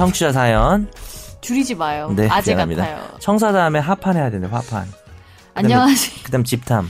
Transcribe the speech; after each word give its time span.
청취자 0.00 0.32
사연. 0.32 0.90
줄이지 1.42 1.74
마요. 1.74 2.10
네, 2.16 2.26
아재 2.26 2.52
미안합니다. 2.52 2.86
같아요. 2.86 3.18
청사 3.18 3.52
다음에 3.52 3.78
하판 3.78 4.16
해야 4.16 4.30
되는데 4.30 4.50
화판. 4.50 4.86
안녕하세요. 5.52 6.22
그다음 6.24 6.42
집탐. 6.42 6.88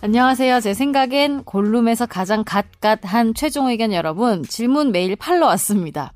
안녕하세요. 0.00 0.60
제 0.60 0.72
생각엔 0.72 1.44
골룸에서 1.44 2.06
가장 2.06 2.44
갓갓한 2.44 3.34
최종 3.34 3.68
의견 3.68 3.92
여러분 3.92 4.42
질문 4.44 4.92
메일 4.92 5.14
팔러 5.16 5.44
왔습니다. 5.48 6.14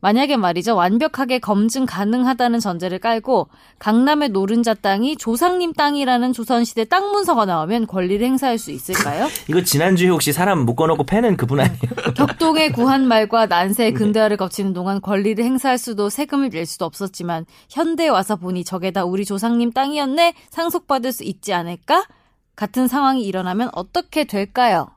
만약에 0.00 0.36
말이죠 0.36 0.76
완벽하게 0.76 1.38
검증 1.38 1.86
가능하다는 1.86 2.60
전제를 2.60 2.98
깔고 2.98 3.48
강남의 3.78 4.30
노른자 4.30 4.74
땅이 4.74 5.16
조상님 5.16 5.72
땅이라는 5.72 6.32
조선시대 6.32 6.84
땅 6.84 7.10
문서가 7.10 7.44
나오면 7.44 7.86
권리를 7.86 8.26
행사할 8.26 8.58
수 8.58 8.70
있을까요? 8.70 9.28
이거 9.48 9.62
지난주에 9.62 10.08
혹시 10.08 10.32
사람 10.32 10.64
묶어놓고 10.64 11.04
패는 11.04 11.36
그분 11.36 11.60
아니에요? 11.60 12.14
격동의 12.14 12.72
구한말과 12.72 13.46
난세의 13.46 13.94
근대화를 13.94 14.36
거치는 14.36 14.72
동안 14.72 15.00
권리를 15.00 15.42
행사할 15.44 15.78
수도 15.78 16.08
세금을 16.08 16.50
낼 16.50 16.66
수도 16.66 16.84
없었지만 16.84 17.46
현대에 17.70 18.08
와서 18.08 18.36
보니 18.36 18.64
저게 18.64 18.90
다 18.90 19.04
우리 19.04 19.24
조상님 19.24 19.72
땅이었네 19.72 20.34
상속받을 20.50 21.12
수 21.12 21.24
있지 21.24 21.52
않을까? 21.52 22.06
같은 22.54 22.88
상황이 22.88 23.22
일어나면 23.22 23.68
어떻게 23.72 24.24
될까요? 24.24 24.88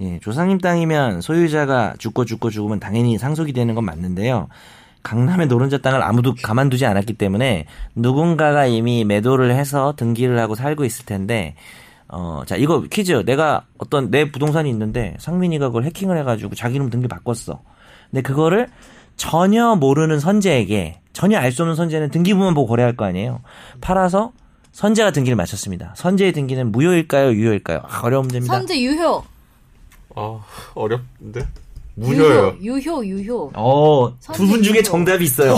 예, 0.00 0.18
조상님 0.20 0.58
땅이면 0.58 1.20
소유자가 1.20 1.94
죽고 1.98 2.24
죽고 2.24 2.50
죽으면 2.50 2.80
당연히 2.80 3.18
상속이 3.18 3.52
되는 3.52 3.74
건 3.74 3.84
맞는데요. 3.84 4.48
강남의 5.02 5.46
노른자 5.46 5.78
땅을 5.78 6.02
아무도 6.02 6.34
가만두지 6.42 6.84
않았기 6.86 7.14
때문에 7.14 7.66
누군가가 7.94 8.66
이미 8.66 9.04
매도를 9.04 9.54
해서 9.54 9.94
등기를 9.96 10.38
하고 10.38 10.54
살고 10.54 10.84
있을 10.84 11.06
텐데 11.06 11.54
어, 12.08 12.42
자, 12.44 12.56
이거 12.56 12.82
퀴즈. 12.82 13.24
내가 13.24 13.62
어떤 13.78 14.10
내 14.10 14.30
부동산이 14.30 14.68
있는데 14.70 15.14
상민이가 15.20 15.68
그걸 15.68 15.84
해킹을 15.84 16.18
해가지고 16.18 16.54
자기 16.56 16.74
이름 16.74 16.90
등기 16.90 17.06
바꿨어. 17.06 17.60
근데 18.10 18.22
그거를 18.22 18.68
전혀 19.16 19.74
모르는 19.76 20.18
선재에게 20.18 21.00
전혀 21.12 21.38
알 21.38 21.52
수 21.52 21.62
없는 21.62 21.76
선재는 21.76 22.10
등기부만 22.10 22.54
보고 22.54 22.66
거래할 22.68 22.96
거 22.96 23.04
아니에요. 23.04 23.40
팔아서 23.80 24.32
선재가 24.72 25.12
등기를 25.12 25.36
마쳤습니다. 25.36 25.92
선재의 25.96 26.32
등기는 26.32 26.72
무효일까요, 26.72 27.32
유효일까요? 27.32 27.80
아, 27.88 28.00
어려운 28.02 28.22
문제입니다. 28.24 28.54
선제 28.54 28.80
유효. 28.80 29.22
아 30.16 30.40
어렵는데 30.74 31.46
무효예요. 31.94 32.56
유효, 32.62 33.04
유효. 33.04 33.50
어, 33.54 34.14
두 34.32 34.46
분 34.46 34.62
중에 34.62 34.82
정답이 34.82 35.24
있어요. 35.24 35.56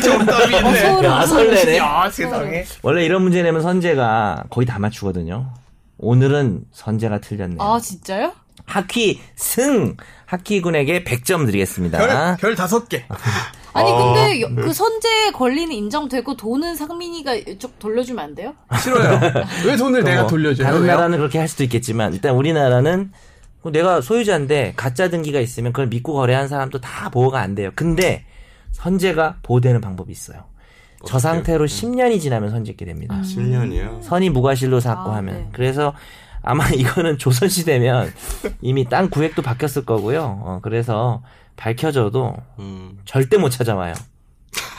정답이 0.00 0.54
어, 0.54 0.60
소름, 0.74 1.04
야, 1.04 1.26
소름. 1.26 1.54
설레네. 1.54 1.78
아 1.80 2.10
세상에. 2.10 2.64
원래 2.82 3.04
이런 3.04 3.22
문제 3.22 3.42
내면 3.42 3.62
선재가 3.62 4.44
거의 4.50 4.66
다 4.66 4.78
맞추거든요. 4.78 5.52
오늘은 5.98 6.64
선재가 6.72 7.20
틀렸네요. 7.20 7.60
아, 7.60 7.78
진짜요? 7.78 8.32
하키 8.66 9.20
승! 9.36 9.96
하키 10.26 10.60
군에게 10.62 11.04
100점 11.04 11.46
드리겠습니다. 11.46 12.36
별 12.36 12.54
다섯 12.54 12.88
개. 12.88 13.04
아니, 13.72 13.92
아, 13.92 13.96
근데 13.96 14.40
여- 14.40 14.48
네. 14.48 14.62
그 14.62 14.72
선제 14.72 15.30
권리는 15.32 15.72
인정되고 15.72 16.36
돈은 16.36 16.74
상민이가 16.74 17.34
쭉 17.58 17.78
돌려주면 17.78 18.24
안 18.24 18.34
돼요? 18.34 18.54
싫어요. 18.82 19.20
왜 19.66 19.76
돈을 19.76 20.02
내가 20.02 20.22
뭐 20.22 20.30
돌려줘요? 20.30 20.66
다른? 20.66 20.86
나라는 20.86 21.18
그렇게 21.18 21.38
할 21.38 21.46
수도 21.48 21.62
있겠지만 21.64 22.12
일단 22.14 22.34
우리나라는 22.34 22.98
뭐 22.98 23.18
내가 23.64 24.00
소유자인데 24.00 24.72
가짜 24.76 25.10
등기가 25.10 25.40
있으면 25.40 25.72
그걸 25.72 25.88
믿고 25.88 26.14
거래한 26.14 26.48
사람도 26.48 26.80
다 26.80 27.10
보호가 27.10 27.40
안 27.40 27.54
돼요. 27.54 27.70
근데 27.74 28.24
선재가 28.72 29.38
보호되는 29.42 29.80
방법이 29.80 30.10
있어요. 30.10 30.44
저? 31.06 31.18
상태로 31.18 31.66
10년이 31.66 32.20
지나면 32.20 32.50
선재게 32.50 32.84
됩니다. 32.84 33.14
아, 33.14 33.22
10년이요. 33.22 34.02
선이 34.02 34.30
무과실로 34.30 34.80
샀고 34.80 35.10
아, 35.10 35.16
하면 35.16 35.34
네. 35.34 35.48
그래서 35.52 35.94
아마 36.42 36.68
이거는 36.70 37.18
조선시대면 37.18 38.12
이미 38.60 38.84
땅 38.84 39.10
구획도 39.10 39.42
바뀌었을 39.42 39.84
거고요. 39.84 40.40
어, 40.42 40.60
그래서 40.62 41.22
밝혀져도 41.56 42.36
음. 42.58 42.98
절대 43.04 43.36
못 43.36 43.50
찾아와요. 43.50 43.94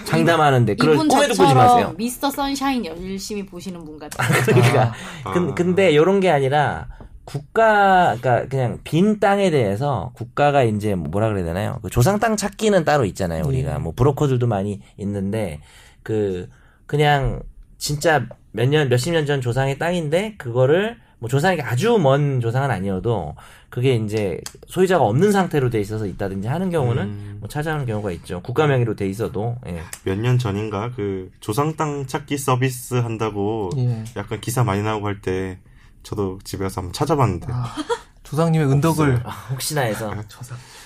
장담하는데 0.06 0.74
이분 0.74 1.08
꿈에도 1.08 1.34
꾸지 1.34 1.54
마세요. 1.54 1.94
미스터 1.98 2.30
선샤인 2.30 2.86
열심히 2.86 3.46
보시는 3.46 3.84
분 3.86 3.98
같아요. 4.00 4.28
그러니까 4.46 4.94
아. 5.24 5.32
근, 5.32 5.56
근데 5.56 5.96
요런 5.96 6.20
게 6.20 6.30
아니라 6.30 6.88
국가 7.26 8.16
그러니까 8.20 8.48
그냥 8.50 8.80
빈 8.84 9.20
땅에 9.20 9.52
대해서 9.52 10.12
국가가 10.16 10.64
이제 10.64 10.96
뭐라 10.96 11.30
그래야 11.30 11.46
되나요? 11.46 11.80
그 11.82 11.90
조상 11.90 12.20
땅 12.20 12.36
찾기는 12.36 12.84
따로 12.84 13.06
있잖아요. 13.06 13.44
우리가 13.46 13.80
뭐 13.80 13.94
브로커들도 13.96 14.48
많이 14.48 14.82
있는데 14.98 15.60
그 16.04 16.50
그냥 16.88 17.42
진짜 17.78 18.26
몇 18.52 18.68
년 18.68 18.90
몇십 18.90 19.14
년 19.14 19.26
전 19.26 19.40
조상의 19.40 19.78
땅인데 19.78 20.36
그거를 20.38 20.98
뭐 21.20 21.30
조상이 21.30 21.62
아주 21.62 21.98
먼 22.00 22.42
조상은 22.42 22.72
아니어도 22.72 23.36
그게 23.70 23.96
이제 23.96 24.42
소유자가 24.68 25.04
없는 25.06 25.32
상태로 25.32 25.70
돼 25.70 25.80
있어서 25.80 26.08
있다든지 26.08 26.48
하는 26.48 26.70
경우는 26.72 27.04
음. 27.04 27.38
뭐 27.40 27.48
찾아오는 27.48 27.86
경우가 27.86 28.12
있죠. 28.14 28.42
국가 28.42 28.66
명의로 28.68 28.96
돼 28.96 29.08
있어도 29.08 29.56
예. 29.68 29.82
몇 30.04 30.18
년 30.18 30.38
전인가 30.40 30.92
그 30.96 31.30
조상 31.40 31.76
땅 31.78 32.08
찾기 32.08 32.38
서비스 32.40 32.96
한다고 32.96 33.70
예. 33.78 34.04
약간 34.18 34.42
기사 34.42 34.64
많이 34.64 34.82
나오고 34.82 35.06
할 35.08 35.22
때 35.22 35.60
저도 36.04 36.40
집에 36.44 36.64
가서 36.64 36.82
한번 36.82 36.94
찾아봤는데 36.94 37.48
아, 37.50 37.76
조상님의 38.24 38.68
은덕을 38.72 39.24
혹시나 39.52 39.82
해서. 39.82 40.14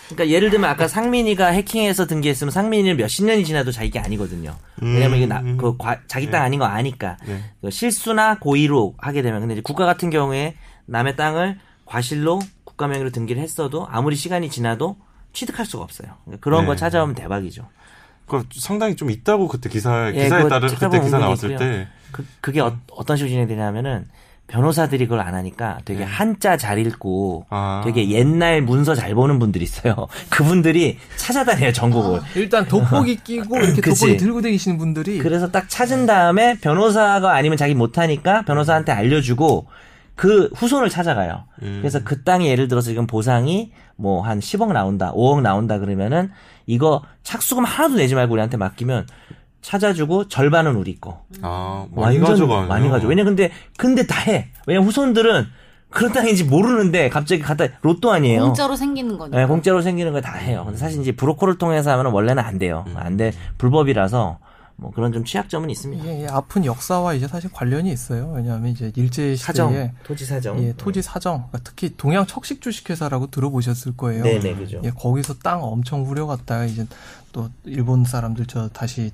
그러니까 0.08 0.30
예를 0.30 0.50
들면 0.52 0.70
아까 0.70 0.88
상민이가 0.88 1.48
해킹해서 1.48 2.06
등기했으면 2.06 2.52
상민이는 2.52 2.98
몇십 2.98 3.26
년이 3.26 3.44
지나도 3.46 3.72
자기 3.72 3.98
아니거든요. 3.98 4.56
왜냐면 4.82 5.18
이게 5.18 5.26
나, 5.26 5.40
음. 5.40 5.58
그 5.58 5.76
과- 5.78 6.00
자기 6.08 6.30
땅 6.30 6.44
아닌 6.44 6.60
거 6.60 6.66
아니까. 6.66 7.18
네. 7.26 7.44
그 7.62 7.72
실수나 7.72 8.38
고의로 8.40 8.96
하게 9.00 9.22
되면 9.22 9.40
근데 9.40 9.56
이제 9.56 9.62
국가 9.64 9.86
같은 9.86 10.10
경우에 10.12 10.56
남의 10.86 11.16
땅을 11.16 11.58
과실로 11.86 12.40
국가 12.64 12.88
명의로 12.88 13.10
등기를 13.12 13.42
했어도 13.42 13.88
아무리 13.90 14.16
시간이 14.16 14.50
지나도 14.50 14.98
취득할 15.34 15.66
수가 15.66 15.84
없어요. 15.84 16.10
그러니까 16.26 16.44
그런 16.44 16.62
네. 16.62 16.68
거 16.68 16.76
찾아오면 16.76 17.16
대박이죠. 17.16 17.68
그 18.28 18.44
상당히 18.54 18.96
좀 18.96 19.10
있다고 19.12 19.48
그때 19.48 19.70
기사 19.70 20.10
예, 20.10 20.24
기사에 20.24 20.44
그거 20.44 20.50
따른 20.50 20.70
그때 20.70 21.00
기사 21.00 21.18
나왔을 21.20 21.52
있고요. 21.52 21.60
때 21.68 21.88
그, 22.12 22.26
그게 22.42 22.60
어, 22.60 22.78
떤 23.06 23.18
식으로 23.18 23.30
진행되냐면은 23.30 24.08
변호사들이 24.48 25.06
그걸 25.08 25.22
안 25.22 25.34
하니까 25.34 25.80
되게 25.86 26.00
네. 26.02 26.06
한자 26.06 26.56
잘 26.56 26.78
읽고 26.78 27.46
아. 27.50 27.82
되게 27.84 28.10
옛날 28.10 28.62
문서 28.62 28.94
잘 28.94 29.16
보는 29.16 29.40
분들이 29.40 29.64
있어요. 29.64 29.96
그분들이 30.30 30.98
찾아다녀요, 31.18 31.72
전국을. 31.74 32.22
일단 32.36 32.68
돋보기 32.68 33.18
끼고 33.24 33.58
이렇게. 33.58 33.82
돋보기 33.82 34.18
들고 34.18 34.42
다니시는 34.42 34.78
분들이 34.78 35.18
그래서 35.18 35.50
딱 35.52 35.68
찾은 35.68 36.06
다음에 36.06 36.60
변호사가 36.60 37.34
아니면 37.34 37.58
자기 37.58 37.74
못하니까 37.74 38.44
변호사한테 38.44 38.92
알려주고 38.92 39.66
그 40.16 40.50
후손을 40.56 40.90
찾아가요. 40.90 41.46
음. 41.64 41.80
그래서 41.82 42.02
그 42.04 42.24
땅이 42.24 42.48
예를 42.48 42.68
들어서 42.68 42.90
지금 42.90 43.08
보상이 43.08 43.72
뭐 43.98 44.22
한 44.22 44.40
10억 44.40 44.72
나온다, 44.74 45.12
5억 45.14 45.42
나온다 45.42 45.80
그러면은 45.80 46.32
이거 46.68 47.02
착수금 47.24 47.64
하나도 47.66 47.96
내지 47.96 48.16
말고 48.16 48.34
우리한테 48.34 48.58
맡기면 48.58 49.08
찾아주고 49.66 50.28
절반은 50.28 50.76
우리 50.76 51.00
거. 51.00 51.24
아 51.42 51.86
많이 51.92 52.18
완전 52.18 52.34
가져가요. 52.34 52.68
많이 52.68 52.88
가져. 52.90 53.08
왜냐 53.08 53.24
근데 53.24 53.52
근데 53.78 54.06
다 54.06 54.20
해. 54.22 54.50
왜냐 54.68 54.80
후손들은 54.82 55.48
그런 55.90 56.12
땅인지 56.14 56.44
모르는데 56.44 57.10
갑자기 57.10 57.42
갖다 57.42 57.66
로또 57.82 58.12
아니에요. 58.12 58.42
공짜로 58.44 58.76
생기는 58.76 59.18
거니까. 59.18 59.38
네, 59.38 59.46
공짜로 59.46 59.82
생기는 59.82 60.12
거 60.14 60.22
다 60.22 60.34
해요. 60.34 60.64
근데 60.66 60.78
사실 60.78 61.02
이제 61.02 61.12
브로커를 61.14 61.58
통해서 61.58 61.92
하면 61.92 62.08
원래는 62.12 62.44
안 62.44 62.60
돼요. 62.60 62.84
음. 62.88 62.94
안 62.98 63.18
돼. 63.18 63.32
불법이라서 63.58 64.38
뭐 64.78 64.92
그런 64.92 65.14
좀 65.14 65.24
취약점은 65.24 65.70
있습니다. 65.70 66.04
이게 66.04 66.24
이 66.24 66.28
아픈 66.28 66.66
역사와 66.66 67.14
이제 67.14 67.28
사실 67.30 67.50
관련이 67.52 67.90
있어요. 67.92 68.34
왜냐하면 68.36 68.72
이제 68.72 68.92
일제 68.98 69.36
사정, 69.38 69.70
시대에 69.70 69.92
토지 70.04 70.26
사정. 70.26 70.62
예, 70.62 70.74
토지 70.76 71.02
사정, 71.02 71.46
그러니까 71.48 71.60
특히 71.64 71.94
동양 71.96 72.26
척식 72.28 72.62
주식회사라고 72.62 73.28
들어보셨을 73.32 73.96
거예요. 73.96 74.24
네 74.24 74.40
네 74.40 74.54
그죠. 74.54 74.82
예, 74.84 74.90
거기서 74.92 75.36
땅 75.42 75.64
엄청 75.64 76.04
후려갔다가 76.04 76.66
이제 76.66 76.86
또 77.32 77.50
일본 77.64 78.04
사람들 78.04 78.48
저 78.48 78.68
다시 78.68 79.12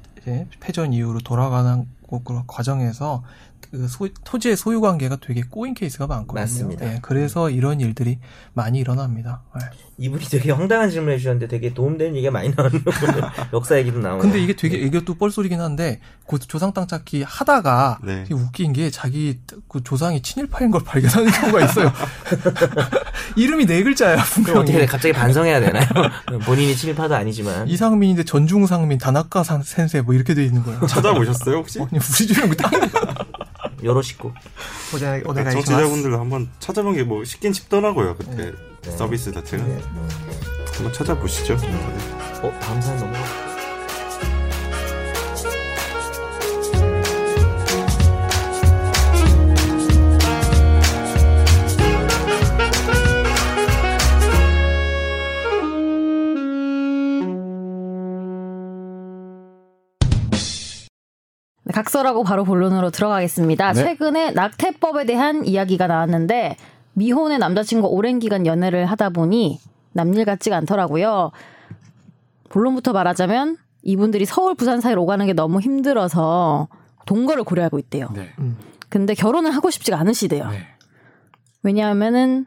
패전 0.59 0.93
이후로 0.93 1.19
돌아가는 1.19 1.87
그 2.07 2.43
과정에서 2.45 3.23
그 3.71 3.87
소, 3.87 4.07
토지의 4.25 4.57
소유 4.57 4.81
관계가 4.81 5.17
되게 5.25 5.41
꼬인 5.49 5.73
케이스가 5.73 6.05
많거든요. 6.05 6.41
맞습니다. 6.41 6.85
예, 6.85 6.99
그래서 7.01 7.49
이런 7.49 7.79
일들이 7.79 8.19
많이 8.53 8.79
일어납니다. 8.79 9.41
예. 9.61 9.65
이분이 9.97 10.25
되게 10.25 10.51
황당한 10.51 10.89
질문을 10.89 11.13
해주셨는데 11.13 11.47
되게 11.47 11.73
도움되는 11.73 12.15
얘기가 12.15 12.31
많이 12.31 12.51
나오는 12.55 12.71
역사 13.53 13.77
얘기도 13.77 13.99
나오고. 13.99 14.21
근데 14.23 14.39
이게 14.41 14.55
되게 14.55 14.77
이것도 14.77 15.13
뻘소리긴 15.15 15.61
한데 15.61 16.01
그 16.27 16.39
조상 16.39 16.73
땅 16.73 16.87
찾기 16.87 17.23
하다가 17.23 17.99
네. 18.03 18.25
웃긴 18.31 18.73
게 18.73 18.89
자기 18.89 19.39
그 19.69 19.83
조상이 19.83 20.21
친일파인 20.21 20.71
걸 20.71 20.83
발견하는 20.83 21.31
경우가 21.31 21.65
있어요. 21.65 21.91
이름이 23.37 23.65
네 23.67 23.83
글자야 23.83 24.17
그럼 24.43 24.63
어떻게? 24.63 24.85
갑자기 24.85 25.13
반성해야 25.13 25.59
되나요? 25.59 25.85
본인이 26.45 26.75
친일파도 26.75 27.15
아니지만. 27.15 27.67
이상민인데 27.67 28.23
전중상민, 28.23 28.97
다나카 28.97 29.43
상- 29.43 29.61
센세 29.63 30.01
뭐 30.01 30.13
이렇게 30.13 30.33
돼 30.33 30.43
있는 30.43 30.63
거예요. 30.63 30.85
찾아보셨어요 30.87 31.57
혹시? 31.57 31.79
아니 31.79 31.89
우리 31.93 32.01
집에 32.27 32.47
그 32.47 32.55
땅이 33.81 33.87
요로시고. 33.89 34.31
오네가 35.25 35.49
청취자분들도 35.51 36.19
한번 36.19 36.49
찾아본 36.59 36.95
게 36.95 37.03
뭐 37.03 37.23
쉽긴 37.25 37.51
쉽더라고요 37.53 38.15
그때 38.15 38.53
서비스 38.97 39.31
자체가 39.31 39.63
한번 39.63 40.93
찾아보시죠. 40.93 41.53
어 42.43 42.59
다음 42.61 42.81
사연 42.81 42.99
넘어가. 42.99 43.50
각설하고 61.71 62.23
바로 62.23 62.43
본론으로 62.43 62.91
들어가겠습니다. 62.91 63.73
네. 63.73 63.83
최근에 63.83 64.31
낙태법에 64.31 65.05
대한 65.05 65.45
이야기가 65.45 65.87
나왔는데 65.87 66.57
미혼의 66.93 67.39
남자친구 67.39 67.87
오랜 67.87 68.19
기간 68.19 68.45
연애를 68.45 68.85
하다 68.85 69.09
보니 69.09 69.59
남일 69.93 70.25
같지가 70.25 70.57
않더라고요. 70.57 71.31
본론부터 72.49 72.93
말하자면 72.93 73.57
이분들이 73.83 74.25
서울 74.25 74.55
부산 74.55 74.81
사이로 74.81 75.03
오가는 75.03 75.25
게 75.25 75.33
너무 75.33 75.59
힘들어서 75.59 76.67
동거를 77.05 77.43
고려하고 77.43 77.79
있대요. 77.79 78.09
네. 78.13 78.29
근데 78.89 79.13
결혼을 79.13 79.51
하고 79.51 79.69
싶지가 79.69 79.97
않으시대요. 79.97 80.49
네. 80.49 80.67
왜냐하면은 81.63 82.45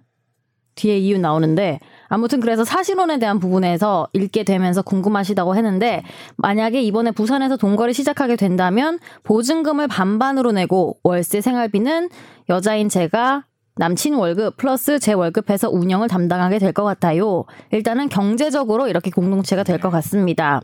뒤에 0.74 0.98
이유 0.98 1.18
나오는데 1.18 1.80
아무튼 2.08 2.40
그래서 2.40 2.64
사실혼에 2.64 3.18
대한 3.18 3.38
부분에서 3.40 4.08
읽게 4.12 4.44
되면서 4.44 4.82
궁금하시다고 4.82 5.56
했는데 5.56 6.02
만약에 6.36 6.82
이번에 6.82 7.10
부산에서 7.10 7.56
동거를 7.56 7.94
시작하게 7.94 8.36
된다면 8.36 8.98
보증금을 9.22 9.88
반반으로 9.88 10.52
내고 10.52 10.98
월세 11.02 11.40
생활비는 11.40 12.10
여자인 12.48 12.88
제가 12.88 13.44
남친 13.76 14.14
월급 14.14 14.56
플러스 14.56 14.98
제 15.00 15.12
월급해서 15.14 15.68
운영을 15.70 16.06
담당하게 16.08 16.58
될 16.60 16.72
것 16.72 16.84
같아요. 16.84 17.44
일단은 17.72 18.08
경제적으로 18.08 18.86
이렇게 18.88 19.10
공동체가 19.10 19.64
될 19.64 19.78
것 19.80 19.90
같습니다. 19.90 20.60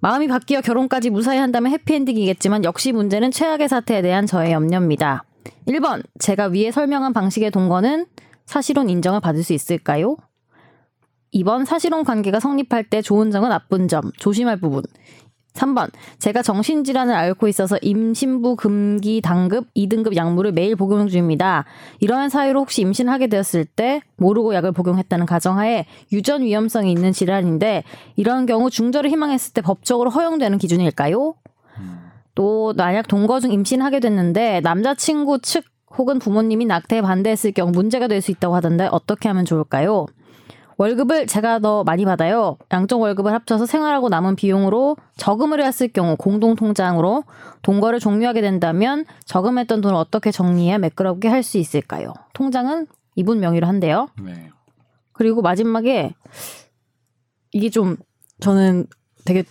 마음이 0.00 0.28
바뀌어 0.28 0.60
결혼까지 0.60 1.08
무사히 1.08 1.38
한다면 1.38 1.72
해피엔딩이겠지만 1.72 2.64
역시 2.64 2.92
문제는 2.92 3.30
최악의 3.30 3.68
사태에 3.68 4.02
대한 4.02 4.26
저의 4.26 4.52
염려입니다. 4.52 5.24
1번, 5.66 6.02
제가 6.18 6.46
위에 6.48 6.70
설명한 6.70 7.14
방식의 7.14 7.50
동거는 7.50 8.04
사실혼 8.46 8.90
인정을 8.90 9.20
받을 9.20 9.42
수 9.42 9.52
있을까요? 9.52 10.16
2번, 11.34 11.64
사실혼 11.64 12.04
관계가 12.04 12.40
성립할 12.40 12.84
때 12.84 13.02
좋은 13.02 13.30
점과 13.30 13.48
나쁜 13.48 13.88
점, 13.88 14.12
조심할 14.18 14.60
부분. 14.60 14.82
3번, 15.54 15.90
제가 16.18 16.42
정신질환을 16.42 17.14
앓고 17.14 17.46
있어서 17.48 17.78
임신부 17.80 18.56
금기 18.56 19.20
당급 19.20 19.72
2등급 19.74 20.16
약물을 20.16 20.52
매일 20.52 20.74
복용 20.74 21.06
중입니다. 21.06 21.64
이러한 22.00 22.28
사유로 22.28 22.60
혹시 22.60 22.82
임신하게 22.82 23.28
되었을 23.28 23.64
때 23.64 24.00
모르고 24.16 24.54
약을 24.54 24.72
복용했다는 24.72 25.26
가정하에 25.26 25.86
유전 26.12 26.42
위험성이 26.42 26.90
있는 26.90 27.12
질환인데 27.12 27.84
이런 28.16 28.46
경우 28.46 28.68
중절을 28.68 29.10
희망했을 29.10 29.54
때 29.54 29.60
법적으로 29.60 30.10
허용되는 30.10 30.58
기준일까요? 30.58 31.34
또 32.34 32.74
만약 32.76 33.06
동거 33.06 33.38
중 33.38 33.52
임신하게 33.52 34.00
됐는데 34.00 34.60
남자친구 34.60 35.38
측 35.40 35.64
혹은 35.96 36.18
부모님이 36.18 36.66
낙태에 36.66 37.02
반대했을 37.02 37.52
경우 37.52 37.70
문제가 37.70 38.08
될 38.08 38.20
수 38.20 38.30
있다고 38.30 38.54
하던데 38.54 38.88
어떻게 38.90 39.28
하면 39.28 39.44
좋을까요? 39.44 40.06
월급을 40.76 41.28
제가 41.28 41.60
더 41.60 41.84
많이 41.84 42.04
받아요. 42.04 42.56
양쪽 42.72 43.00
월급을 43.00 43.32
합쳐서 43.32 43.64
생활하고 43.66 44.08
남은 44.08 44.34
비용으로 44.34 44.96
저금을 45.16 45.64
했을 45.64 45.86
경우 45.88 46.16
공동 46.16 46.56
통장으로 46.56 47.22
동거를 47.62 48.00
종료하게 48.00 48.40
된다면 48.40 49.04
저금했던 49.24 49.80
돈을 49.80 49.94
어떻게 49.94 50.32
정리해야 50.32 50.78
매끄럽게 50.78 51.28
할 51.28 51.44
수 51.44 51.58
있을까요? 51.58 52.12
통장은 52.32 52.86
이분 53.14 53.38
명의로 53.38 53.66
한대요. 53.68 54.08
네. 54.20 54.50
그리고 55.12 55.42
마지막에 55.42 56.14
이게 57.52 57.70
좀 57.70 57.96
저는 58.40 58.86
되게 59.24 59.44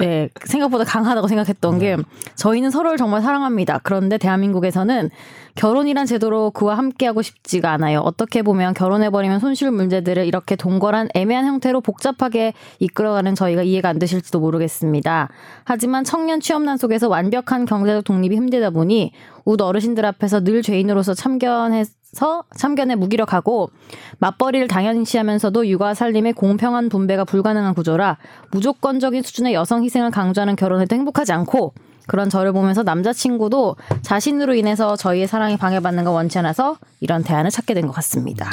네, 0.00 0.28
생각보다 0.44 0.84
강하다고 0.84 1.28
생각했던 1.28 1.78
게 1.78 1.96
저희는 2.36 2.70
서로를 2.70 2.96
정말 2.96 3.22
사랑합니다. 3.22 3.80
그런데 3.82 4.18
대한민국에서는 4.18 5.10
결혼이란 5.56 6.06
제도로 6.06 6.50
그와 6.52 6.78
함께하고 6.78 7.22
싶지가 7.22 7.70
않아요. 7.72 8.00
어떻게 8.00 8.42
보면 8.42 8.72
결혼해버리면 8.74 9.40
손실 9.40 9.70
문제들을 9.70 10.24
이렇게 10.24 10.56
동거란 10.56 11.08
애매한 11.14 11.44
형태로 11.46 11.80
복잡하게 11.80 12.54
이끌어가는 12.78 13.34
저희가 13.34 13.62
이해가 13.62 13.88
안 13.88 13.98
되실지도 13.98 14.40
모르겠습니다. 14.40 15.28
하지만 15.64 16.04
청년 16.04 16.40
취업난 16.40 16.76
속에서 16.76 17.08
완벽한 17.08 17.66
경제적 17.66 18.04
독립이 18.04 18.36
힘들다 18.36 18.70
보니 18.70 19.12
웃어르신들 19.44 20.04
앞에서 20.06 20.40
늘 20.44 20.62
죄인으로서 20.62 21.14
참견에서 21.14 22.42
참견에 22.56 22.96
무기력하고 22.96 23.70
맞벌이를 24.18 24.66
당연시하면서도 24.66 25.68
육아 25.68 25.94
살림의 25.94 26.32
공평한 26.32 26.88
분배가 26.88 27.24
불가능한 27.24 27.74
구조라 27.74 28.18
무조건적인 28.50 29.22
수준의 29.22 29.54
여성 29.54 29.84
희생을 29.84 30.10
강조하는 30.10 30.56
결혼에도 30.56 30.96
행복하지 30.96 31.32
않고 31.32 31.72
그런 32.08 32.28
저를 32.28 32.52
보면서 32.52 32.82
남자친구도 32.82 33.76
자신으로 34.02 34.54
인해서 34.54 34.96
저희의 34.96 35.28
사랑이 35.28 35.56
방해받는 35.56 36.02
걸 36.02 36.12
원치 36.14 36.38
않아서 36.40 36.76
이런 36.98 37.22
대안을 37.22 37.50
찾게 37.52 37.74
된 37.74 37.86
것 37.86 37.92
같습니다. 37.92 38.50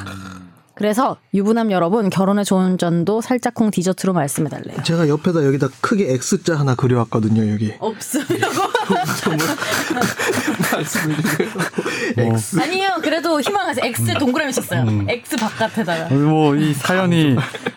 그래서 0.75 1.17
유부남 1.33 1.71
여러분 1.71 2.11
결혼의 2.11 2.45
좋은 2.45 2.77
점도 2.77 3.19
살짝쿵 3.21 3.71
디저트로 3.71 4.13
말씀해 4.13 4.47
달래요. 4.49 4.77
제가 4.83 5.07
옆에다 5.09 5.43
여기다 5.43 5.69
크게 5.81 6.11
X자 6.13 6.55
하나 6.59 6.75
그려왔거든요, 6.75 7.51
여기. 7.51 7.73
없으려고? 7.79 8.61
말씀을 10.71 11.15
X. 12.37 12.59
아니요. 12.59 12.89
그래도 13.01 13.39
희망하세요. 13.41 13.85
X 13.85 14.13
동그라미 14.19 14.53
쳤어요. 14.53 14.85
X 15.07 15.35
바깥에다가. 15.37 16.13
뭐 16.15 16.55
이 16.55 16.73
사연이 16.73 17.35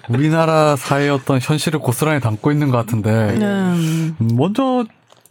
우리나라 0.08 0.76
사회의 0.76 1.10
어떤 1.10 1.38
현실을 1.40 1.80
고스란히 1.80 2.20
담고 2.20 2.50
있는 2.52 2.70
것 2.70 2.76
같은데 2.78 3.10
음. 3.10 4.16
먼저 4.34 4.84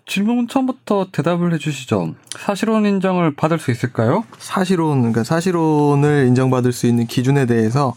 질문 0.05 0.47
처음부터 0.47 1.07
대답을 1.11 1.53
해주시죠. 1.53 2.15
사실혼 2.39 2.85
인정을 2.85 3.35
받을 3.35 3.59
수 3.59 3.69
있을까요? 3.71 4.23
사실혼, 4.39 4.99
그러니까 4.99 5.23
사실혼을 5.23 6.25
인정받을 6.27 6.71
수 6.71 6.87
있는 6.87 7.05
기준에 7.05 7.45
대해서 7.45 7.93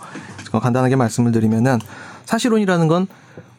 간단하게 0.53 0.97
말씀을 0.97 1.33
드리면은 1.33 1.79
사실혼이라는 2.27 2.89
건 2.89 3.07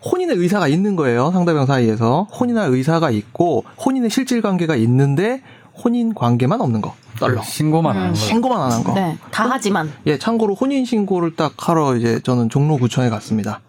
혼인의 0.06 0.36
의사가 0.38 0.68
있는 0.68 0.96
거예요. 0.96 1.32
상대방 1.32 1.66
사이에서 1.66 2.24
혼인할 2.40 2.70
의사가 2.70 3.10
있고 3.10 3.64
혼인의 3.84 4.10
실질 4.12 4.42
관계가 4.42 4.76
있는데 4.76 5.42
혼인 5.84 6.14
관계만 6.14 6.62
없는 6.62 6.82
거. 6.82 6.96
떨렁. 7.20 7.44
신고만 7.44 7.96
하는 7.96 8.10
거. 8.10 8.16
신고만 8.16 8.62
안 8.62 8.72
한 8.72 8.84
거. 8.84 8.94
네. 8.94 9.18
다 9.32 9.48
하지만. 9.50 9.92
예, 10.06 10.18
참고로 10.18 10.56
혼인 10.56 10.86
신고를 10.86 11.36
딱 11.36 11.54
하러 11.58 11.96
이제 11.96 12.20
저는 12.24 12.50
종로구청에 12.50 13.10
갔습니다. 13.10 13.62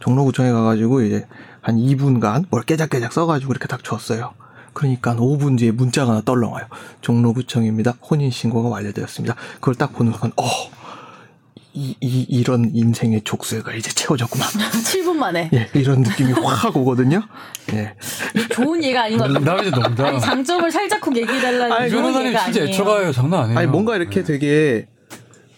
종로구청에 0.00 0.50
가가지고 0.52 1.02
이제 1.02 1.26
한 1.60 1.76
2분간 1.76 2.44
뭘 2.50 2.62
깨작깨작 2.62 3.12
써가지고 3.12 3.52
이렇게 3.52 3.66
딱 3.68 3.82
줬어요. 3.84 4.32
그러니까 4.72 5.14
5분 5.14 5.56
뒤에 5.58 5.70
문자가 5.70 6.10
하나 6.12 6.20
떨렁 6.22 6.52
와요. 6.52 6.66
종로구청입니다. 7.00 7.94
혼인 8.10 8.30
신고가 8.30 8.68
완료되었습니다. 8.68 9.34
그걸 9.54 9.74
딱 9.76 9.92
보는 9.92 10.12
순간, 10.12 10.32
어, 10.36 10.44
이, 11.74 11.96
이, 12.00 12.24
이런 12.28 12.70
인생의 12.72 13.22
족쇄가 13.24 13.74
이제 13.74 13.90
채워졌구만. 13.90 14.46
7분 14.84 15.14
만에. 15.16 15.50
예, 15.52 15.68
이런 15.74 16.02
느낌이 16.02 16.32
확 16.32 16.76
오거든요. 16.76 17.22
예. 17.72 17.94
좋은 18.50 18.82
예가 18.82 19.04
아닌 19.04 19.18
것 19.18 19.24
같아요. 19.26 19.44
나 19.44 19.60
이제 19.60 19.70
농담. 19.70 20.06
아니, 20.06 20.20
장점을 20.20 20.70
살짝쿵 20.70 21.16
얘기해달라는 21.16 21.90
변호사님 21.90 22.28
예가 22.28 22.44
진짜 22.44 22.60
아니에요. 22.60 22.74
애처가요. 22.74 23.12
장난 23.12 23.40
아니에요. 23.40 23.58
아니, 23.58 23.66
뭔가 23.68 23.96
이렇게 23.96 24.22
되게 24.22 24.86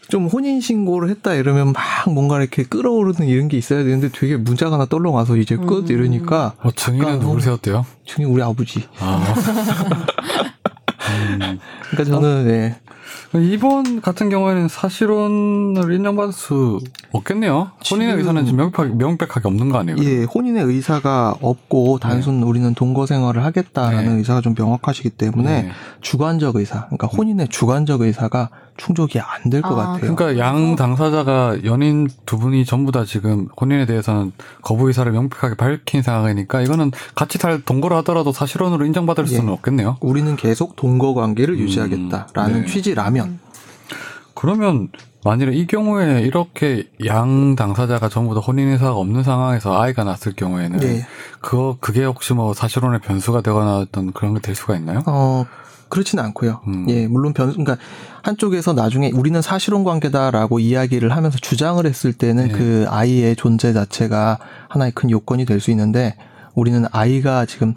좀 0.08 0.26
혼인 0.26 0.60
신고를 0.60 1.10
했다 1.10 1.34
이러면 1.34 1.72
막 1.72 1.82
뭔가 2.08 2.40
이렇게 2.40 2.62
끌어오르는 2.62 3.26
이런 3.28 3.48
게 3.48 3.58
있어야 3.58 3.82
되는데 3.82 4.08
되게 4.10 4.36
문자가 4.36 4.74
하나 4.74 4.86
떨렁 4.86 5.14
와서 5.14 5.36
이제 5.36 5.56
끝 5.56 5.90
이러니까 5.90 6.54
어, 6.62 6.70
증인은 6.70 7.18
누굴 7.18 7.42
세웠대요? 7.42 7.84
중이 8.04 8.24
우리 8.24 8.40
아버지. 8.42 8.84
아. 9.00 9.34
그러니까 11.90 12.04
저는 12.04 12.46
예. 12.50 12.76
이번 13.34 14.00
같은 14.00 14.28
경우에는 14.28 14.68
사실혼을 14.68 15.92
인정받을 15.92 16.32
수 16.32 16.80
없겠네요. 17.12 17.72
혼인의 17.90 18.16
의사는 18.16 18.44
지금 18.44 18.58
명백하게, 18.58 18.94
명백하게 18.94 19.48
없는 19.48 19.68
거 19.70 19.78
아니에요? 19.78 19.96
예, 20.00 20.24
혼인의 20.24 20.64
의사가 20.64 21.36
없고 21.40 21.98
단순 21.98 22.42
우리는 22.42 22.74
동거 22.74 23.06
생활을 23.06 23.44
하겠다라는 23.44 24.12
네. 24.12 24.18
의사가 24.18 24.40
좀 24.40 24.54
명확하시기 24.56 25.10
때문에 25.10 25.62
네. 25.62 25.70
주관적 26.00 26.56
의사, 26.56 26.86
그러니까 26.86 27.06
혼인의 27.08 27.48
주관적 27.48 28.02
의사가 28.02 28.50
충족이 28.76 29.20
안 29.20 29.50
될것 29.50 29.72
아, 29.72 29.74
같아요. 29.74 30.14
그러니까 30.14 30.38
양 30.38 30.76
당사자가 30.76 31.64
연인 31.64 32.08
두 32.26 32.38
분이 32.38 32.64
전부 32.64 32.92
다 32.92 33.04
지금 33.04 33.48
혼인에 33.60 33.86
대해서는 33.86 34.32
거부 34.62 34.88
의사를 34.88 35.10
명백하게 35.10 35.54
밝힌 35.56 36.02
상황이니까 36.02 36.60
이거는 36.62 36.90
같이 37.14 37.38
살 37.38 37.62
동거를 37.62 37.96
하더라도 37.98 38.32
사실혼으로 38.32 38.84
인정받을 38.86 39.26
수는 39.26 39.48
예. 39.48 39.52
없겠네요. 39.52 39.96
우리는 40.00 40.36
계속 40.36 40.76
동거 40.76 41.14
관계를 41.14 41.58
유지하겠다라는 41.58 42.62
네. 42.62 42.66
취지라면 42.66 43.38
그러면 44.34 44.88
만일에 45.26 45.54
이 45.54 45.66
경우에 45.66 46.20
이렇게 46.22 46.88
양 47.04 47.56
당사자가 47.56 48.08
전부 48.08 48.34
다 48.34 48.40
혼인 48.40 48.68
의사가 48.68 48.94
없는 48.94 49.22
상황에서 49.22 49.80
아이가 49.80 50.04
났을 50.04 50.32
경우에는 50.34 50.82
예. 50.84 51.06
그거 51.40 51.76
그게 51.80 52.04
혹시 52.04 52.32
뭐 52.32 52.54
사실혼의 52.54 53.00
변수가 53.00 53.40
되거나 53.42 53.78
어떤 53.78 54.12
그런 54.12 54.34
게 54.34 54.40
될 54.40 54.54
수가 54.54 54.76
있나요? 54.76 55.02
어 55.06 55.44
그렇지는 55.88 56.24
않고요. 56.24 56.60
음. 56.68 56.86
예, 56.88 57.06
물론 57.08 57.32
변 57.32 57.50
그러니까 57.50 57.76
한쪽에서 58.22 58.72
나중에 58.72 59.10
우리는 59.12 59.40
사실혼 59.42 59.84
관계다라고 59.84 60.58
이야기를 60.58 61.14
하면서 61.14 61.38
주장을 61.38 61.84
했을 61.84 62.12
때는 62.12 62.48
네. 62.48 62.52
그 62.52 62.86
아이의 62.88 63.36
존재 63.36 63.72
자체가 63.72 64.38
하나의 64.68 64.92
큰 64.92 65.10
요건이 65.10 65.44
될 65.44 65.60
수 65.60 65.70
있는데 65.70 66.16
우리는 66.54 66.84
아이가 66.92 67.46
지금 67.46 67.74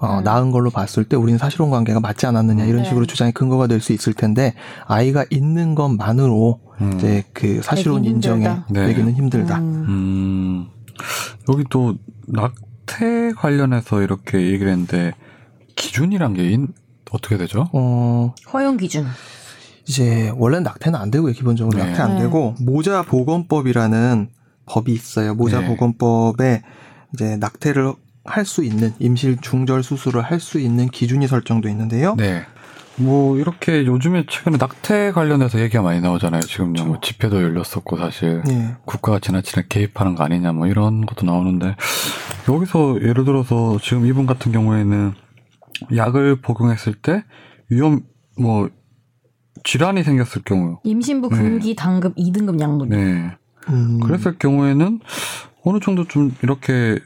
어, 0.00 0.20
낳은 0.22 0.50
걸로 0.52 0.70
봤을 0.70 1.04
때 1.04 1.16
우리는 1.16 1.38
사실혼 1.38 1.70
관계가 1.70 2.00
맞지 2.00 2.26
않았느냐 2.26 2.64
이런 2.64 2.82
네. 2.82 2.88
식으로 2.88 3.06
주장의 3.06 3.32
근거가 3.32 3.66
될 3.66 3.80
수 3.80 3.92
있을 3.92 4.12
텐데 4.14 4.54
아이가 4.86 5.24
있는 5.30 5.74
것만으로 5.74 6.60
음. 6.80 6.92
이제 6.94 7.24
그 7.32 7.60
사실혼 7.62 8.04
인정에. 8.04 8.48
네. 8.70 8.86
되기는 8.86 9.14
힘들다. 9.14 9.58
음. 9.58 9.84
음, 9.88 10.66
여기 11.48 11.64
또 11.70 11.96
낙태 12.26 13.32
관련해서 13.36 14.02
이렇게 14.02 14.38
얘기를 14.52 14.70
했는데 14.70 15.12
기준이란 15.76 16.34
게 16.34 16.50
인- 16.50 16.68
어떻게 17.10 17.36
되죠? 17.38 17.68
어, 17.72 18.34
허용 18.52 18.76
기준. 18.76 19.06
이제 19.88 20.30
원래 20.36 20.60
낙태는 20.60 20.98
안 20.98 21.10
되고요. 21.10 21.32
기본적으로 21.32 21.78
네. 21.78 21.84
낙태 21.86 22.02
안 22.02 22.14
네. 22.16 22.22
되고 22.22 22.54
모자 22.60 23.02
보건법이라는 23.02 24.28
법이 24.66 24.92
있어요. 24.92 25.34
모자 25.34 25.60
네. 25.60 25.66
보건법에 25.68 26.62
이제 27.14 27.36
낙태를 27.36 27.94
할 28.28 28.44
수 28.44 28.64
있는 28.64 28.92
임실 28.98 29.38
중절 29.40 29.82
수술을 29.82 30.22
할 30.22 30.40
수 30.40 30.58
있는 30.60 30.88
기준이 30.88 31.26
설정돼 31.26 31.70
있는데요. 31.70 32.14
네. 32.16 32.44
뭐 32.96 33.38
이렇게 33.38 33.86
요즘에 33.86 34.24
최근에 34.28 34.56
낙태 34.58 35.12
관련해서 35.12 35.60
얘기가 35.60 35.82
많이 35.82 36.00
나오잖아요. 36.00 36.40
지금요. 36.42 36.84
뭐 36.84 37.00
집회도 37.00 37.42
열렸었고 37.42 37.96
사실 37.96 38.42
예. 38.48 38.76
국가가 38.84 39.20
지나치게 39.20 39.66
개입하는 39.68 40.16
거 40.16 40.24
아니냐 40.24 40.52
뭐 40.52 40.66
이런 40.66 41.06
것도 41.06 41.24
나오는데 41.24 41.76
여기서 42.48 43.00
예를 43.02 43.24
들어서 43.24 43.78
지금 43.80 44.04
이분 44.06 44.26
같은 44.26 44.50
경우에는 44.50 45.12
약을 45.94 46.40
복용했을 46.40 46.94
때 46.94 47.24
위험 47.70 48.00
뭐 48.36 48.68
질환이 49.62 50.02
생겼을 50.02 50.42
경우 50.44 50.78
임신부 50.82 51.28
네. 51.30 51.36
금기 51.36 51.76
당급 51.76 52.16
2등급 52.16 52.60
약물. 52.60 52.88
네. 52.88 53.30
음, 53.68 54.00
그랬을 54.00 54.38
경우에는 54.38 55.00
어느 55.64 55.78
정도 55.80 56.06
좀 56.08 56.34
이렇게 56.42 56.98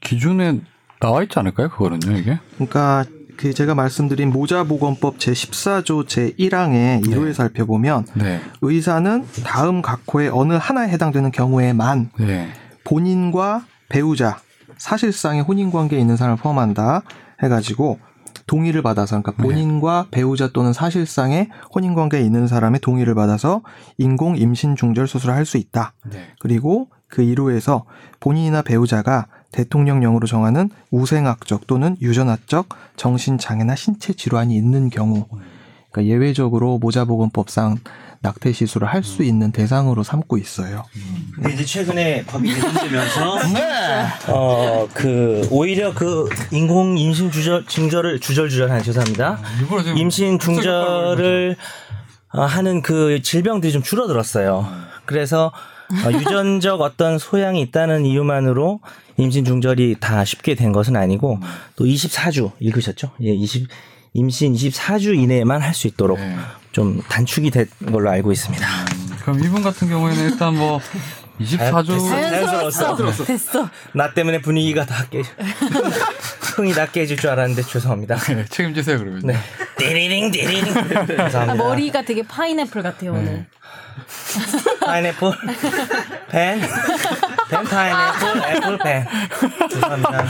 기준에 0.00 0.60
나와 1.00 1.22
있지 1.22 1.38
않을까요? 1.38 1.70
그거는요, 1.70 2.16
이게? 2.18 2.38
그러니까 2.54 3.04
그 3.36 3.54
제가 3.54 3.74
말씀드린 3.74 4.30
모자보건법 4.30 5.16
제14조 5.18 6.06
제1항의 6.06 7.02
1호에 7.06 7.32
살펴보면 7.32 8.06
네. 8.14 8.40
의사는 8.60 9.26
다음 9.44 9.80
각호의 9.80 10.28
어느 10.28 10.52
하나에 10.54 10.88
해당되는 10.90 11.30
경우에만 11.30 12.10
네. 12.18 12.48
본인과 12.84 13.64
배우자 13.88 14.38
사실상의 14.76 15.42
혼인 15.42 15.70
관계에 15.70 15.98
있는 15.98 16.16
사람을 16.16 16.38
포함한다 16.38 17.02
해 17.42 17.48
가지고 17.48 17.98
동의를 18.46 18.82
받아서 18.82 19.20
그러니까 19.22 19.42
본인과 19.42 20.08
배우자 20.10 20.48
또는 20.52 20.72
사실상의 20.74 21.48
혼인 21.74 21.94
관계에 21.94 22.20
있는 22.20 22.46
사람의 22.46 22.80
동의를 22.80 23.14
받아서 23.14 23.62
인공 23.96 24.36
임신 24.36 24.76
중절 24.76 25.06
수술을 25.06 25.34
할 25.34 25.46
수 25.46 25.56
있다. 25.56 25.94
네. 26.10 26.26
그리고 26.40 26.88
그 27.06 27.22
이루에서 27.22 27.84
본인이나 28.18 28.62
배우자가 28.62 29.26
대통령령으로 29.52 30.26
정하는 30.26 30.70
우생학적 30.90 31.66
또는 31.66 31.96
유전학적 32.00 32.68
정신장애나 32.96 33.74
신체 33.76 34.12
질환이 34.12 34.56
있는 34.56 34.90
경우 34.90 35.26
그러니까 35.90 36.12
예외적으로 36.12 36.78
모자보건법상 36.78 37.78
낙태 38.22 38.52
시술을 38.52 38.86
할 38.86 39.02
수 39.02 39.22
있는 39.22 39.50
대상으로 39.50 40.02
삼고 40.02 40.36
있어요. 40.36 40.84
근데 41.34 41.54
이제 41.54 41.64
최근에 41.64 42.24
법이 42.26 42.52
개정되면서 42.54 43.38
어그 44.28 45.48
오히려 45.50 45.94
그 45.94 46.28
인공 46.50 46.98
임신 46.98 47.30
주절 47.30 47.64
중절을 47.66 48.20
주절 48.20 48.50
주절한 48.50 48.82
죄송합니다. 48.82 49.40
일부러 49.60 49.82
지금 49.82 49.96
임신 49.96 50.38
중절을 50.38 51.56
어, 52.32 52.42
하는 52.42 52.82
그 52.82 53.20
질병들이 53.22 53.72
좀 53.72 53.82
줄어들었어요. 53.82 54.66
그래서 55.06 55.50
어, 56.06 56.12
유전적 56.12 56.80
어떤 56.80 57.18
소양이 57.18 57.60
있다는 57.62 58.06
이유만으로 58.06 58.80
임신 59.16 59.44
중절이 59.44 59.96
다 60.00 60.24
쉽게 60.24 60.54
된 60.54 60.72
것은 60.72 60.96
아니고 60.96 61.38
또 61.76 61.84
24주 61.84 62.52
읽으셨죠? 62.60 63.10
예, 63.22 63.30
20 63.32 63.68
임신 64.14 64.54
24주 64.54 65.16
이내에만 65.16 65.62
할 65.62 65.72
수 65.74 65.86
있도록 65.86 66.18
네. 66.18 66.36
좀 66.72 67.00
단축이 67.08 67.50
된 67.50 67.66
걸로 67.92 68.10
알고 68.10 68.32
있습니다. 68.32 68.66
그럼 69.22 69.38
이분 69.44 69.62
같은 69.62 69.88
경우에는 69.88 70.30
일단 70.30 70.56
뭐 70.56 70.80
24주 71.40 72.08
자연스러웠어. 72.08 73.24
됐어. 73.24 73.68
나 73.94 74.12
때문에 74.12 74.40
분위기가 74.40 74.84
다 74.84 75.06
깨, 75.10 75.22
흥이 76.56 76.72
다 76.74 76.86
깨질 76.86 77.16
줄 77.16 77.30
알았는데 77.30 77.62
죄송합니다. 77.62 78.16
네, 78.16 78.44
책임지세요 78.46 78.98
그러면. 78.98 79.22
네. 79.24 79.36
띠리링 79.78 80.30
띠리링. 80.32 80.74
죄송합니다. 80.74 81.54
머리가 81.54 82.02
되게 82.02 82.22
파인애플 82.22 82.82
같아요 82.82 83.12
오늘. 83.12 83.46
파인애플 84.84 85.32
펜. 86.28 86.60
펜 87.50 87.64
파인애플 87.64 88.56
애플 88.56 88.78
펜. 88.78 89.06
죄송합니다. 89.70 90.24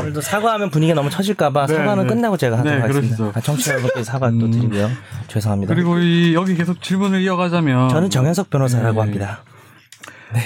오늘도 0.00 0.20
사과하면 0.20 0.70
분위기가 0.70 0.94
너무 0.94 1.10
처질까봐 1.10 1.66
네, 1.66 1.76
사과는 1.76 2.06
네. 2.06 2.14
끝나고 2.14 2.36
제가 2.36 2.58
하도록 2.58 2.76
네, 2.76 2.82
하겠습니다. 2.82 3.32
아, 3.34 3.40
청취자 3.40 3.72
여러분께 3.72 4.04
사과 4.04 4.30
또 4.30 4.46
음. 4.46 4.50
드리고요. 4.50 4.90
죄송합니다. 5.28 5.74
그리고 5.74 5.98
이 5.98 6.34
여기 6.34 6.54
계속 6.54 6.82
질문을 6.82 7.20
이어가자면 7.22 7.88
저는 7.90 8.10
정현석 8.10 8.50
변호사라고 8.50 8.94
네. 8.94 9.00
합니다. 9.00 9.42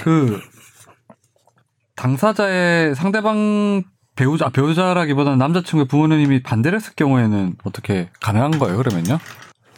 그 0.03 0.39
당사자의 1.95 2.95
상대방 2.95 3.83
배우자 4.15 4.45
아, 4.45 4.49
배우자라기보다는 4.49 5.39
남자친구의 5.39 5.87
부모님이 5.87 6.43
반대를 6.43 6.77
했을 6.77 6.93
경우에는 6.95 7.55
어떻게 7.63 8.09
가능한 8.21 8.59
거예요? 8.59 8.77
그러면요? 8.77 9.19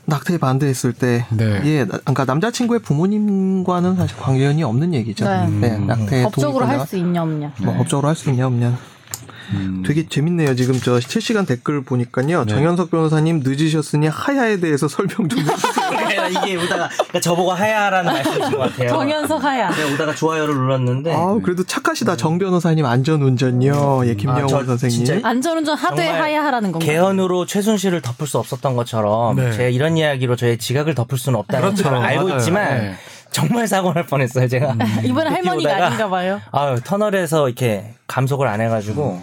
낙태에 0.07 0.37
반대했을 0.37 0.93
때, 0.93 1.25
네. 1.31 1.61
예, 1.65 1.79
나- 1.85 1.97
그러니까 1.97 2.25
남자친구의 2.25 2.79
부모님과는 2.81 3.95
사실 3.95 4.17
관련이 4.17 4.63
없는 4.63 4.93
얘기죠. 4.93 5.25
네. 5.25 5.47
네, 5.47 5.75
음. 5.77 5.87
낙태 5.87 6.23
법적으로 6.23 6.65
할 6.65 6.85
수 6.85 6.95
있냐 6.97 7.23
없냐. 7.23 7.53
뭐 7.61 7.71
네. 7.73 7.77
법적으로 7.79 8.07
할 8.09 8.15
수 8.15 8.29
있냐 8.29 8.45
없냐. 8.47 8.77
음. 9.53 9.83
되게 9.85 10.07
재밌네요. 10.07 10.55
지금 10.55 10.79
저 10.79 10.99
실시간 10.99 11.45
댓글 11.45 11.83
보니까요. 11.83 12.45
네. 12.45 12.53
정현석 12.53 12.91
변호사님 12.91 13.41
늦으셨으니 13.43 14.07
하야에 14.07 14.57
대해서 14.59 14.87
설명 14.87 15.29
좀 15.29 15.39
해주세요. 15.39 16.27
이게 16.45 16.55
오다가 16.55 16.89
그러니까 16.89 17.19
저보고 17.21 17.51
하야라는 17.53 18.11
말씀이신 18.13 18.51
것 18.51 18.57
같아요. 18.57 18.89
정현석 18.89 19.43
하야. 19.43 19.71
제가 19.71 19.93
오다가 19.93 20.15
좋아요를 20.15 20.55
눌렀는데 20.55 21.13
아, 21.13 21.37
그래도 21.43 21.63
착하시다. 21.63 22.15
정 22.17 22.39
변호사님 22.39 22.85
안전운전요. 22.85 24.07
예, 24.07 24.15
김영호 24.15 24.43
아, 24.43 24.47
저 24.47 24.63
선생님. 24.65 25.05
진짜 25.05 25.27
안전운전 25.27 25.77
하되 25.77 26.03
정말 26.05 26.21
하야 26.21 26.43
하라는 26.45 26.71
건가요? 26.71 26.89
개헌으로 26.91 27.45
최순실을 27.45 28.01
덮을 28.01 28.27
수 28.27 28.37
없었던 28.39 28.75
것처럼 28.75 29.35
네. 29.35 29.51
제가 29.51 29.69
이런 29.69 29.97
이야기로 29.97 30.35
저의 30.35 30.57
지각을 30.57 30.95
덮을 30.95 31.17
수는 31.17 31.37
없다는 31.39 31.73
그렇죠. 31.75 31.83
걸 31.89 31.95
알고 31.95 32.23
맞아요. 32.25 32.37
있지만 32.39 32.77
네. 32.77 32.95
정말 33.31 33.67
사고 33.67 33.91
날 33.93 34.05
뻔했어요 34.05 34.47
제가. 34.47 34.75
이번에 35.03 35.29
할머니가 35.29 35.75
아닌가 35.87 36.09
봐요. 36.09 36.39
아유 36.51 36.79
터널에서 36.83 37.47
이렇게 37.49 37.93
감속을 38.07 38.47
안 38.47 38.61
해가지고 38.61 39.21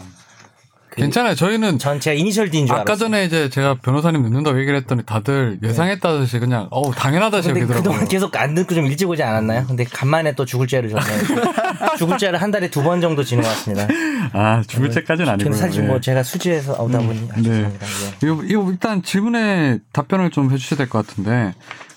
괜찮아요. 0.97 1.35
저희는 1.35 1.79
전 1.79 1.99
제가 2.01 2.15
이니셜 2.15 2.51
D인 2.51 2.67
줄 2.67 2.75
아까 2.75 2.83
알았어요. 2.83 2.97
전에 3.09 3.25
이제 3.25 3.49
제가 3.49 3.77
변호사님 3.83 4.23
늦는다고 4.23 4.59
얘기를 4.61 4.79
했더니 4.79 5.03
다들 5.05 5.59
예상했다듯이 5.63 6.39
그냥 6.39 6.69
어우 6.71 6.93
당연하다시 6.95 7.49
근데 7.49 7.61
여기더라고요. 7.63 7.83
그동안 7.93 8.09
계속 8.09 8.37
안 8.37 8.55
듣고 8.55 8.75
좀 8.75 8.87
일찍 8.87 9.09
오지 9.09 9.23
않았나요? 9.23 9.65
근데 9.67 9.85
간만에 9.85 10.35
또 10.35 10.45
죽을 10.45 10.67
죄를 10.67 10.91
졌네요. 10.91 11.43
죽을 11.99 12.19
죄를 12.19 12.41
한 12.43 12.51
달에 12.51 12.69
두 12.71 12.83
번 12.83 13.01
정도 13.01 13.23
지는 13.25 13.43
것 13.43 13.49
같습니다. 13.51 13.87
아 14.33 14.63
죽을 14.67 14.91
때까지는 14.91 15.33
아니고요. 15.33 15.53
저는 15.55 15.59
사실 15.59 15.85
예. 15.85 15.87
뭐 15.87 16.01
제가 16.01 16.23
수지에서 16.23 16.73
오다 16.83 16.99
보니 16.99 17.29
아, 17.33 17.37
네. 17.37 17.43
죄송합니다. 17.43 17.87
예. 17.87 18.27
이거, 18.27 18.43
이거 18.45 18.71
일단 18.71 19.03
질문에 19.03 19.79
답변을 19.93 20.31
좀 20.31 20.51
해주셔야 20.53 20.77
될 20.79 20.89
것 20.89 21.07
같은데 21.07 21.55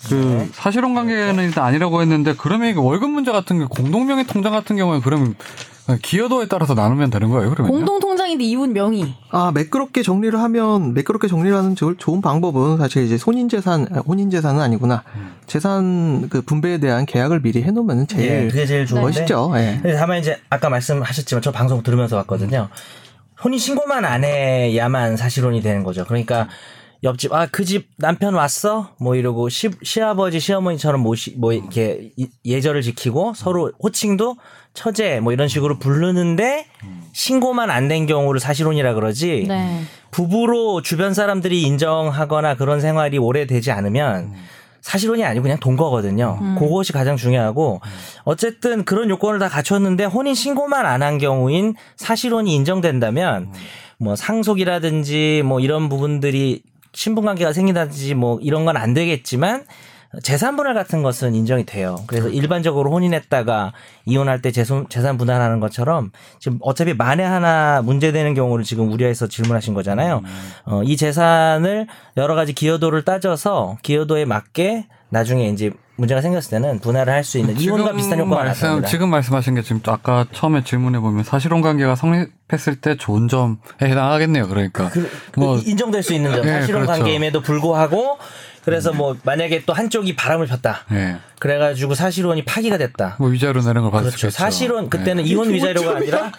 그 0.07 0.13
네. 0.13 0.47
사실혼 0.53 0.93
관계는 0.93 1.43
일단 1.43 1.65
아니라고 1.65 2.01
했는데 2.01 2.35
그러면 2.37 2.69
이거 2.69 2.81
월급 2.81 3.09
문제 3.09 3.31
같은 3.31 3.57
게 3.59 3.65
공동명의 3.65 4.25
통장 4.27 4.51
같은 4.51 4.75
경우에 4.77 5.01
그러면 5.03 5.33
기여도에 6.01 6.47
따라서 6.47 6.73
나누면 6.73 7.11
되는 7.11 7.29
거예요 7.29 7.51
그러면 7.51 7.71
공동 7.71 7.99
통장인데 7.99 8.43
이혼 8.43 8.73
명의. 8.73 9.13
아, 9.29 9.51
매끄럽게 9.53 10.01
정리를 10.01 10.37
하면, 10.39 10.93
매끄럽게 10.93 11.27
정리를 11.27 11.55
하는 11.55 11.75
저- 11.75 11.93
좋은 11.95 12.21
방법은 12.21 12.77
사실 12.77 13.03
이제 13.03 13.17
혼인재산, 13.23 13.87
아, 13.93 13.99
혼인재산은 13.99 14.61
아니구나. 14.61 15.03
재산 15.45 16.27
그 16.29 16.41
분배에 16.41 16.79
대한 16.79 17.05
계약을 17.05 17.41
미리 17.41 17.61
해놓으면 17.61 18.01
예, 18.01 18.05
제일 18.15 18.47
그게 18.47 18.65
제일 18.65 18.85
좋은데. 18.87 19.05
멋있죠. 19.05 19.51
예. 19.57 19.79
근데 19.81 19.95
다만 19.95 20.17
이제 20.19 20.39
아까 20.49 20.69
말씀하셨지만 20.69 21.41
저 21.43 21.51
방송 21.51 21.83
들으면서 21.83 22.15
왔거든요. 22.17 22.69
혼인 23.43 23.59
신고만 23.59 24.05
안 24.05 24.23
해야만 24.23 25.17
사실혼이 25.17 25.61
되는 25.61 25.83
거죠. 25.83 26.03
그러니까 26.05 26.47
옆집 27.05 27.31
아 27.33 27.45
그 27.47 27.63
집 27.63 27.87
남편 27.97 28.33
왔어 28.33 28.89
뭐 28.97 29.15
이러고 29.15 29.47
시, 29.49 29.69
시아버지 29.83 30.39
시어머니처럼 30.39 30.99
모시 31.01 31.35
뭐 31.37 31.53
이렇게 31.53 32.11
이- 32.17 32.27
예절을 32.43 32.81
지키고 32.81 33.33
서로 33.35 33.71
호칭도 33.81 34.35
처제 34.73 35.19
뭐 35.21 35.31
이런 35.31 35.47
식으로 35.47 35.77
부르는데 35.79 36.65
신고만 37.13 37.69
안 37.69 37.87
된 37.87 38.07
경우를 38.07 38.39
사실혼이라 38.41 38.95
그러지 38.95 39.45
네. 39.47 39.81
부부로 40.11 40.81
주변 40.81 41.13
사람들이 41.13 41.61
인정하거나 41.61 42.55
그런 42.55 42.81
생활이 42.81 43.17
오래되지 43.19 43.71
않으면 43.71 44.33
사실혼이 44.81 45.23
아니고 45.23 45.43
그냥 45.43 45.59
돈 45.59 45.75
거거든요. 45.77 46.39
그것이 46.59 46.93
가장 46.93 47.17
중요하고 47.17 47.81
어쨌든 48.23 48.85
그런 48.85 49.09
요건을 49.09 49.39
다 49.39 49.47
갖췄는데 49.49 50.05
혼인 50.05 50.35
신고만 50.35 50.85
안 50.85 51.01
한 51.03 51.17
경우인 51.17 51.75
사실혼이 51.97 52.53
인정된다면 52.55 53.51
뭐 53.97 54.15
상속이라든지 54.15 55.41
뭐 55.45 55.59
이런 55.59 55.89
부분들이 55.89 56.61
신분 56.95 57.25
관계가 57.25 57.53
생긴다든지 57.53 58.15
뭐 58.15 58.39
이런 58.41 58.65
건 58.65 58.75
안 58.77 58.93
되겠지만 58.93 59.65
재산 60.23 60.55
분할 60.55 60.73
같은 60.73 61.03
것은 61.03 61.35
인정이 61.35 61.65
돼요. 61.65 61.97
그래서 62.07 62.29
일반적으로 62.29 62.91
혼인했다가 62.91 63.73
이혼할 64.05 64.41
때 64.41 64.51
재산, 64.51 64.87
재산 64.87 65.17
분할하는 65.17 65.59
것처럼 65.59 66.11
지금 66.39 66.57
어차피 66.61 66.93
만에 66.93 67.23
하나 67.23 67.81
문제되는 67.81 68.33
경우를 68.33 68.63
지금 68.63 68.91
우려해서 68.91 69.27
질문하신 69.27 69.73
거잖아요. 69.73 70.21
어, 70.65 70.83
이 70.83 70.95
재산을 70.95 71.87
여러 72.15 72.35
가지 72.35 72.53
기여도를 72.53 73.03
따져서 73.03 73.77
기여도에 73.81 74.23
맞게 74.25 74.87
나중에 75.09 75.49
이제 75.49 75.71
문제가 75.97 76.21
생겼을 76.21 76.49
때는 76.49 76.79
분할을 76.79 77.11
할 77.13 77.23
수 77.23 77.37
있는 77.37 77.59
이혼과 77.59 77.93
비슷한 77.93 78.19
효과가 78.19 78.43
말씀, 78.43 78.61
나타납니다. 78.61 78.89
지금 78.89 79.09
말씀하신 79.09 79.55
게 79.55 79.61
지금 79.61 79.81
또 79.81 79.91
아까 79.91 80.25
처음에 80.31 80.63
질문해 80.63 80.99
보면 80.99 81.23
사실혼 81.23 81.61
관계가 81.61 81.95
성립했을 81.95 82.75
때 82.75 82.95
좋은 82.97 83.27
점에 83.27 83.55
해당하겠네요. 83.81 84.47
그러니까 84.47 84.91
뭐 85.37 85.57
인정될 85.57 86.03
수 86.03 86.13
있는 86.13 86.31
점 86.35 86.45
예, 86.45 86.51
사실혼 86.51 86.83
그렇죠. 86.85 86.99
관계임에도 86.99 87.41
불구하고 87.41 88.17
그래서 88.63 88.91
뭐 88.93 89.15
만약에 89.23 89.63
또 89.65 89.73
한쪽이 89.73 90.15
바람을 90.15 90.47
폈다. 90.47 90.85
예. 90.91 91.17
그래가지고 91.39 91.93
사실혼이 91.95 92.45
파기가 92.45 92.77
됐다. 92.77 93.15
뭐 93.19 93.29
위자료 93.29 93.61
내는 93.61 93.83
걸 93.83 93.91
받을 93.91 94.11
수 94.11 94.17
그렇죠. 94.17 94.35
사실혼 94.35 94.85
예. 94.85 94.89
그때는 94.89 95.25
이혼 95.25 95.51
위자료가 95.53 95.97
아니라 95.97 96.31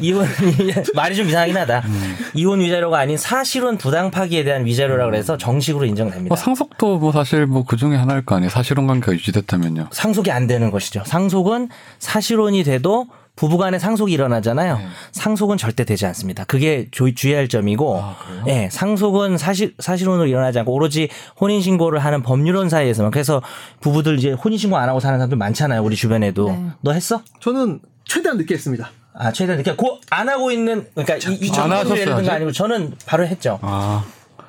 이혼 0.00 0.26
말이 0.94 1.16
좀 1.16 1.26
이상하긴 1.28 1.56
하다. 1.56 1.82
음. 1.86 2.16
이혼 2.34 2.60
위자료가 2.60 2.98
아닌 2.98 3.16
사실혼 3.16 3.76
부당 3.78 4.10
파기에 4.10 4.44
대한 4.44 4.64
위자료라 4.66 5.06
그래서 5.06 5.36
정식으로 5.36 5.84
인정됩니다. 5.86 6.28
뭐 6.28 6.36
상속도 6.36 6.98
뭐 6.98 7.12
사실 7.12 7.46
뭐 7.46 7.64
그 7.64 7.76
중에 7.76 7.96
하나일 7.96 8.24
거 8.24 8.34
아니에요. 8.36 8.50
사실혼 8.50 8.86
관계가 8.86 9.12
유지됐다면요. 9.12 9.88
상속이 9.92 10.30
안 10.30 10.46
되는 10.46 10.70
것이죠. 10.70 11.02
상속은 11.06 11.68
사실혼이 11.98 12.62
돼도 12.64 13.06
부부간에 13.36 13.78
상속이 13.78 14.12
일어나잖아요. 14.12 14.76
네. 14.78 14.86
상속은 15.12 15.56
절대 15.56 15.84
되지 15.84 16.04
않습니다. 16.06 16.44
그게 16.44 16.88
조- 16.90 17.14
주의할 17.14 17.48
점이고, 17.48 17.98
아? 18.02 18.16
예, 18.48 18.68
상속은 18.70 19.38
사실 19.38 19.74
사실혼으로 19.78 20.26
일어나지 20.26 20.58
않고 20.58 20.72
오로지 20.72 21.08
혼인 21.40 21.62
신고를 21.62 22.00
하는 22.00 22.22
법률원 22.22 22.68
사이에서만. 22.68 23.10
그래서 23.12 23.40
부부들 23.80 24.18
이제 24.18 24.32
혼인 24.32 24.58
신고 24.58 24.76
안 24.76 24.88
하고 24.90 25.00
사는 25.00 25.18
사람들 25.18 25.38
많잖아요. 25.38 25.82
우리 25.82 25.96
주변에도. 25.96 26.50
네. 26.50 26.66
너 26.82 26.92
했어? 26.92 27.22
저는 27.40 27.80
최대한 28.04 28.36
늦게 28.36 28.54
했습니다. 28.54 28.90
아, 29.22 29.30
최대한 29.32 29.62
그러니까 29.62 29.86
그안 30.08 30.28
하고 30.30 30.50
있는 30.50 30.86
그러니까 30.94 31.16
이, 31.30 31.34
이안 31.42 31.52
정도로 31.54 31.98
예를 31.98 32.16
든거? 32.16 32.32
아니고 32.32 32.52
저는 32.52 32.94
바로 33.04 33.26
했죠. 33.26 33.58
아, 33.60 34.02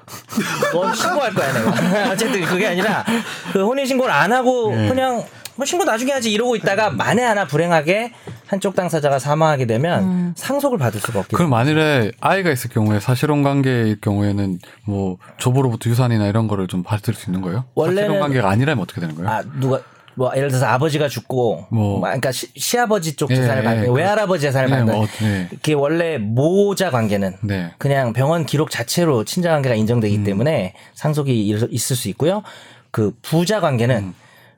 넌 0.73 0.93
신고할 0.95 1.33
거야 1.33 1.51
내가. 1.53 2.11
어쨌든 2.11 2.41
그게 2.45 2.67
아니라 2.67 3.03
그 3.51 3.65
혼인 3.65 3.85
신고를 3.85 4.13
안 4.13 4.31
하고 4.31 4.73
네. 4.73 4.87
그냥 4.87 5.23
뭐 5.57 5.65
신고 5.65 5.83
나중에 5.83 6.13
하지 6.13 6.31
이러고 6.31 6.55
있다가 6.55 6.89
만에 6.91 7.21
하나 7.21 7.45
불행하게 7.45 8.13
한쪽 8.47 8.73
당사자가 8.75 9.19
사망하게 9.19 9.65
되면 9.65 10.33
상속을 10.37 10.77
받을 10.77 11.01
수가 11.01 11.19
없게 11.19 11.35
그럼. 11.35 11.49
만일에 11.49 12.11
아이가 12.21 12.49
있을 12.51 12.69
경우에 12.69 13.01
사실혼 13.01 13.43
관계일 13.43 13.99
경우에는 13.99 14.59
뭐 14.85 15.17
조부로부터 15.37 15.89
유산이나 15.89 16.27
이런 16.27 16.47
거를 16.47 16.67
좀 16.67 16.81
받을 16.83 17.13
수 17.13 17.29
있는 17.29 17.41
거예요? 17.41 17.65
원래는- 17.75 17.95
사실혼 17.95 18.19
관계가 18.21 18.49
아니라면 18.49 18.81
어떻게 18.83 19.01
되는 19.01 19.15
거예요? 19.15 19.29
아 19.29 19.41
누가 19.59 19.81
뭐 20.15 20.31
예를 20.35 20.49
들어서 20.49 20.65
아버지가 20.67 21.07
죽고 21.07 21.67
뭐. 21.69 21.89
뭐 21.91 22.01
그러니까 22.01 22.31
시, 22.31 22.47
시아버지 22.55 23.15
쪽 23.15 23.31
예, 23.31 23.35
재산을 23.35 23.61
예, 23.61 23.65
받는 23.65 23.85
그- 23.87 23.91
외할아버지 23.93 24.41
재산을 24.43 24.69
네, 24.69 24.75
받는 24.75 24.93
뭐, 24.95 25.07
네. 25.21 25.47
그게 25.49 25.73
원래 25.73 26.17
모자 26.17 26.89
관계는 26.91 27.37
네. 27.43 27.71
그냥 27.77 28.13
병원 28.13 28.45
기록 28.45 28.69
자체로 28.71 29.23
친자 29.23 29.51
관계가 29.51 29.75
인정되기 29.75 30.17
음. 30.17 30.23
때문에 30.23 30.73
상속이 30.93 31.47
일- 31.47 31.67
있을 31.71 31.95
수 31.95 32.09
있고요. 32.09 32.43
그 32.91 33.13
부자 33.21 33.59
관계는 33.61 34.13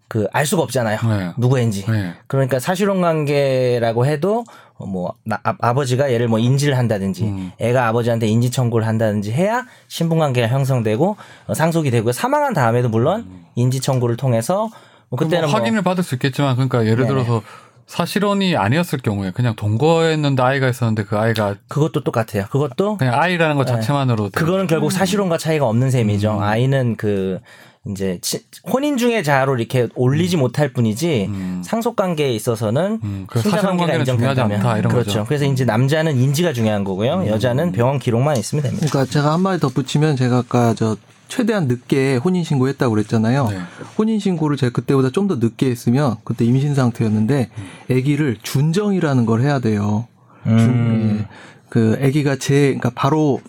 그알 0.07 0.45
수가 0.45 0.61
없잖아요. 0.63 0.99
음. 1.03 1.09
네. 1.09 1.31
누구인지. 1.37 1.85
네. 1.89 2.13
그러니까 2.27 2.59
사실혼 2.59 3.01
관계라고 3.01 4.05
해도 4.05 4.43
어, 4.77 4.85
뭐 4.87 5.13
나- 5.23 5.39
아, 5.43 5.73
버지가 5.73 6.11
얘를 6.11 6.27
뭐 6.27 6.39
인지를 6.39 6.77
한다든지 6.77 7.23
음. 7.25 7.51
애가 7.59 7.87
아버지한테 7.87 8.27
인지 8.27 8.49
청구를 8.51 8.87
한다든지 8.87 9.31
해야 9.31 9.65
신분 9.87 10.17
관계가 10.19 10.47
형성되고 10.47 11.15
어, 11.47 11.53
상속이 11.53 11.91
되고요. 11.91 12.11
사망한 12.11 12.53
다음에도 12.53 12.89
물론 12.89 13.27
인지 13.55 13.79
청구를 13.79 14.17
통해서 14.17 14.63
뭐 14.63 14.71
그때는 15.17 15.29
그때는 15.45 15.49
뭐 15.49 15.59
확인을 15.59 15.81
받을 15.81 16.03
수 16.03 16.15
있겠지만 16.15 16.55
그러니까 16.55 16.85
예를 16.85 17.05
네네. 17.05 17.07
들어서 17.09 17.41
사실혼이 17.85 18.55
아니었을 18.55 18.99
경우에 18.99 19.31
그냥 19.31 19.55
동거했는데 19.55 20.41
아이가 20.41 20.69
있었는데 20.69 21.03
그 21.03 21.17
아이가 21.17 21.55
그것도 21.67 22.03
똑같아요. 22.03 22.45
그것도 22.49 22.97
그냥 22.97 23.19
아이라는 23.19 23.55
것 23.57 23.67
자체만으로 23.67 24.25
네. 24.25 24.29
그거는 24.33 24.67
결국 24.67 24.91
사실혼과 24.91 25.37
차이가 25.37 25.67
없는 25.67 25.91
셈이죠. 25.91 26.37
음. 26.37 26.43
아이는 26.43 26.95
그 26.95 27.39
이제 27.85 28.17
치- 28.21 28.45
혼인 28.71 28.95
중의 28.95 29.25
자로 29.25 29.57
이렇게 29.57 29.89
올리지 29.95 30.37
못할 30.37 30.71
뿐이지 30.71 31.29
상속 31.65 31.97
관계에 31.97 32.31
있어서는 32.31 33.01
음, 33.03 33.25
그 33.27 33.41
친자 33.41 33.57
사실혼 33.57 33.75
관계가 33.77 33.97
관계는 33.97 34.05
중요하지 34.05 34.39
인정된다면 34.41 34.65
않다, 34.65 34.77
이런 34.79 34.91
그렇죠. 34.93 35.07
거죠. 35.09 35.19
음. 35.19 35.25
그래서 35.27 35.45
이제 35.45 35.65
남자는 35.65 36.15
인지가 36.17 36.53
중요한 36.53 36.85
거고요. 36.85 37.27
여자는 37.27 37.73
병원 37.73 37.99
기록만 37.99 38.37
있으면 38.37 38.63
됩니다. 38.63 38.87
그러니까 38.89 39.11
제가 39.11 39.33
한 39.33 39.41
마디 39.41 39.59
덧붙이면 39.59 40.15
제가 40.15 40.37
아까 40.37 40.73
저 40.75 40.95
최대한 41.27 41.67
늦게 41.67 42.17
혼인 42.17 42.43
신고했다고 42.43 42.93
그랬잖아요. 42.93 43.47
네. 43.49 43.57
혼인 43.97 44.19
신고를 44.19 44.57
제가 44.57 44.71
그때보다 44.71 45.09
좀 45.09 45.27
더 45.27 45.35
늦게 45.35 45.69
했으면 45.69 46.17
그때 46.23 46.45
임신 46.45 46.75
상태였는데 46.75 47.49
아기를 47.89 48.37
준정이라는 48.43 49.25
걸 49.25 49.41
해야 49.41 49.59
돼요. 49.59 50.07
준, 50.45 51.19
예. 51.21 51.27
그 51.69 51.97
아기가 52.03 52.35
제 52.35 52.65
그러니까 52.65 52.91
바로 52.93 53.39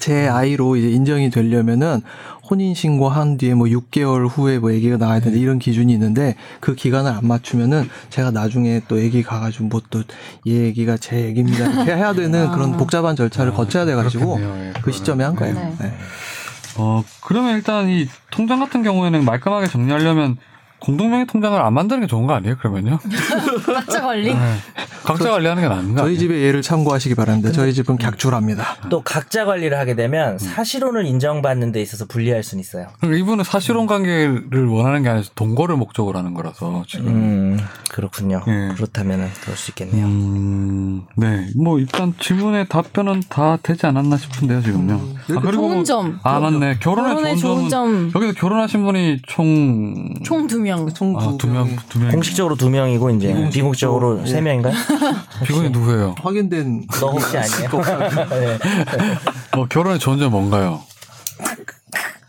제 0.00 0.28
아이로 0.28 0.76
이제 0.76 0.88
인정이 0.90 1.30
되려면은 1.30 2.02
혼인 2.48 2.74
신고한 2.74 3.38
뒤에 3.38 3.54
뭐 3.54 3.66
6개월 3.66 4.28
후에 4.30 4.58
뭐 4.60 4.70
아기가 4.70 4.96
나와야 4.96 5.18
되는데 5.18 5.40
이런 5.40 5.58
기준이 5.58 5.92
있는데 5.92 6.36
그 6.60 6.76
기간을 6.76 7.10
안 7.10 7.26
맞추면은 7.26 7.88
제가 8.08 8.30
나중에 8.30 8.82
또 8.86 8.96
아기 8.96 9.24
가가지고 9.24 9.64
뭐 9.64 9.80
또얘 9.90 10.70
아기가 10.70 10.96
제 10.96 11.28
아기입니다 11.30 11.72
이렇게 11.72 11.96
해야 11.96 12.12
되는 12.12 12.52
그런 12.52 12.76
복잡한 12.76 13.16
절차를 13.16 13.52
거쳐야 13.52 13.84
돼가지고. 13.84 14.38
예, 14.40 14.72
그. 14.82 14.92
시점에 14.92 15.24
한 15.24 15.34
거예요. 15.34 15.54
네. 15.54 15.74
네. 15.80 15.92
어 16.78 17.04
그러면 17.24 17.56
일단 17.56 17.88
이 17.88 18.06
통장 18.30 18.60
같은 18.60 18.82
경우에는 18.82 19.24
말끔하게 19.24 19.66
정리하려면 19.66 20.36
공동명의 20.80 21.26
통장을 21.26 21.60
안 21.60 21.72
만드는 21.74 22.02
게 22.02 22.06
좋은 22.06 22.26
거 22.26 22.34
아니에요? 22.34 22.56
그러면요? 22.58 22.98
각자 23.66 24.02
관리? 24.02 24.34
네. 24.34 24.56
각자 25.04 25.30
관리하는 25.30 25.62
게 25.62 25.68
나은 25.68 25.94
거 25.94 26.02
저희? 26.02 26.18
집의 26.18 26.42
예를 26.42 26.62
참고하시기 26.62 27.14
바랍니다. 27.14 27.52
저희 27.52 27.72
집은 27.72 27.96
객출합니다. 27.96 28.88
또 28.90 29.02
각자 29.02 29.44
관리를 29.44 29.78
하게 29.78 29.92
음. 29.92 29.96
되면 29.96 30.38
사실혼을 30.38 31.06
인정받는 31.06 31.72
데 31.72 31.80
있어서 31.80 32.06
불리할 32.06 32.42
수는 32.42 32.60
있어요. 32.60 32.88
이분은 33.04 33.44
사실혼 33.44 33.86
관계를 33.86 34.66
원하는 34.66 35.02
게 35.02 35.08
아니라 35.08 35.26
동거를 35.34 35.76
목적으로 35.76 36.18
하는 36.18 36.34
거라서 36.34 36.84
지금. 36.88 37.06
음, 37.08 37.58
그렇군요. 37.90 38.42
예. 38.48 38.74
그렇다면 38.74 39.30
그럴 39.42 39.56
수 39.56 39.70
있겠네요. 39.70 40.04
음, 40.06 41.04
네. 41.16 41.46
뭐 41.56 41.78
일단 41.78 42.14
질문의 42.18 42.66
답변은 42.68 43.22
다 43.28 43.58
되지 43.62 43.86
않았나 43.86 44.16
싶은데요, 44.16 44.62
지금요. 44.62 45.00
이렇게 45.28 45.52
좋은 45.52 45.84
점. 45.84 46.18
아, 46.22 46.40
맞네. 46.40 46.78
결혼의, 46.80 47.14
결혼의 47.14 47.36
좋은, 47.38 47.56
좋은 47.58 47.68
점은 47.68 48.10
점. 48.10 48.22
여기서 48.22 48.38
결혼하신 48.40 48.84
분이 48.84 49.18
총 49.26 50.14
총 50.24 50.46
두 50.48 50.60
명. 50.60 50.65
총 50.94 51.16
아, 51.18 51.36
두 51.38 51.46
명, 51.46 51.76
두 51.88 51.98
명. 51.98 52.10
공식적으로 52.10 52.56
두 52.56 52.68
명이고 52.70 53.10
이제 53.10 53.48
비공식적으로 53.52 54.20
예. 54.22 54.26
세 54.26 54.40
명인가요? 54.40 54.74
비건이 55.44 55.70
누구예요? 55.70 56.14
확인된 56.22 56.86
너 57.00 57.10
혹시 57.10 57.36
아니에요? 57.38 57.70
네. 58.30 58.58
뭐 59.54 59.66
결혼의 59.68 59.98
좋은 59.98 60.18
점 60.18 60.30
뭔가요? 60.30 60.80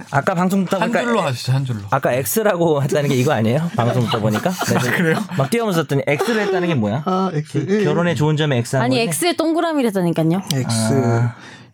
아까 0.09 0.33
방송 0.35 0.63
듣다 0.63 0.77
한 0.79 0.89
보니까 0.91 1.01
줄로 1.05 1.21
하시죠, 1.21 1.51
한 1.51 1.65
줄로. 1.65 1.79
아까 1.89 2.13
X라고 2.13 2.81
했다는 2.83 3.09
게 3.09 3.15
이거 3.15 3.33
아니에요? 3.33 3.69
방송 3.75 4.03
듣다 4.05 4.19
보니까. 4.19 4.51
그래요? 4.95 5.17
막 5.37 5.49
뛰어면서 5.49 5.81
했더니 5.81 6.01
X를 6.07 6.41
했다는 6.43 6.67
게 6.69 6.75
뭐야? 6.75 7.03
아 7.05 7.29
X 7.33 7.83
결혼의 7.83 8.15
좋은 8.15 8.37
점에 8.37 8.57
X 8.59 8.75
한 8.77 8.83
아니 8.83 9.05
거지? 9.05 9.25
X에 9.25 9.35
동그라미랬다니까요. 9.35 10.43
X 10.53 10.93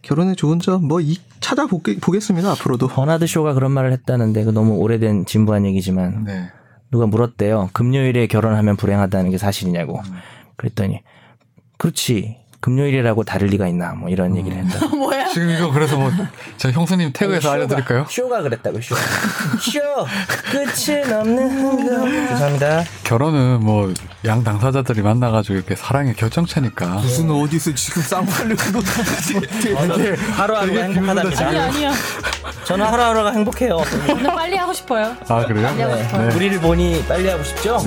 결혼의 0.03 0.35
좋은 0.35 0.59
점 0.59 0.87
뭐 0.87 0.99
찾아보겠습니다 1.39 2.51
앞으로도. 2.51 2.87
버나드 2.87 3.25
쇼가 3.25 3.53
그런 3.53 3.71
말을 3.71 3.91
했다는데 3.93 4.43
그 4.43 4.51
너무 4.51 4.75
오래된 4.75 5.25
진부한 5.25 5.65
얘기지만 5.65 6.23
네. 6.25 6.49
누가 6.91 7.07
물었대요. 7.07 7.71
금요일에 7.73 8.27
결혼하면 8.27 8.77
불행하다는 8.77 9.31
게 9.31 9.37
사실이냐고. 9.37 9.99
그랬더니 10.55 11.01
그렇지. 11.77 12.42
금요일이라고 12.63 13.23
다를 13.25 13.49
리가 13.49 13.67
있나 13.67 13.93
뭐 13.93 14.07
이런 14.09 14.37
얘기를 14.37 14.57
했다. 14.57 14.87
뭐야? 14.95 15.27
지금 15.27 15.49
이거 15.49 15.69
그래서 15.69 15.97
뭐, 15.97 16.09
제가 16.55 16.73
형수님 16.73 17.11
태그해서 17.11 17.49
쇼가- 17.49 17.51
알려드릴까요? 17.51 18.05
쇼가 18.09 18.41
그랬다고 18.41 18.79
쇼. 18.79 18.95
쇼 19.59 19.79
끝은 20.49 21.13
없는 21.13 21.85
거. 21.89 22.09
죄송합니다. 22.29 22.83
결혼은 23.03 23.59
뭐, 23.59 23.93
양 24.25 24.45
당사자들이 24.45 25.01
만나가지고 25.01 25.55
이렇게 25.55 25.75
사랑의 25.75 26.15
결정체니까. 26.15 26.85
무슨 26.87 27.29
어디서 27.31 27.75
지금 27.75 28.01
쌍팔로 28.01 28.55
하루하루가 30.37 30.83
아니 30.83 30.93
행복하답니다. 30.95 31.47
아니야. 31.47 31.91
저는 32.63 32.85
하루하루가 32.85 33.31
행복해요. 33.31 33.81
오늘 34.09 34.23
빨리 34.23 34.55
하고 34.55 34.71
싶어요. 34.71 35.13
아, 35.27 35.45
그래요? 35.45 35.67
빨리 35.67 35.81
하고 35.81 35.97
싶어요. 36.01 36.29
우리를 36.33 36.59
보니 36.61 37.03
빨리 37.09 37.27
하고 37.27 37.43
싶죠? 37.43 37.77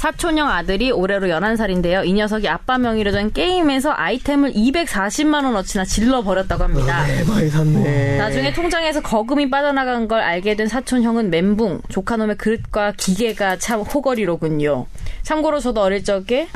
사촌형 0.00 0.48
아들이 0.48 0.90
올해로 0.90 1.26
11살인데요. 1.26 2.06
이 2.06 2.14
녀석이 2.14 2.48
아빠 2.48 2.78
명의로 2.78 3.12
된 3.12 3.34
게임에서 3.34 3.92
아이템을 3.94 4.54
240만 4.54 5.44
원어치나 5.44 5.84
질러 5.84 6.22
버렸다고 6.22 6.64
합니다. 6.64 7.04
많이 7.28 7.50
샀네. 7.50 8.16
나중에 8.16 8.54
통장에서 8.54 9.02
거금이 9.02 9.50
빠져나간 9.50 10.08
걸 10.08 10.22
알게 10.22 10.56
된 10.56 10.68
사촌형은 10.68 11.28
멘붕, 11.28 11.82
조카놈의 11.90 12.38
그릇과 12.38 12.92
기계가 12.96 13.58
참 13.58 13.82
호거리로군요. 13.82 14.86
참고로 15.20 15.60
저도 15.60 15.82
어릴 15.82 16.02
적에 16.02 16.48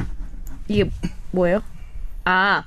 이게 0.69 0.89
뭐예요? 1.33 1.61
아 2.25 2.65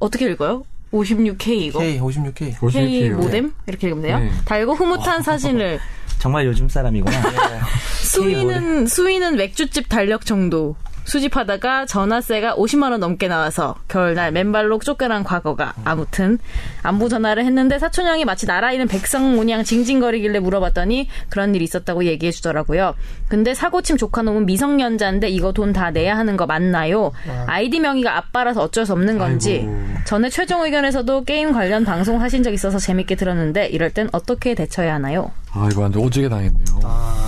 어떻게 0.00 0.24
읽어요? 0.30 0.64
56K 0.94 1.48
이거. 1.48 1.80
K 1.80 2.00
56K. 2.00 2.34
K 2.34 2.52
56K. 2.54 3.10
모뎀 3.10 3.52
이렇게 3.66 3.88
읽으면 3.88 4.06
돼요. 4.06 4.18
네. 4.20 4.30
달고 4.46 4.72
흐뭇한 4.72 5.20
사진을 5.20 5.80
정말 6.22 6.46
요즘 6.46 6.68
사람이구나. 6.68 7.20
수위는 8.04 8.86
수위는 8.86 9.34
맥주집 9.36 9.88
달력 9.88 10.24
정도. 10.24 10.76
수집하다가 11.04 11.84
전화세가 11.86 12.54
50만 12.54 12.92
원 12.92 13.00
넘게 13.00 13.26
나와서 13.26 13.74
겨울날 13.88 14.30
맨발로 14.30 14.78
쫓겨난 14.78 15.24
과거가 15.24 15.74
아무튼 15.84 16.38
안부 16.84 17.08
전화를 17.08 17.44
했는데 17.44 17.80
사촌 17.80 18.06
형이 18.06 18.24
마치 18.24 18.46
날아있는 18.46 18.86
백성 18.86 19.34
모양 19.34 19.64
징징거리길래 19.64 20.38
물어봤더니 20.38 21.08
그런 21.28 21.56
일이 21.56 21.64
있었다고 21.64 22.04
얘기해 22.04 22.30
주더라고요. 22.30 22.94
근데 23.26 23.52
사고침 23.52 23.96
조카놈은 23.96 24.46
미성년자인데 24.46 25.28
이거 25.28 25.50
돈 25.50 25.72
다 25.72 25.90
내야 25.90 26.16
하는 26.16 26.36
거 26.36 26.46
맞나요? 26.46 27.10
아이디 27.48 27.80
명의가 27.80 28.16
아빠라서 28.16 28.62
어쩔 28.62 28.86
수 28.86 28.92
없는 28.92 29.18
건지 29.18 29.68
전에 30.04 30.28
최종 30.30 30.62
의견에서도 30.64 31.24
게임 31.24 31.52
관련 31.52 31.84
방송 31.84 32.20
하신 32.20 32.44
적 32.44 32.54
있어서 32.54 32.78
재밌게 32.78 33.16
들었는데 33.16 33.66
이럴 33.66 33.90
땐 33.90 34.08
어떻게 34.12 34.54
대처해야 34.54 34.94
하나요? 34.94 35.32
아 35.54 35.68
이거 35.70 35.82
완전 35.82 36.02
오지게 36.02 36.28
당했네요. 36.28 36.64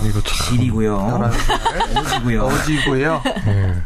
이거 0.09 0.21
참. 0.23 0.55
일이고요. 0.57 1.21
오지고요. 2.01 2.43
어지고요. 2.45 3.23
네. 3.45 3.83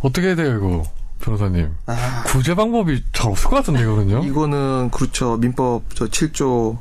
어떻게 0.00 0.28
해야 0.28 0.36
돼요 0.36 0.56
이거 0.56 0.84
변호사님? 1.20 1.70
아. 1.86 2.22
구제 2.26 2.54
방법이 2.54 3.02
잘 3.12 3.30
없을 3.32 3.50
것 3.50 3.56
같은데 3.56 3.82
이거는요? 3.82 4.22
이거는 4.24 4.90
그렇죠. 4.90 5.36
민법 5.36 5.82
저 5.94 6.06
7조 6.06 6.78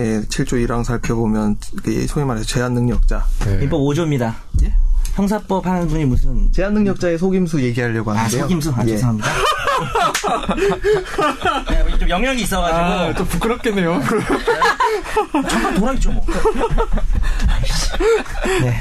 예, 0.00 0.20
7조 0.22 0.66
1항 0.66 0.84
살펴보면 0.84 1.56
그 1.82 2.06
소위 2.06 2.24
말해서 2.26 2.44
제한 2.46 2.74
능력자. 2.74 3.24
네. 3.46 3.56
민법 3.58 3.80
5조입니다. 3.80 4.34
예? 4.64 4.74
형사법 5.14 5.66
하는 5.66 5.86
분이 5.86 6.04
무슨 6.04 6.50
제한 6.52 6.74
능력자의 6.74 7.18
속임수 7.18 7.62
얘기하려고 7.62 8.10
아 8.10 8.16
하는데요. 8.16 8.42
속임수 8.42 8.72
아 8.76 8.82
예. 8.82 8.86
죄송합니다. 8.88 9.28
네, 11.70 11.98
좀 11.98 12.08
영역이 12.08 12.42
있어가지고 12.42 12.80
아, 12.80 13.14
좀 13.14 13.26
부끄럽겠네요. 13.26 14.00
잠깐 15.48 15.74
돌아있죠 15.74 16.12
뭐. 16.12 16.24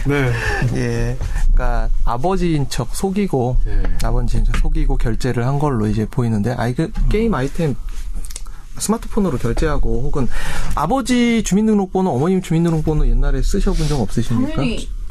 네. 0.06 0.32
예. 0.76 1.18
그러니까 1.54 1.90
아버지인 2.04 2.68
척 2.70 2.96
속이고 2.96 3.58
예. 3.68 3.84
아버지인 4.04 4.44
척 4.44 4.58
속이고 4.58 4.98
결제를 4.98 5.46
한 5.46 5.60
걸로 5.60 5.88
이제 5.88 6.08
보이는데 6.10 6.56
아 6.58 6.68
이거 6.68 6.88
게임 7.10 7.34
아이템 7.36 7.76
스마트폰으로 8.80 9.38
결제하고 9.38 10.02
혹은 10.02 10.28
아버지 10.74 11.44
주민등록번호, 11.44 12.10
어머님 12.10 12.42
주민등록번호 12.42 13.08
옛날에 13.08 13.44
쓰셔본 13.44 13.88
적 13.88 14.02
없으십니까? 14.02 14.64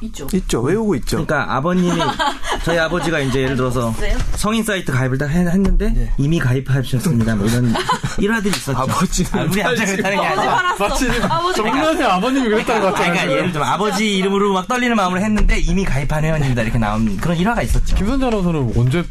있죠. 0.02 0.26
있죠. 0.32 0.60
외우고 0.60 0.94
있죠. 0.96 1.24
그러니까 1.24 1.54
아버님이 1.56 2.00
저희 2.64 2.78
아버지가 2.78 3.20
이제 3.20 3.42
예를 3.42 3.56
들어서 3.56 3.94
성인 4.36 4.62
사이트 4.64 4.92
가입을 4.92 5.18
다 5.18 5.26
해- 5.26 5.40
했는데 5.46 5.90
네. 5.94 6.12
이미 6.18 6.38
가입하셨습니다. 6.38 7.36
뭐 7.36 7.46
이런 7.46 7.72
일화들이 8.18 8.54
있었죠. 8.56 8.78
아버지는 8.78 9.30
아, 9.34 9.42
우리 9.50 9.62
아버지가 9.62 9.86
그랬다는 9.86 10.20
게 10.20 10.26
아니라. 10.26 10.76
마치 10.78 11.06
정면에 11.56 12.04
아버님이 12.04 12.48
그랬다는 12.48 12.80
것 12.82 12.86
아니, 12.88 12.94
같잖아요. 12.96 13.12
그러니까 13.14 13.32
예를 13.38 13.52
들면 13.52 13.68
아버지 13.68 14.16
이름으로 14.18 14.52
막 14.52 14.68
떨리는 14.68 14.94
마음으로 14.96 15.20
했는데 15.20 15.58
이미 15.60 15.84
가입한 15.84 16.24
회원입니다. 16.24 16.62
이렇게 16.62 16.78
나온 16.78 17.16
그런 17.18 17.36
일화가 17.36 17.62
있었죠. 17.62 17.96
김선재 17.96 18.26
아나운서는 18.26 18.72
언제 18.76 19.04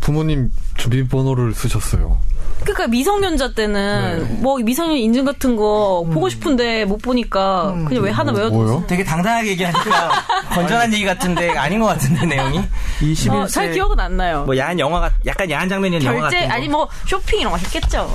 부모님 0.00 0.50
주민번호를 0.82 1.54
쓰셨어요? 1.54 2.18
그러니까 2.62 2.86
미성년자 2.88 3.54
때는 3.54 4.18
네. 4.28 4.36
뭐 4.40 4.56
미성년 4.58 4.96
인증 4.96 5.24
같은 5.24 5.56
거 5.56 6.04
보고 6.12 6.28
싶은데 6.28 6.84
못 6.84 6.98
보니까 7.02 7.74
그냥 7.88 8.04
왜 8.04 8.10
하나 8.12 8.30
외워뒀어. 8.32 8.50
뭐요? 8.56 8.84
되게 8.86 9.02
당당하게 9.04 9.50
얘기하니까 9.50 10.10
건전한 10.54 10.92
얘기 10.92 11.04
같은데 11.04 11.50
아닌 11.56 11.80
것 11.80 11.86
같은데 11.86 12.24
내용이 12.26 12.60
이 13.02 13.14
11세 13.14 13.32
어, 13.32 13.46
잘 13.48 13.72
기억은 13.72 13.98
안 13.98 14.16
나요. 14.16 14.44
뭐 14.44 14.56
야한 14.56 14.78
영화가 14.78 15.10
약간 15.26 15.50
야한 15.50 15.68
장면이 15.68 15.96
있는 15.96 16.06
영화 16.14 16.22
같은 16.28 16.48
거. 16.48 16.54
아니 16.54 16.68
뭐 16.68 16.88
쇼핑 17.06 17.40
이런 17.40 17.52
거 17.52 17.58
했겠죠. 17.58 18.08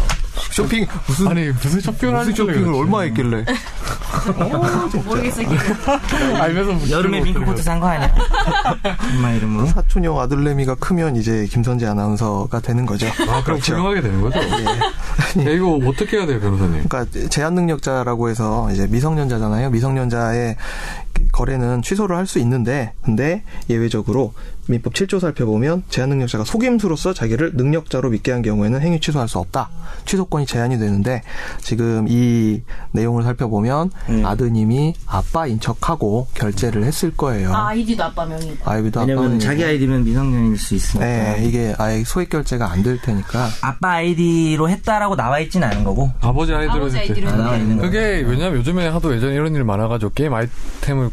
쇼핑 0.52 0.86
무슨 1.08 1.28
아니 1.28 1.50
무슨 1.50 1.82
쇼핑을 1.82 2.14
무슨 2.14 2.16
하는 2.16 2.34
쇼핑을 2.36 2.74
얼마 2.74 3.02
했길래? 3.02 3.44
모르겠어요. 5.04 5.48
알면서 6.40 6.90
여름에 6.90 7.22
밍크코트 7.22 7.62
산 7.64 7.80
거 7.80 7.88
아니야? 7.88 8.14
엄마 9.16 9.32
이름으로. 9.34 9.66
사촌형 9.68 10.20
아들내미가 10.20 10.76
크면 10.76 11.16
이제 11.16 11.46
김선재 11.50 11.86
아나운서가 11.86 12.57
되는 12.62 12.86
거죠. 12.86 13.08
아 13.30 13.44
그럼 13.44 13.60
훌륭하게 13.60 14.02
되는 14.02 14.22
거죠? 14.22 14.40
야, 14.40 15.50
이거 15.52 15.80
어떻게 15.86 16.18
해야 16.18 16.26
돼요 16.26 16.40
변호사님? 16.40 16.84
그러니까 16.88 17.30
제한 17.30 17.54
능력자라고 17.56 18.30
해서 18.30 18.70
이제 18.72 18.88
미성년자잖아요. 18.88 19.70
미성년자의 19.70 20.56
거래는 21.32 21.82
취소를 21.82 22.16
할 22.16 22.28
수 22.28 22.40
있는데 22.40 22.94
근데 23.04 23.44
예외적으로 23.70 24.34
민법 24.68 24.94
7조 24.94 25.20
살펴보면 25.20 25.84
제한 25.90 26.10
능력자가 26.10 26.44
속임수로서 26.44 27.14
자기를 27.14 27.52
능력자로 27.56 28.10
믿게 28.10 28.32
한 28.32 28.42
경우에는 28.42 28.82
행위 28.82 29.00
취소할 29.00 29.28
수 29.30 29.40
없다. 29.40 29.70
취소권이 30.06 30.46
제한이 30.46 30.78
되는데 30.78 31.22
지금 31.62 32.06
이 32.10 32.62
내용을 32.92 33.24
살펴보면 33.24 33.92
음. 34.10 34.26
아드님이 34.26 34.94
아빠인 35.06 35.60
척하고 35.60 36.28
결제를 36.34 36.84
했을 36.84 37.12
거예요. 37.16 37.54
아 37.54 37.74
이디도 37.74 38.04
아빠 38.04 38.26
명의. 38.26 38.58
아이비도 38.66 39.00
왜냐면 39.02 39.24
아빠는 39.24 39.40
자기 39.40 39.64
아이디면 39.64 40.04
미성년일 40.04 40.58
수 40.58 40.76
있으니까. 40.76 41.06
네, 41.08 41.44
이게 41.46 41.74
아예 41.78 42.04
소액 42.04 42.30
결제가 42.30 42.72
안 42.72 42.84
될 42.84 43.02
테니까 43.02 43.50
아빠 43.62 43.94
아이디로 43.96 44.70
했다라고 44.70 45.16
나와 45.16 45.40
있진 45.40 45.64
않은 45.64 45.84
거고. 45.84 46.12
아버지 46.22 46.54
아이들은 46.54 46.76
아버지 46.78 46.98
이제- 46.98 47.00
아이디로 47.14 47.30
아, 47.30 47.36
나와 47.36 47.56
있는 47.58 47.78
거. 47.78 47.84
그게 47.84 48.24
왜냐면 48.28 48.58
요즘에 48.60 48.88
하도 48.88 49.14
예전에 49.16 49.34
이런 49.34 49.56
일 49.56 49.64
많아가지고 49.64 50.12
게임 50.14 50.34
아이템을 50.34 51.10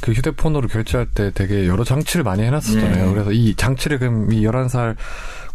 그 0.00 0.12
휴대폰으로 0.12 0.68
결제할 0.68 1.06
때 1.06 1.30
되게 1.34 1.66
여러 1.66 1.84
장치를 1.84 2.22
많이 2.24 2.42
해놨었잖아요. 2.42 3.06
네. 3.06 3.12
그래서 3.12 3.32
이 3.32 3.54
장치를 3.54 3.98
그럼 3.98 4.32
이 4.32 4.42
11살 4.42 4.96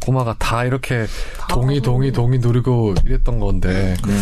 꼬마가 0.02 0.36
다 0.38 0.66
이렇게 0.66 1.06
동의, 1.50 1.80
동의, 1.80 2.12
동의 2.12 2.40
누르고 2.40 2.96
이랬던 3.06 3.40
건데. 3.40 3.96
네. 4.06 4.14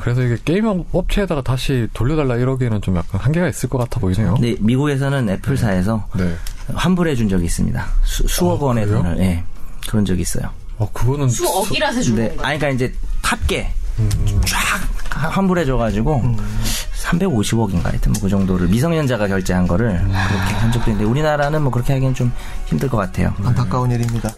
그래서 0.00 0.22
이게 0.22 0.36
게임 0.44 0.66
업체에다가 0.92 1.42
다시 1.42 1.86
돌려달라 1.94 2.36
이러기에는 2.36 2.80
좀 2.82 2.96
약간 2.96 3.20
한계가 3.20 3.48
있을 3.48 3.68
것 3.68 3.78
같아 3.78 4.00
보이네요. 4.00 4.34
근데 4.34 4.56
미국에서는 4.60 5.28
애플사에서 5.30 6.08
네. 6.16 6.34
환불해 6.74 7.14
준 7.14 7.28
적이 7.28 7.44
있습니다. 7.44 7.86
수, 8.04 8.46
억 8.48 8.60
아, 8.62 8.66
원의 8.66 8.86
그래요? 8.86 9.02
돈을. 9.02 9.18
예. 9.20 9.44
그런 9.88 10.04
적이 10.04 10.22
있어요. 10.22 10.50
어, 10.78 10.90
그거는. 10.92 11.28
수억이라서 11.28 12.02
주는 12.02 12.22
네. 12.24 12.28
거예요. 12.30 12.42
아니, 12.42 12.58
그러니까 12.58 12.68
이제 12.70 12.94
탑계 13.22 13.70
음, 13.98 14.10
쫙 14.46 15.30
환불해 15.32 15.64
줘 15.64 15.76
가지고 15.76 16.22
350억인가 17.10 17.84
하여튼 17.84 18.12
뭐 18.12 18.20
그 18.22 18.28
정도를 18.28 18.68
미성년자가 18.68 19.26
결제한 19.28 19.66
거를 19.66 19.98
그렇게 19.98 20.54
한 20.54 20.70
적도 20.70 20.90
있는데 20.90 21.10
우리나라는 21.10 21.62
뭐 21.62 21.72
그렇게 21.72 21.92
하기엔 21.94 22.14
좀 22.14 22.30
힘들 22.66 22.88
것 22.88 22.96
같아요. 22.98 23.34
안타까운 23.42 23.90
일입니다. 23.90 24.30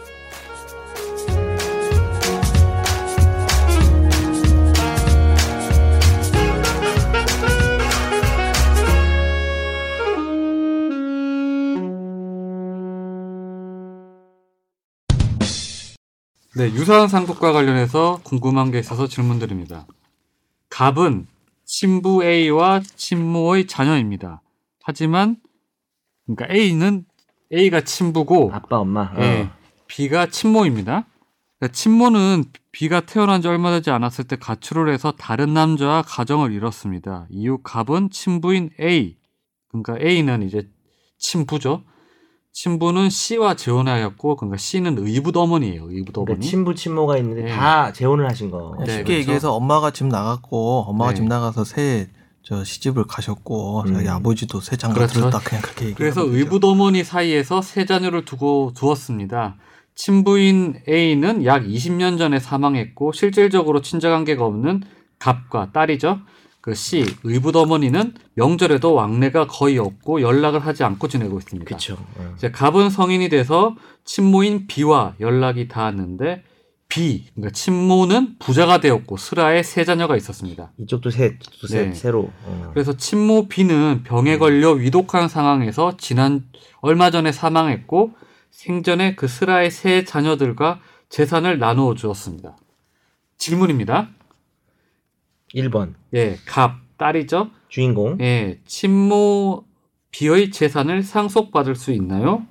네, 16.54 16.66
유사한 16.66 17.08
상속과 17.08 17.52
관련해서 17.52 18.20
궁금한 18.24 18.70
게 18.70 18.78
있어서 18.78 19.06
질문드립니다. 19.08 19.86
갑은 20.68 21.26
친부 21.72 22.22
A와 22.22 22.82
친모의 22.96 23.66
자녀입니다. 23.66 24.42
하지만 24.82 25.36
그러니까 26.26 26.54
A는 26.54 27.06
A가 27.50 27.80
친부고 27.80 28.50
아빠, 28.52 28.78
엄마. 28.78 29.04
어. 29.04 29.22
예, 29.22 29.48
B가 29.86 30.26
친모입니다. 30.26 31.06
그러니까 31.58 31.74
친모는 31.74 32.44
B가 32.72 33.00
태어난 33.00 33.40
지 33.40 33.48
얼마 33.48 33.70
되지 33.70 33.90
않았을 33.90 34.24
때 34.24 34.36
가출을 34.36 34.92
해서 34.92 35.12
다른 35.12 35.54
남자와 35.54 36.02
가정을 36.02 36.52
이뤘습니다. 36.52 37.26
이후 37.30 37.58
갑은 37.62 38.10
친부인 38.10 38.68
A, 38.78 39.16
그러니까 39.68 39.96
A는 39.98 40.42
이제 40.42 40.68
친부죠. 41.18 41.84
친부는 42.52 43.10
C와 43.10 43.54
재혼하였고, 43.54 44.36
그러니까 44.36 44.56
C는 44.58 44.98
의붓어머니예요. 44.98 45.90
의붓어머니. 45.90 46.26
그러니까 46.26 46.46
친부 46.46 46.74
친모가 46.74 47.16
있는데 47.18 47.44
네. 47.44 47.50
다 47.50 47.92
재혼을 47.92 48.28
하신 48.28 48.50
거. 48.50 48.76
네, 48.80 48.84
쉽게 48.86 49.02
그렇죠. 49.04 49.18
얘기해서 49.20 49.54
엄마가 49.54 49.90
집 49.90 50.06
나갔고 50.06 50.84
엄마가 50.88 51.10
네. 51.12 51.16
집 51.16 51.24
나가서 51.24 51.64
새 51.64 52.08
저 52.42 52.64
시집을 52.64 53.04
가셨고 53.04 53.82
음. 53.86 53.94
자기 53.94 54.08
아버지도 54.08 54.60
새 54.60 54.76
장가 54.76 54.94
그렇죠. 54.94 55.20
들었다 55.20 55.38
그냥 55.38 55.62
그렇게 55.62 55.86
얘기. 55.86 55.94
그래서 55.94 56.22
의붓어머니 56.24 57.04
사이에서 57.04 57.62
세 57.62 57.84
자녀를 57.84 58.24
두고 58.24 58.72
두었습니다. 58.74 59.56
친부인 59.94 60.82
A는 60.88 61.44
약 61.44 61.62
20년 61.64 62.18
전에 62.18 62.40
사망했고 62.40 63.12
실질적으로 63.12 63.80
친자관계가 63.80 64.44
없는 64.44 64.82
갑과 65.20 65.70
딸이죠. 65.72 66.18
그 66.62 66.74
C 66.74 67.04
의붓어머니는 67.24 68.14
명절에도 68.34 68.94
왕래가 68.94 69.48
거의 69.48 69.78
없고 69.78 70.22
연락을 70.22 70.60
하지 70.60 70.84
않고 70.84 71.08
지내고 71.08 71.38
있습니다. 71.38 71.76
어. 71.76 72.34
이제 72.36 72.52
갑은 72.52 72.88
성인이 72.88 73.28
돼서 73.28 73.74
친모인 74.04 74.68
B와 74.68 75.14
연락이 75.20 75.66
닿았는데 75.66 76.44
B 76.88 77.24
그러니까 77.34 77.52
친모는 77.52 78.36
부자가 78.38 78.78
되었고 78.78 79.16
슬하에 79.16 79.64
세 79.64 79.84
자녀가 79.84 80.16
있었습니다. 80.16 80.72
이쪽도 80.78 81.10
셋, 81.10 81.38
또 81.60 81.66
셋, 81.66 81.88
네. 81.88 81.94
새로. 81.94 82.30
어. 82.44 82.70
그래서 82.72 82.96
친모 82.96 83.48
B는 83.48 84.04
병에 84.04 84.38
걸려 84.38 84.70
위독한 84.70 85.28
상황에서 85.28 85.96
지난 85.96 86.44
얼마 86.80 87.10
전에 87.10 87.32
사망했고 87.32 88.12
생전에 88.52 89.16
그 89.16 89.26
슬하의 89.26 89.72
세 89.72 90.04
자녀들과 90.04 90.80
재산을 91.08 91.58
나누어 91.58 91.94
주었습니다. 91.94 92.56
질문입니다. 93.36 94.10
1번 95.54 95.94
예, 96.14 96.36
갑 96.46 96.76
딸이죠. 96.98 97.50
주인공 97.68 98.18
예, 98.20 98.58
친모 98.66 99.64
비의 100.10 100.50
재산을 100.50 101.02
상속받을 101.02 101.74
수 101.74 101.92
있나요? 101.92 102.46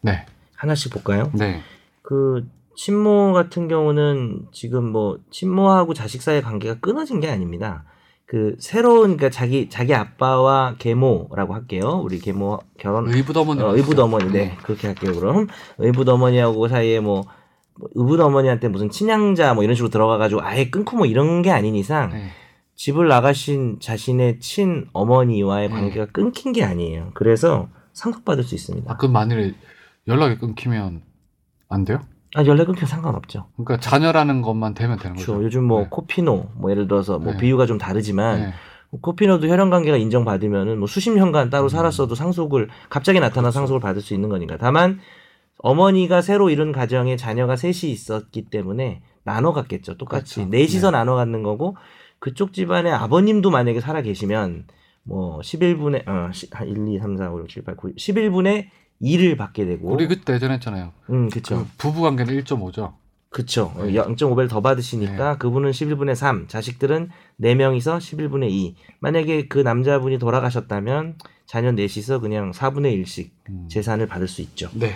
네, 0.00 0.26
하나씩 0.56 0.92
볼까요? 0.92 1.30
네, 1.34 1.60
그 2.02 2.46
친모 2.76 3.32
같은 3.32 3.68
경우는 3.68 4.46
지금 4.52 4.84
뭐 4.90 5.18
친모하고 5.30 5.94
자식 5.94 6.22
사이의 6.22 6.42
관계가 6.42 6.76
끊어진 6.80 7.20
게 7.20 7.28
아닙니다. 7.28 7.84
그 8.28 8.56
새로운 8.58 9.16
그러니까 9.16 9.30
자기 9.30 9.70
자기 9.70 9.94
아빠와 9.94 10.74
계모라고 10.78 11.54
할게요. 11.54 12.00
우리 12.04 12.18
계모 12.18 12.58
결혼 12.78 13.08
의붓어머니. 13.08 13.62
어, 13.62 13.74
의붓어머니 13.74 14.30
네 14.30 14.54
그렇게 14.62 14.86
할게요. 14.88 15.14
그럼 15.14 15.46
의붓어머니하고 15.78 16.68
사이에 16.68 17.00
뭐, 17.00 17.24
뭐 17.78 17.88
의붓 17.94 18.20
어머니한테 18.20 18.68
무슨 18.68 18.90
친양자 18.90 19.54
뭐 19.54 19.64
이런 19.64 19.74
식으로 19.74 19.90
들어가가지고 19.90 20.42
아예 20.42 20.68
끊고 20.68 20.96
뭐 20.96 21.06
이런 21.06 21.42
게 21.42 21.50
아닌 21.50 21.74
이상 21.74 22.10
네. 22.10 22.28
집을 22.74 23.08
나가신 23.08 23.78
자신의 23.80 24.40
친 24.40 24.86
어머니와의 24.92 25.68
네. 25.68 25.74
관계가 25.74 26.06
끊긴 26.06 26.52
게 26.52 26.64
아니에요. 26.64 27.10
그래서 27.14 27.68
상속받을 27.92 28.44
수 28.44 28.54
있습니다. 28.54 28.92
아, 28.92 28.96
그 28.96 29.06
만일에 29.06 29.54
연락이 30.06 30.38
끊기면 30.38 31.02
안 31.68 31.84
돼요? 31.84 32.00
아, 32.34 32.44
연락 32.44 32.66
끊겨 32.66 32.86
상관없죠. 32.86 33.46
그러니까 33.56 33.78
자녀라는 33.80 34.42
것만 34.42 34.74
되면 34.74 34.98
되는 34.98 35.16
그렇죠. 35.16 35.34
거죠. 35.34 35.44
요즘 35.44 35.64
뭐 35.64 35.82
네. 35.82 35.86
코피노 35.90 36.50
뭐 36.56 36.70
예를 36.70 36.86
들어서 36.86 37.18
뭐 37.18 37.32
네. 37.32 37.38
비유가 37.38 37.66
좀 37.66 37.78
다르지만 37.78 38.40
네. 38.40 38.52
코피노도 39.00 39.48
혈연 39.48 39.70
관계가 39.70 39.96
인정받으면은 39.96 40.78
뭐 40.78 40.86
수십 40.86 41.10
년간 41.10 41.50
따로 41.50 41.68
살았어도 41.68 42.14
상속을 42.14 42.68
갑자기 42.88 43.20
나타나 43.20 43.48
음. 43.48 43.50
그렇죠. 43.50 43.52
상속을 43.52 43.80
받을 43.80 44.00
수 44.00 44.14
있는 44.14 44.28
거니까. 44.28 44.56
다만 44.56 45.00
어머니가 45.58 46.22
새로 46.22 46.50
이룬 46.50 46.72
가정에 46.72 47.16
자녀가 47.16 47.56
셋이 47.56 47.90
있었기 47.92 48.50
때문에 48.50 49.02
나눠 49.24 49.52
갖겠죠. 49.52 49.96
똑같이 49.96 50.36
그렇죠. 50.36 50.50
넷이서 50.50 50.90
네. 50.90 50.98
나눠 50.98 51.16
갖는 51.16 51.42
거고 51.42 51.76
그쪽 52.18 52.52
집안에 52.52 52.90
아버님도 52.90 53.50
만약에 53.50 53.80
살아 53.80 54.02
계시면 54.02 54.66
뭐 55.04 55.40
11분의 55.40 56.06
어, 56.08 56.30
시- 56.32 56.48
한 56.52 56.68
1, 56.68 56.88
2, 56.88 56.98
3, 56.98 57.16
4, 57.16 57.30
5, 57.30 57.40
6, 57.40 57.48
7, 57.48 57.64
8, 57.64 57.76
9, 57.76 57.92
11분의 57.94 58.66
2를 59.02 59.36
받게 59.36 59.64
되고 59.66 59.92
우리 59.92 60.06
그때 60.08 60.34
예전에 60.34 60.54
했잖아요. 60.54 60.92
음, 61.10 61.28
그렇죠. 61.28 61.58
그 61.58 61.66
부부 61.78 62.02
관계는 62.02 62.34
1.5죠. 62.42 62.94
그쵸. 63.30 63.72
네. 63.76 63.92
0.5배를 63.92 64.48
더 64.48 64.60
받으시니까 64.62 65.36
그분은 65.36 65.70
11분의 65.70 66.14
3, 66.14 66.48
자식들은 66.48 67.10
4명이서 67.42 67.98
11분의 67.98 68.50
2. 68.50 68.76
만약에 69.00 69.48
그 69.48 69.58
남자분이 69.58 70.18
돌아가셨다면 70.18 71.16
자녀 71.46 71.72
넷이서 71.72 72.20
그냥 72.20 72.52
4분의 72.52 73.02
1씩 73.02 73.30
음. 73.50 73.68
재산을 73.70 74.06
받을 74.06 74.26
수 74.28 74.40
있죠. 74.42 74.70
네. 74.74 74.94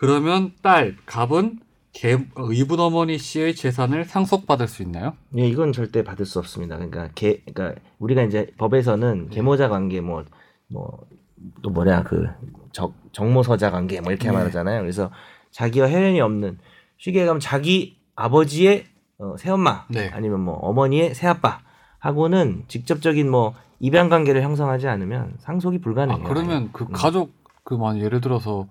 그러면 0.00 0.52
딸, 0.62 0.96
갑은 1.04 1.58
개, 1.92 2.16
의붓어머니 2.34 3.18
씨의 3.18 3.54
재산을 3.54 4.06
상속받을 4.06 4.66
수 4.66 4.82
있나요? 4.82 5.12
예, 5.36 5.46
이건 5.46 5.72
절대 5.72 6.02
받을 6.02 6.24
수 6.24 6.38
없습니다. 6.38 6.76
그러니까 6.76 7.10
개, 7.14 7.42
그러니까 7.44 7.78
우리가 7.98 8.22
이제 8.22 8.46
법에서는 8.56 9.28
네. 9.28 9.34
계모자 9.34 9.68
관계 9.68 10.00
뭐, 10.00 10.24
뭐, 10.68 11.06
또 11.60 11.68
뭐냐, 11.68 12.04
그, 12.04 12.26
적, 12.72 12.94
정모서자 13.12 13.70
관계 13.70 14.00
뭐 14.00 14.10
이렇게 14.10 14.28
네. 14.28 14.34
말하잖아요. 14.34 14.80
그래서 14.80 15.10
자기와 15.50 15.90
혈연이 15.90 16.18
없는, 16.22 16.58
쉽게 16.96 17.18
얘기하면 17.18 17.38
자기 17.38 17.98
아버지의 18.16 18.86
어, 19.18 19.34
새엄마, 19.36 19.84
네. 19.90 20.08
아니면 20.14 20.40
뭐 20.40 20.54
어머니의 20.54 21.14
새아빠 21.14 21.60
하고는 21.98 22.64
직접적인 22.68 23.30
뭐 23.30 23.54
입양 23.80 24.08
관계를 24.08 24.40
형성하지 24.40 24.88
않으면 24.88 25.34
상속이 25.40 25.76
아, 25.76 25.80
불가능해요. 25.82 26.26
그러면 26.26 26.70
그 26.72 26.84
음. 26.84 26.92
가족 26.92 27.34
그만 27.64 27.98
예를 27.98 28.22
들어서 28.22 28.66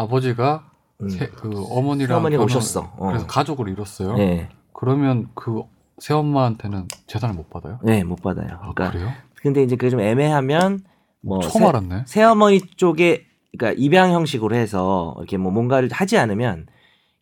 아버지가 0.00 0.70
음. 1.02 1.08
새- 1.08 1.28
그 1.28 1.48
어머니랑 1.70 2.08
새어머니가 2.18 2.42
결혼을- 2.44 2.46
오셨어. 2.46 2.92
어. 2.96 3.06
그래서 3.08 3.26
가족을 3.26 3.68
이뤘어요. 3.68 4.16
네, 4.16 4.48
그러면 4.72 5.28
그 5.34 5.62
새엄마한테는 5.98 6.88
재산을 7.06 7.34
못 7.34 7.48
받아요? 7.50 7.78
네, 7.82 8.04
못 8.04 8.20
받아요. 8.22 8.48
아, 8.60 8.72
그러니까 8.72 8.90
그래요? 8.90 9.10
근데 9.36 9.62
이제 9.62 9.76
그게 9.76 9.90
좀 9.90 10.00
애매하면 10.00 10.80
뭐 11.22 11.40
처음 11.40 11.62
새- 11.62 11.68
알았네. 11.68 12.02
새어머니 12.06 12.60
쪽에 12.76 13.26
그러니까 13.56 13.80
입양 13.82 14.12
형식으로 14.12 14.54
해서 14.54 15.14
이렇게 15.18 15.36
뭐 15.38 15.50
뭔가를 15.52 15.88
하지 15.92 16.18
않으면 16.18 16.66
걔 16.66 16.72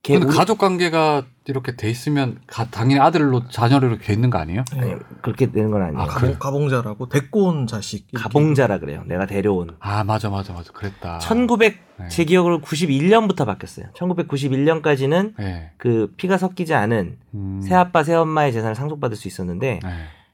근데 0.07 0.27
우리- 0.27 0.37
가족 0.37 0.59
관계가 0.59 1.25
이렇게 1.47 1.77
돼 1.77 1.88
있으면 1.90 2.38
가- 2.47 2.69
당연히 2.71 3.01
아들로 3.01 3.49
자녀로 3.49 3.88
이렇게 3.88 4.12
있는 4.12 4.29
거 4.29 4.38
아니에요? 4.38 4.64
아니, 4.73 4.93
그렇게 5.23 5.51
되는 5.51 5.71
건 5.71 5.83
아니에요. 5.83 5.99
아? 6.03 6.07
가봉, 6.07 6.38
가봉자라고 6.38 7.09
데리고 7.09 7.45
온 7.49 7.67
자식. 7.67 8.07
이렇게. 8.12 8.23
가봉자라 8.23 8.79
그래요. 8.81 9.03
내가 9.07 9.25
데려온. 9.27 9.77
아 9.81 10.05
맞아 10.05 10.29
맞아 10.29 10.53
맞아 10.53 10.73
그랬다. 10.73 11.19
1900 11.21 11.79
네. 12.01 12.09
제 12.09 12.25
기억으로 12.25 12.61
91년부터 12.61 13.47
바뀌었어요. 13.47 13.87
1991년까지는 13.95 15.35
네. 15.38 15.71
그 15.79 16.12
피가 16.17 16.37
섞이지 16.38 16.75
않은 16.75 17.19
음. 17.35 17.61
새 17.62 17.75
아빠 17.75 18.03
새 18.05 18.14
엄마의 18.14 18.53
재산을 18.53 18.75
상속받을 18.75 19.17
수 19.17 19.29
있었는데 19.29 19.81
네. 19.83 19.90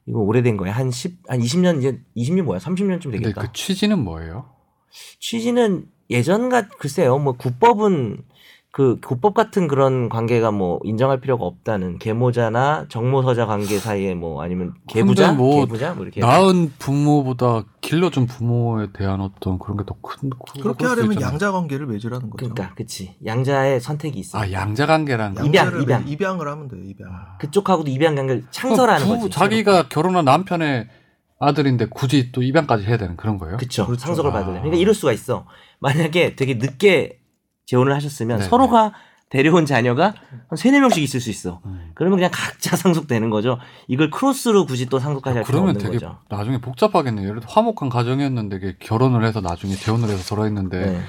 이거 0.07 0.19
오래된 0.19 0.57
거예요. 0.57 0.75
한 0.75 0.91
10, 0.91 1.19
한 1.29 1.39
20년 1.41 1.79
이제 1.79 2.01
20년 2.17 2.43
뭐야? 2.43 2.59
30년쯤 2.59 3.03
근데 3.05 3.19
되겠다. 3.19 3.43
그 3.43 3.53
취지는 3.53 3.99
뭐예요? 4.01 4.47
취지는 5.21 5.87
예전과 6.09 6.69
글쎄요. 6.79 7.19
뭐 7.19 7.35
국법은 7.35 8.19
그 8.73 9.01
국법 9.05 9.35
같은 9.35 9.67
그런 9.67 10.09
관계가 10.09 10.53
뭐 10.53 10.79
인정할 10.85 11.21
필요가 11.21 11.45
없다는 11.45 11.99
계모자나 11.99 12.87
정모서자 12.89 13.45
관계 13.47 13.79
사이에 13.81 14.15
뭐 14.15 14.43
아니면 14.45 14.75
계부자, 14.87 15.33
뭐 15.33 15.65
계부자 15.65 15.93
뭐 15.95 16.05
이렇게 16.05 16.21
낳은 16.21 16.73
부모보다 16.79 17.65
길러준 17.81 18.27
부모에 18.27 18.87
대한 18.93 19.21
어떤 19.21 19.59
그런 19.59 19.77
게 19.77 19.85
더 19.85 19.97
큰. 20.01 20.31
그렇게 20.63 20.87
하려면 20.87 21.21
양자 21.21 21.51
관계를 21.51 21.87
맺으라는 21.87 22.31
거죠. 22.31 22.49
그러니까 22.55 22.73
그치 22.77 23.17
양자의 23.27 23.81
선택이 23.81 24.21
있어. 24.21 24.39
아 24.39 24.53
양자 24.53 24.87
관계란 24.87 25.35
거. 25.35 25.45
입양, 25.45 25.83
입양. 25.83 26.05
맺- 26.05 26.13
입양을 26.13 26.47
하면 26.47 26.69
돼요. 26.69 26.81
입양. 26.85 27.09
그쪽하고도 27.41 27.91
입양 27.91 28.15
관계를 28.15 28.45
창설하는 28.53 29.05
부- 29.05 29.19
거지. 29.23 29.31
자기가 29.31 29.89
결혼한 29.89 30.25
남편의 30.27 30.87
아들인데 31.41 31.87
굳이 31.87 32.31
또 32.31 32.43
입양까지 32.43 32.85
해야 32.85 32.99
되는 32.99 33.17
그런 33.17 33.37
거예요? 33.39 33.57
그쵸. 33.57 33.85
그렇죠. 33.87 34.01
상속을 34.05 34.31
아. 34.31 34.35
받으려. 34.35 34.53
그러니까 34.61 34.77
이럴 34.77 34.95
수가 34.95 35.13
있어. 35.13 35.47
만약에 35.81 36.37
되게 36.37 36.55
늦게 36.55 37.17
재혼을 37.71 37.95
하셨으면 37.95 38.39
네. 38.41 38.45
서로가 38.45 38.93
데려온 39.29 39.65
자녀가 39.65 40.13
한 40.49 40.57
세네 40.57 40.81
명씩 40.81 41.05
있을 41.05 41.21
수 41.21 41.31
있어. 41.31 41.61
음. 41.65 41.93
그러면 41.95 42.19
그냥 42.19 42.33
각자 42.35 42.75
상속되는 42.75 43.31
거죠. 43.31 43.59
이걸 43.87 44.11
크로스로 44.11 44.67
굳이 44.67 44.87
또 44.87 44.99
상속하지 44.99 45.37
할 45.37 45.45
필요 45.45 45.61
그러면 45.61 45.77
없는 45.77 45.93
되게 45.93 46.05
거죠. 46.05 46.19
나중에 46.29 46.59
복잡하겠네요. 46.61 47.29
예를 47.29 47.41
들어 47.41 47.53
화목한 47.53 47.89
가정이었는데 47.91 48.79
결혼을 48.81 49.25
해서 49.25 49.41
나중에 49.41 49.75
재혼을 49.75 50.09
해서 50.09 50.19
살아있는데 50.19 50.79
네. 50.87 51.01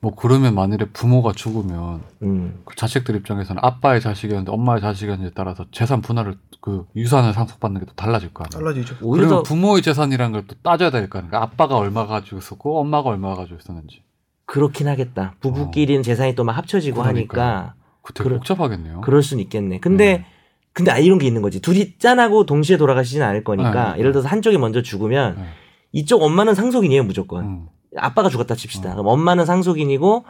뭐 0.00 0.12
그러면 0.16 0.56
만일에 0.56 0.86
부모가 0.92 1.32
죽으면 1.32 2.02
음. 2.22 2.62
그 2.64 2.74
자식들 2.74 3.14
입장에서는 3.14 3.60
아빠의 3.64 4.00
자식이었는데 4.00 4.50
엄마의 4.50 4.80
자식이었는지에 4.80 5.32
따라서 5.36 5.64
재산 5.70 6.00
분할을 6.02 6.36
그 6.60 6.84
유산을 6.96 7.32
상속받는 7.32 7.80
게 7.80 7.86
또 7.86 7.92
달라질 7.94 8.34
거 8.34 8.42
아니에요. 8.44 8.60
달라지죠. 8.72 8.96
오히려 9.02 9.26
그러면 9.28 9.44
더 9.44 9.48
부모의 9.48 9.82
재산이라는 9.82 10.32
걸 10.32 10.44
또 10.48 10.56
따져야 10.64 10.90
될 10.90 11.08
거 11.08 11.20
아니에요. 11.20 11.32
아빠가 11.36 11.76
얼마 11.76 12.06
가지고 12.06 12.38
있었고 12.38 12.80
엄마가 12.80 13.10
얼마 13.10 13.36
가지고 13.36 13.58
있었는지. 13.60 14.02
그렇긴 14.48 14.88
하겠다. 14.88 15.34
부부끼리는 15.40 16.02
재산이 16.02 16.34
또 16.34 16.42
막 16.44 16.56
합쳐지고 16.56 17.00
어. 17.00 17.04
그러니까요. 17.04 17.42
하니까 17.46 17.74
그 18.02 18.12
되게 18.14 18.28
그러- 18.28 18.36
복잡하겠네요. 18.38 19.00
그럴 19.02 19.22
수는 19.22 19.42
있겠네. 19.44 19.78
근데 19.80 20.18
네. 20.18 20.26
근데 20.72 20.90
아 20.90 20.98
이런 20.98 21.18
게 21.18 21.26
있는 21.26 21.42
거지. 21.42 21.60
둘이 21.60 21.98
짠하고 21.98 22.46
동시에 22.46 22.76
돌아가시진 22.76 23.20
않을 23.22 23.44
거니까 23.44 23.88
네, 23.88 23.92
네. 23.94 23.98
예를 24.00 24.12
들어서 24.12 24.28
한쪽이 24.28 24.58
먼저 24.58 24.80
죽으면 24.82 25.36
네. 25.36 25.44
이쪽 25.92 26.22
엄마는 26.22 26.54
상속인이에요 26.54 27.04
무조건. 27.04 27.44
음. 27.44 27.66
아빠가 27.96 28.28
죽었다 28.28 28.54
칩시다. 28.54 28.90
어. 28.90 28.94
그럼 28.94 29.06
엄마는 29.08 29.44
상속인이고 29.44 30.24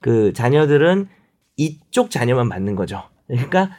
그 0.00 0.32
자녀들은 0.32 1.08
이쪽 1.56 2.10
자녀만 2.10 2.48
받는 2.48 2.74
거죠. 2.76 3.02
그러니까 3.26 3.70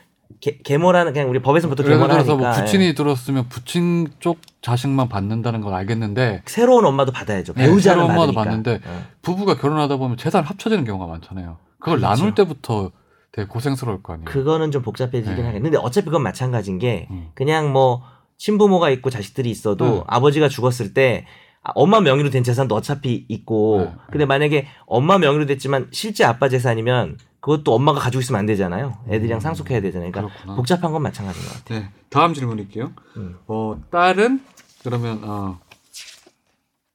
계, 0.41 0.57
계모라는 0.57 1.11
그냥 1.13 1.29
우리 1.29 1.41
법에서 1.41 1.67
보통 1.67 1.85
예를 1.85 1.97
계모라 1.97 2.13
들어서 2.13 2.33
하니까 2.33 2.51
뭐 2.51 2.61
부친이 2.61 2.93
들었으면 2.95 3.49
부친 3.49 4.07
쪽 4.19 4.39
자식만 4.61 5.09
받는다는 5.09 5.61
건 5.61 5.73
알겠는데 5.73 6.21
예. 6.21 6.41
새로운 6.45 6.85
엄마도 6.85 7.11
받아야죠. 7.11 7.53
네, 7.53 7.63
배우자는 7.65 7.81
새로운 7.81 8.11
엄마도. 8.11 8.33
받는데 8.33 8.79
어. 8.85 9.03
부부가 9.21 9.55
결혼하다 9.57 9.97
보면 9.97 10.17
재산 10.17 10.43
합쳐지는 10.43 10.85
경우가 10.85 11.07
많잖아요. 11.07 11.57
그걸 11.79 11.97
그렇죠. 11.99 12.15
나눌 12.15 12.35
때부터 12.35 12.91
되게 13.31 13.47
고생스러울 13.47 14.01
거 14.01 14.13
아니에요. 14.13 14.25
그거는 14.25 14.71
좀 14.71 14.81
복잡해지긴 14.81 15.35
네. 15.35 15.43
하겠는데 15.43 15.77
어차피 15.77 16.05
그건 16.05 16.23
마찬가지인 16.23 16.79
게 16.79 17.07
음. 17.11 17.29
그냥 17.33 17.71
뭐 17.71 18.03
친부모가 18.37 18.89
있고 18.91 19.09
자식들이 19.09 19.49
있어도 19.49 19.85
네. 19.85 20.03
아버지가 20.07 20.47
죽었을 20.47 20.93
때 20.93 21.25
아, 21.61 21.71
엄마 21.75 21.99
명의로 21.99 22.29
된 22.29 22.43
재산도 22.43 22.73
어차피 22.73 23.25
있고 23.27 23.81
네. 23.85 23.93
근데 24.11 24.25
만약에 24.25 24.67
엄마 24.85 25.17
명의로 25.17 25.45
됐지만 25.45 25.87
실제 25.91 26.23
아빠 26.23 26.47
재산이면 26.47 27.17
그것도 27.41 27.73
엄마가 27.73 27.99
가지고 27.99 28.21
있으면 28.21 28.39
안 28.39 28.45
되잖아요. 28.45 28.97
애들이랑 29.07 29.37
음. 29.37 29.39
상속해야 29.39 29.81
되잖아요. 29.81 30.11
그러니까 30.11 30.33
그렇구나. 30.33 30.55
복잡한 30.55 30.91
건 30.91 31.01
마찬가지인 31.01 31.45
것 31.45 31.53
같아요. 31.53 31.79
네, 31.79 31.89
다음 32.09 32.33
질문일게요. 32.33 32.91
음. 33.17 33.37
어, 33.47 33.81
딸은 33.91 34.43
그러면 34.83 35.21
어, 35.23 35.59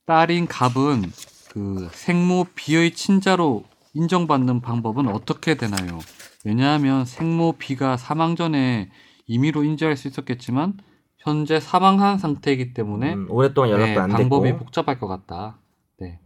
딸인 0.06 0.46
갑은 0.46 1.10
그 1.50 1.88
생모 1.92 2.46
비의 2.54 2.92
친자로 2.92 3.64
인정받는 3.94 4.60
방법은 4.60 5.08
어떻게 5.08 5.54
되나요? 5.54 5.98
왜냐하면 6.44 7.04
생모 7.04 7.54
비가 7.58 7.96
사망 7.96 8.36
전에 8.36 8.90
임의로 9.26 9.64
인지할 9.64 9.96
수 9.96 10.08
있었겠지만 10.08 10.74
현재 11.16 11.58
사망한 11.58 12.18
상태이기 12.18 12.74
때문에 12.74 13.14
음, 13.14 13.26
오랫동안 13.30 13.70
연락도 13.70 13.94
네, 13.94 13.98
안 13.98 14.10
방법이 14.10 14.48
됐고 14.50 14.64
복잡할 14.64 14.98
것 14.98 15.06
같다. 15.06 15.58
네. 15.98 16.18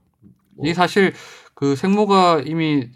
뭐. 0.57 0.67
이 0.67 0.75
사실 0.75 1.13
그 1.55 1.77
생모가 1.77 2.43
이미 2.47 2.89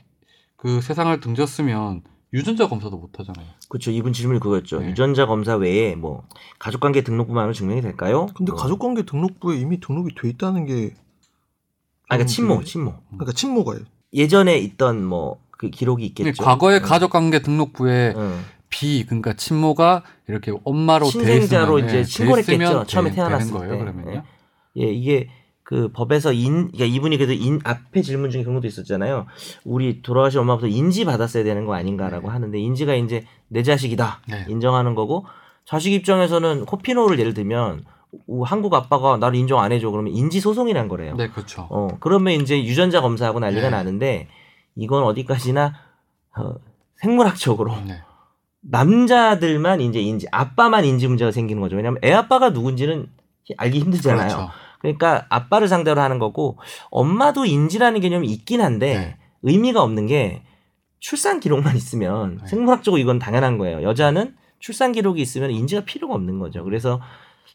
그 0.62 0.80
세상을 0.80 1.18
등졌으면 1.18 2.02
유전자 2.32 2.68
검사도 2.68 2.96
못 2.96 3.18
하잖아요. 3.18 3.44
그렇죠. 3.68 3.90
이분 3.90 4.12
질문이 4.12 4.38
그거였죠. 4.38 4.78
네. 4.78 4.90
유전자 4.90 5.26
검사 5.26 5.56
외에 5.56 5.96
뭐 5.96 6.22
가족관계 6.60 7.02
등록부만으로 7.02 7.52
증명이 7.52 7.80
될까요? 7.82 8.28
근데 8.36 8.52
뭐. 8.52 8.60
가족관계 8.60 9.02
등록부에 9.04 9.58
이미 9.58 9.80
등록이 9.80 10.14
돼 10.14 10.28
있다는 10.28 10.64
게 10.64 10.94
아, 12.08 12.14
그러니까 12.16 12.26
친모, 12.28 12.58
그- 12.58 12.64
친모. 12.64 12.94
그러니까 13.10 13.32
친모가요. 13.32 13.80
예전에 14.14 14.56
있던 14.58 15.04
뭐 15.04 15.40
그 15.58 15.70
기록이 15.70 16.04
있겠죠. 16.06 16.42
과거의 16.42 16.80
네. 16.80 16.86
가족관계 16.86 17.40
등록부에 17.42 18.14
응. 18.16 18.40
비 18.68 19.04
그러니까 19.06 19.32
친모가 19.34 20.02
이렇게 20.28 20.52
엄마로 20.64 21.06
돼 21.06 21.10
친생자로 21.12 21.78
있으면, 21.78 21.88
이제 21.88 21.98
예, 21.98 22.04
신고를 22.04 22.44
돼 22.44 22.52
있으면 22.54 22.68
했겠죠. 22.72 22.86
처음에 22.86 23.10
되- 23.10 23.14
태어났을 23.16 23.46
되는 23.52 23.58
거예요. 23.60 23.72
때. 23.74 23.78
그러면요. 23.78 24.24
예, 24.78 24.82
이게 24.92 25.28
그 25.72 25.88
법에서 25.90 26.34
인, 26.34 26.70
그러니까 26.70 26.84
이분이 26.84 27.16
그래도 27.16 27.32
인, 27.32 27.58
앞에 27.64 28.02
질문 28.02 28.28
중에 28.28 28.42
그런 28.42 28.56
것도 28.56 28.66
있었잖아요. 28.66 29.24
우리 29.64 30.02
돌아가신 30.02 30.40
엄마부터 30.40 30.66
인지 30.66 31.06
받았어야 31.06 31.44
되는 31.44 31.64
거 31.64 31.72
아닌가라고 31.74 32.28
하는데 32.28 32.58
인지가 32.58 32.94
이제 32.94 33.24
내 33.48 33.62
자식이다 33.62 34.20
네. 34.28 34.44
인정하는 34.50 34.94
거고 34.94 35.24
자식 35.64 35.94
입장에서는 35.94 36.66
코피노를 36.66 37.18
예를 37.18 37.32
들면 37.32 37.84
우- 38.26 38.42
한국 38.44 38.74
아빠가 38.74 39.16
나를 39.16 39.34
인정 39.38 39.60
안 39.60 39.72
해줘 39.72 39.90
그러면 39.90 40.12
인지 40.12 40.40
소송이란 40.40 40.88
거래요. 40.88 41.14
네, 41.16 41.28
그렇죠. 41.28 41.66
어 41.70 41.88
그러면 42.00 42.34
이제 42.34 42.62
유전자 42.62 43.00
검사하고 43.00 43.40
난리가 43.40 43.70
네. 43.70 43.70
나는데 43.70 44.28
이건 44.76 45.04
어디까지나 45.04 45.72
어, 46.36 46.54
생물학적으로 46.96 47.74
네. 47.86 48.02
남자들만 48.60 49.80
이제 49.80 50.00
인지 50.00 50.26
아빠만 50.30 50.84
인지 50.84 51.08
문제가 51.08 51.30
생기는 51.30 51.62
거죠. 51.62 51.76
왜냐하면 51.76 51.98
애 52.04 52.12
아빠가 52.12 52.50
누군지는 52.50 53.06
알기 53.56 53.80
힘들잖아요. 53.80 54.28
그렇죠. 54.28 54.50
그러니까 54.82 55.26
아빠를 55.30 55.68
상대로 55.68 56.00
하는 56.00 56.18
거고 56.18 56.58
엄마도 56.90 57.44
인지라는 57.46 58.00
개념이 58.00 58.26
있긴 58.28 58.60
한데 58.60 58.94
네. 58.98 59.16
의미가 59.42 59.82
없는 59.82 60.06
게 60.06 60.42
출산 61.00 61.40
기록만 61.40 61.76
있으면 61.76 62.38
네. 62.42 62.46
생물학적으로 62.48 63.00
이건 63.00 63.18
당연한 63.18 63.58
거예요. 63.58 63.82
여자는 63.82 64.34
출산 64.58 64.92
기록이 64.92 65.22
있으면 65.22 65.50
인지가 65.50 65.84
필요가 65.84 66.14
없는 66.14 66.38
거죠. 66.38 66.62
그래서 66.64 67.00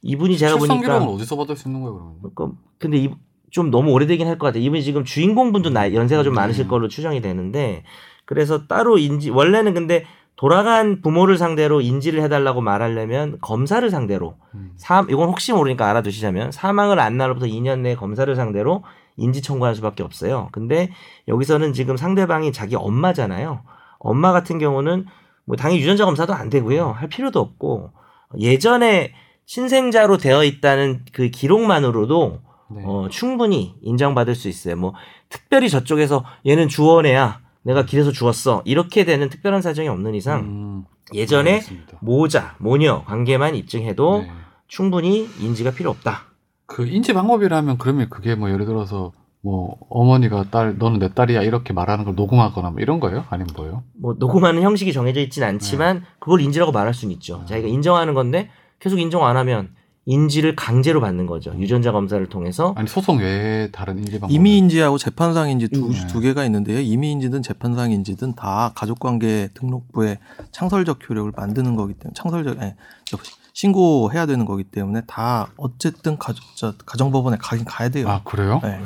이분이 0.01 0.37
제가 0.37 0.53
출산 0.57 0.67
보니까 0.77 0.99
기록은 0.99 1.15
어디서 1.15 1.37
받을 1.37 1.55
수 1.55 1.67
있는 1.67 1.81
거예요, 1.81 1.95
그러면? 2.21 2.31
그- 2.35 2.51
근데 2.79 2.97
이, 2.97 3.09
좀 3.51 3.71
너무 3.71 3.91
오래되긴 3.91 4.27
할 4.27 4.37
것 4.37 4.47
같아요. 4.47 4.63
이분이 4.63 4.83
지금 4.83 5.03
주인공분도 5.05 5.69
나, 5.69 5.93
연세가 5.93 6.23
좀 6.23 6.33
음. 6.33 6.35
많으실 6.35 6.67
걸로 6.67 6.87
추정이 6.89 7.21
되는데 7.21 7.83
그래서 8.25 8.67
따로 8.67 8.97
인지 8.97 9.29
원래는 9.29 9.73
근데 9.73 10.05
돌아간 10.37 11.01
부모를 11.01 11.37
상대로 11.37 11.81
인지를 11.81 12.21
해달라고 12.21 12.61
말하려면 12.61 13.39
검사를 13.41 13.87
상대로 13.89 14.35
음. 14.53 14.71
사, 14.77 15.05
이건 15.09 15.29
혹시 15.29 15.51
모르니까 15.51 15.89
알아두시자면 15.89 16.51
사망을 16.51 16.99
안 16.99 17.17
날로부터 17.17 17.47
2년 17.47 17.79
내에 17.79 17.95
검사를 17.95 18.33
상대로 18.35 18.83
인지 19.17 19.41
청구할 19.41 19.75
수밖에 19.75 20.03
없어요. 20.03 20.49
근데 20.51 20.91
여기서는 21.27 21.73
지금 21.73 21.97
상대방이 21.97 22.53
자기 22.53 22.75
엄마잖아요. 22.75 23.63
엄마 23.97 24.31
같은 24.31 24.59
경우는 24.59 25.07
뭐 25.45 25.55
당연히 25.55 25.81
유전자 25.81 26.05
검사도 26.05 26.33
안 26.33 26.51
되고요. 26.51 26.91
할 26.91 27.09
필요도 27.09 27.39
없고 27.39 27.91
예전에 28.39 29.13
신생자로 29.47 30.17
되어 30.17 30.43
있다는 30.43 31.03
그 31.13 31.29
기록만으로도 31.29 32.41
네. 32.69 32.83
어, 32.85 33.07
충분히 33.09 33.75
인정받을 33.81 34.35
수 34.35 34.49
있어요. 34.49 34.75
뭐 34.75 34.93
특별히 35.29 35.67
저쪽에서 35.69 36.23
얘는 36.45 36.67
주원애야. 36.67 37.46
내가 37.67 37.83
길에서 37.83 38.13
죽었어. 38.13 38.61
이렇게 38.63 39.03
되는 39.03 39.27
특별한 39.27 39.61
사정이 39.61 39.89
없는 39.89 40.15
이상 40.15 40.39
음, 40.39 40.85
예전에 41.13 41.55
알겠습니다. 41.55 41.97
모자, 41.99 42.55
모녀 42.59 43.03
관계만 43.03 43.55
입증해도 43.55 44.21
네. 44.21 44.31
충분히 44.67 45.27
인지가 45.41 45.71
필요 45.71 45.89
없다. 45.89 46.27
그 46.65 46.87
인지 46.87 47.13
방법이라면 47.13 47.77
그러면 47.77 48.09
그게 48.09 48.35
뭐 48.35 48.49
예를 48.49 48.65
들어서 48.65 49.11
뭐 49.41 49.75
어머니가 49.89 50.45
딸 50.49 50.77
너는 50.77 50.99
내 50.99 51.13
딸이야 51.13 51.41
이렇게 51.41 51.73
말하는 51.73 52.05
걸 52.05 52.15
녹음하거나 52.15 52.71
뭐 52.71 52.79
이런 52.79 53.01
거예요? 53.01 53.25
아니면 53.29 53.49
뭐예요? 53.57 53.83
뭐 53.99 54.15
녹음하는 54.17 54.61
형식이 54.61 54.93
정해져 54.93 55.19
있지는 55.19 55.49
않지만 55.49 56.05
그걸 56.19 56.39
인지라고 56.39 56.71
말할 56.71 56.93
수는 56.93 57.13
있죠. 57.15 57.43
자기가 57.47 57.67
인정하는 57.67 58.13
건데 58.13 58.49
계속 58.79 58.97
인정 58.97 59.25
안 59.25 59.35
하면 59.35 59.75
인지를 60.07 60.55
강제로 60.55 61.01
받는 61.01 61.25
거죠. 61.25 61.53
유전자 61.59 61.91
검사를 61.91 62.25
통해서 62.27 62.73
아니 62.77 62.87
소송 62.87 63.17
외에 63.17 63.69
다른 63.71 63.97
인지 63.97 64.13
방법 64.13 64.31
임의 64.31 64.57
인지하고 64.57 64.97
재판상 64.97 65.49
인지 65.49 65.67
두, 65.67 65.89
네. 65.91 66.07
두 66.07 66.21
개가 66.21 66.45
있는데요. 66.45 66.79
임의 66.79 67.11
인지든 67.11 67.43
재판상 67.43 67.91
인지든 67.91 68.35
다 68.35 68.71
가족관계 68.73 69.49
등록부에 69.53 70.19
창설적 70.53 70.99
효력을 71.09 71.33
만드는 71.35 71.75
거기 71.75 71.93
때문에 71.93 72.13
창설적 72.15 72.61
아니, 72.61 72.71
저, 73.03 73.17
신고해야 73.51 74.25
되는 74.27 74.45
거기 74.45 74.63
때문에 74.63 75.01
다 75.07 75.49
어쨌든 75.57 76.17
가족 76.17 76.41
저, 76.55 76.73
가정법원에 76.85 77.35
가긴 77.41 77.65
가야 77.65 77.89
돼요. 77.89 78.07
아 78.07 78.21
그래요? 78.23 78.61
네. 78.63 78.79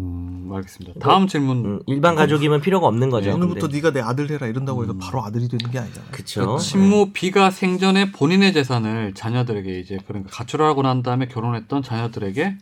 음 0.00 0.50
알겠습니다. 0.52 0.98
다음 0.98 1.28
질문 1.28 1.64
음, 1.64 1.80
일반 1.86 2.16
가족이면 2.16 2.60
필요가 2.62 2.88
없는 2.88 3.10
거죠. 3.10 3.28
네, 3.28 3.34
오늘부터 3.34 3.60
근데- 3.68 3.76
네가 3.76 3.92
내 3.92 4.00
아들 4.00 4.28
해라 4.30 4.46
이런다고 4.48 4.82
해서 4.82 4.92
음. 4.92 4.98
바로 4.98 5.22
아들이 5.24 5.46
되는 5.48 5.70
게 5.70 5.78
아니잖아요. 5.78 6.10
그쵸. 6.10 6.56
그 6.56 6.62
친모 6.62 7.12
B가 7.12 7.50
생전에 7.50 8.10
본인의 8.10 8.52
재산을 8.52 9.14
자녀들에게 9.14 9.78
이제 9.78 9.98
그러니까 10.06 10.30
가출하고 10.32 10.82
난 10.82 11.02
다음에 11.04 11.26
결혼했던 11.28 11.82
자녀들에게 11.84 12.56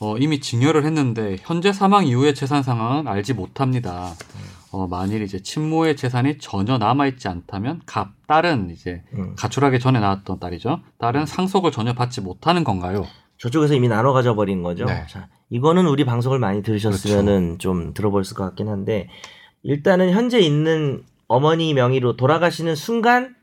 어, 0.00 0.16
이미 0.18 0.40
증여를 0.40 0.84
했는데 0.84 1.36
현재 1.40 1.72
사망 1.72 2.06
이후의 2.06 2.34
재산 2.36 2.62
상황은 2.62 3.08
알지 3.08 3.32
못합니다. 3.34 4.12
어, 4.70 4.86
만일 4.88 5.22
이제 5.22 5.40
친모의 5.40 5.96
재산이 5.96 6.38
전혀 6.38 6.78
남아 6.78 7.06
있지 7.08 7.26
않다면 7.28 7.80
갑 7.86 8.10
딸은 8.26 8.70
이제 8.70 9.02
음. 9.14 9.34
가출하기 9.36 9.78
전에 9.80 9.98
나왔던 10.00 10.38
딸이죠. 10.40 10.80
딸은 10.98 11.26
상속을 11.26 11.70
전혀 11.72 11.94
받지 11.94 12.20
못하는 12.20 12.62
건가요? 12.64 13.06
저쪽에서 13.44 13.74
이미 13.74 13.88
나눠 13.88 14.14
가져버린 14.14 14.62
거죠. 14.62 14.86
네. 14.86 15.04
자, 15.06 15.28
이거는 15.50 15.86
우리 15.86 16.06
방송을 16.06 16.38
많이 16.38 16.62
들으셨으면은 16.62 17.58
좀 17.58 17.92
들어볼 17.92 18.22
것 18.22 18.36
같긴 18.36 18.68
한데 18.68 19.10
일단은 19.62 20.12
현재 20.12 20.40
있는 20.40 21.04
어머니 21.28 21.74
명의로 21.74 22.16
돌아가시는 22.16 22.74
순간 22.74 23.36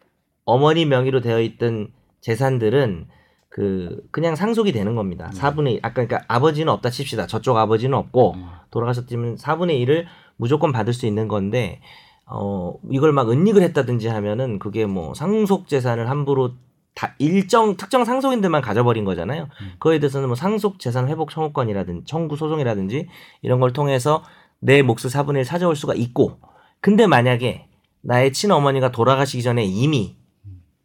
어머니 0.43 0.85
명의로 0.85 1.21
되어 1.21 1.39
있던 1.41 1.91
재산들은 2.21 3.09
그 3.49 4.01
그냥 4.09 4.35
상속이 4.35 4.71
되는 4.71 4.95
겁니다. 4.95 5.29
네. 5.31 5.39
4분의 5.39 5.71
1. 5.73 5.79
아까 5.83 6.05
그러니까 6.05 6.25
아버지는 6.27 6.73
없다 6.73 6.89
칩시다. 6.89 7.27
저쪽 7.27 7.57
아버지는 7.57 7.95
없고 7.95 8.33
음. 8.33 8.47
돌아가셨다면 8.71 9.35
4분의 9.35 9.85
1을 9.85 10.05
무조건 10.35 10.71
받을 10.71 10.93
수 10.93 11.05
있는 11.05 11.27
건데 11.27 11.79
어 12.25 12.73
이걸 12.89 13.11
막 13.11 13.29
은닉을 13.29 13.61
했다든지 13.61 14.07
하면은 14.07 14.57
그게 14.57 14.87
뭐 14.87 15.13
상속 15.13 15.67
재산을 15.67 16.09
함부로 16.09 16.53
다 16.93 17.15
일정 17.19 17.77
특정 17.77 18.04
상속인들만 18.04 18.62
가져버린 18.62 19.06
거잖아요. 19.06 19.43
음. 19.62 19.71
그거에 19.73 19.99
대해서는 19.99 20.27
뭐 20.27 20.36
상속 20.36 20.80
재산 20.80 21.08
회복 21.08 21.32
청구권이라든지 21.32 22.06
청구 22.06 22.36
소송이라든지 22.36 23.08
이런 23.41 23.60
걸 23.60 23.73
통해서 23.73 24.23
내 24.60 24.82
몫을 24.82 25.10
4분의 25.10 25.38
1 25.39 25.45
찾아올 25.45 25.75
수가 25.75 25.93
있고 25.95 26.39
근데 26.82 27.08
만약에 27.08 27.67
나의 28.01 28.34
친어머니가 28.34 28.91
돌아가시기 28.91 29.43
전에 29.43 29.63
이미 29.63 30.17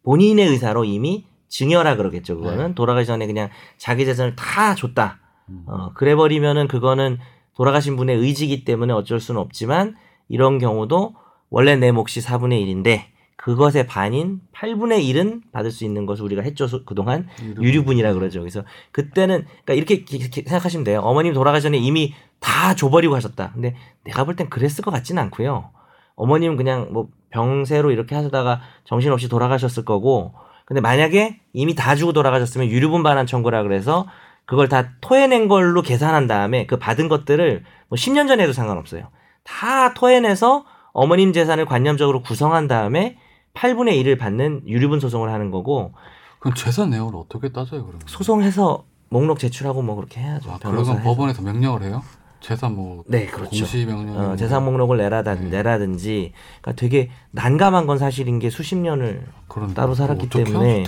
본인의 0.03 0.47
의사로 0.47 0.85
이미 0.85 1.25
증여라 1.49 1.95
그러겠죠. 1.95 2.37
그거는 2.37 2.67
네. 2.69 2.75
돌아가기 2.75 3.05
전에 3.05 3.25
그냥 3.27 3.49
자기 3.77 4.05
재산을 4.05 4.35
다 4.35 4.75
줬다. 4.75 5.19
음. 5.49 5.63
어, 5.67 5.91
그래 5.93 6.15
버리면은 6.15 6.67
그거는 6.67 7.19
돌아가신 7.55 7.95
분의 7.95 8.17
의지기 8.17 8.63
때문에 8.63 8.93
어쩔 8.93 9.19
수는 9.19 9.41
없지만 9.41 9.95
이런 10.29 10.59
경우도 10.59 11.15
원래 11.49 11.75
내 11.75 11.91
몫이 11.91 12.21
4분의 12.21 12.65
1인데 12.65 13.05
그것의 13.37 13.87
반인 13.87 14.41
8분의 14.53 15.01
1은 15.13 15.41
받을 15.51 15.71
수 15.71 15.85
있는 15.85 16.05
것을 16.05 16.25
우리가 16.25 16.41
했죠. 16.41 16.67
소- 16.67 16.83
그동안 16.85 17.27
유류분이라 17.63 18.13
그러죠. 18.13 18.39
그래서 18.41 18.63
그때는 18.91 19.45
그러니까 19.65 19.73
이렇게 19.73 20.03
생각하시면 20.45 20.83
돼요. 20.83 20.99
어머님 21.01 21.33
돌아가기 21.33 21.61
전에 21.61 21.77
이미 21.77 22.13
다 22.39 22.73
줘버리고 22.75 23.15
하셨다. 23.15 23.51
근데 23.53 23.75
내가 24.03 24.23
볼 24.25 24.35
땐 24.35 24.49
그랬을 24.49 24.83
것 24.83 24.91
같지는 24.91 25.21
않고요. 25.23 25.69
어머님은 26.15 26.57
그냥 26.57 26.89
뭐 26.91 27.09
병세로 27.29 27.91
이렇게 27.91 28.15
하시다가 28.15 28.61
정신없이 28.85 29.29
돌아가셨을 29.29 29.85
거고 29.85 30.33
근데 30.65 30.81
만약에 30.81 31.39
이미 31.53 31.75
다 31.75 31.95
주고 31.95 32.13
돌아가셨으면 32.13 32.67
유류분 32.67 33.03
반환 33.03 33.25
청구라 33.27 33.63
그래서 33.63 34.07
그걸 34.45 34.67
다 34.67 34.89
토해낸 35.01 35.47
걸로 35.47 35.81
계산한 35.81 36.25
다음에 36.27 36.65
그 36.65 36.77
받은 36.77 37.07
것들을 37.07 37.63
뭐 37.89 37.95
10년 37.97 38.27
전에 38.27 38.43
해도 38.43 38.51
상관없어요. 38.53 39.09
다 39.43 39.93
토해내서 39.93 40.65
어머님 40.91 41.31
재산을 41.33 41.65
관념적으로 41.65 42.21
구성한 42.23 42.67
다음에 42.67 43.17
8분의 43.57 44.01
1을 44.03 44.17
받는 44.19 44.63
유류분 44.67 44.99
소송을 44.99 45.31
하는 45.31 45.51
거고 45.51 45.93
그럼 46.39 46.53
재산 46.55 46.89
내역을 46.91 47.15
어떻게 47.15 47.49
따져요 47.51 47.81
그러면? 47.83 48.01
소송해서 48.05 48.83
목록 49.09 49.39
제출하고 49.39 49.81
뭐 49.81 49.95
그렇게 49.95 50.19
해야죠. 50.21 50.51
아, 50.51 50.57
그러면 50.61 50.81
해서. 50.81 51.01
법원에서 51.01 51.41
명령을 51.41 51.83
해요? 51.83 52.03
재산 52.39 52.75
뭐 52.75 53.03
네, 53.07 53.25
그렇죠. 53.25 53.49
공시 53.49 53.83
명령 53.85 54.15
어, 54.15 54.35
재산 54.35 54.63
목록을 54.63 54.97
내라든 54.97 55.45
네. 55.45 55.57
내라든지 55.57 56.33
그러니까 56.61 56.79
되게 56.79 57.09
난감한 57.31 57.87
건 57.87 57.97
사실인 57.97 58.37
게 58.39 58.49
수십 58.51 58.75
년을 58.75 59.25
그런 59.47 59.73
따로 59.73 59.95
살았기 59.95 60.27
어떻게 60.27 60.43
때문에. 60.43 60.83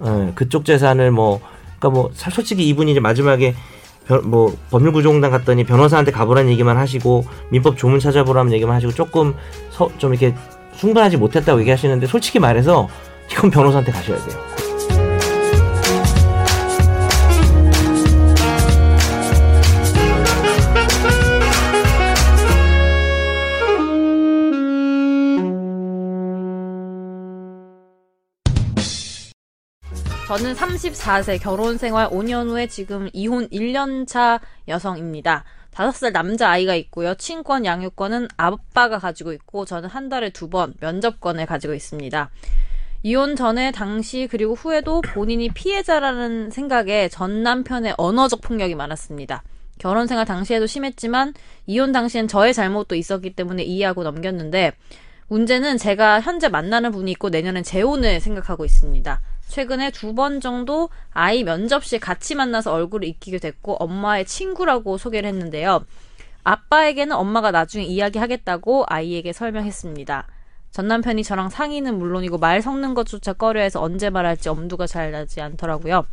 어, 0.00 0.32
그쪽 0.34 0.64
재산을 0.66 1.10
뭐 1.10 1.40
그러니까 1.78 1.88
뭐 1.90 2.10
사- 2.12 2.30
솔직히 2.30 2.68
이분이 2.68 2.90
이제 2.90 3.00
마지막에 3.00 3.54
변- 4.06 4.28
뭐 4.28 4.54
법률구조공단 4.70 5.30
갔더니 5.30 5.64
변호사한테 5.64 6.12
가보라는 6.12 6.50
얘기만 6.52 6.76
하시고 6.76 7.24
민법 7.50 7.78
조문 7.78 7.98
찾아보라는 8.00 8.52
얘기만 8.52 8.74
하시고 8.76 8.92
조금 8.92 9.34
서- 9.70 9.88
좀 9.96 10.12
이렇게 10.12 10.34
충분하지 10.78 11.16
못했다고 11.16 11.60
얘기하시는데 11.60 12.06
솔직히 12.06 12.38
말해서 12.38 12.88
지금 13.28 13.50
변호사한테 13.50 13.92
가셔야 13.92 14.18
돼요. 14.18 14.64
저는 30.26 30.54
34세 30.54 31.40
결혼 31.40 31.78
생활 31.78 32.08
5년 32.08 32.48
후에 32.48 32.66
지금 32.66 33.08
이혼 33.12 33.48
1년 33.50 34.04
차 34.04 34.40
여성입니다. 34.66 35.44
5살 35.74 36.12
남자 36.12 36.50
아이가 36.50 36.74
있고요. 36.76 37.14
친권 37.14 37.64
양육권은 37.64 38.28
아빠가 38.36 38.98
가지고 38.98 39.32
있고 39.32 39.64
저는 39.64 39.88
한 39.88 40.08
달에 40.08 40.30
두 40.30 40.48
번 40.48 40.74
면접권을 40.80 41.46
가지고 41.46 41.74
있습니다. 41.74 42.30
이혼 43.02 43.34
전에 43.36 43.72
당시 43.72 44.28
그리고 44.30 44.54
후에도 44.54 45.00
본인이 45.00 45.48
피해자라는 45.48 46.50
생각에 46.50 47.08
전 47.08 47.42
남편의 47.42 47.94
언어적 47.98 48.40
폭력이 48.40 48.74
많았습니다. 48.74 49.42
결혼 49.78 50.06
생활 50.06 50.24
당시에도 50.24 50.66
심했지만 50.66 51.34
이혼 51.66 51.92
당시엔 51.92 52.28
저의 52.28 52.54
잘못도 52.54 52.94
있었기 52.94 53.34
때문에 53.34 53.62
이해하고 53.64 54.04
넘겼는데 54.04 54.72
문제는 55.28 55.78
제가 55.78 56.20
현재 56.20 56.48
만나는 56.48 56.92
분이 56.92 57.10
있고 57.12 57.30
내년엔 57.30 57.64
재혼을 57.64 58.20
생각하고 58.20 58.64
있습니다. 58.64 59.20
최근에 59.48 59.90
두 59.90 60.14
번 60.14 60.40
정도 60.40 60.90
아이 61.12 61.44
면접 61.44 61.84
시 61.84 61.98
같이 61.98 62.34
만나서 62.34 62.72
얼굴을 62.72 63.06
익히게 63.08 63.38
됐고 63.38 63.74
엄마의 63.76 64.26
친구라고 64.26 64.98
소개를 64.98 65.28
했는데요. 65.28 65.84
아빠에게는 66.44 67.16
엄마가 67.16 67.50
나중에 67.50 67.84
이야기하겠다고 67.84 68.84
아이에게 68.88 69.32
설명했습니다. 69.32 70.26
전 70.70 70.88
남편이 70.88 71.22
저랑 71.22 71.50
상의는 71.50 71.98
물론이고 71.98 72.38
말 72.38 72.60
섞는 72.60 72.94
것조차 72.94 73.32
꺼려해서 73.34 73.80
언제 73.80 74.10
말할지 74.10 74.48
엄두가 74.48 74.86
잘 74.86 75.12
나지 75.12 75.40
않더라고요. 75.40 76.04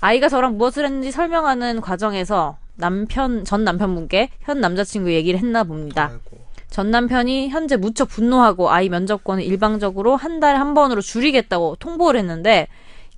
아이가 0.00 0.28
저랑 0.28 0.56
무엇을 0.58 0.84
했는지 0.84 1.10
설명하는 1.12 1.80
과정에서 1.80 2.56
남편 2.74 3.44
전 3.44 3.64
남편분께 3.64 4.30
현 4.40 4.60
남자친구 4.60 5.12
얘기를 5.12 5.38
했나 5.38 5.62
봅니다. 5.62 6.10
전 6.72 6.90
남편이 6.90 7.50
현재 7.50 7.76
무척 7.76 8.08
분노하고 8.08 8.70
아이 8.70 8.88
면접권을 8.88 9.44
일방적으로 9.44 10.16
한 10.16 10.40
달에 10.40 10.56
한 10.56 10.72
번으로 10.72 11.02
줄이겠다고 11.02 11.76
통보를 11.78 12.18
했는데 12.20 12.66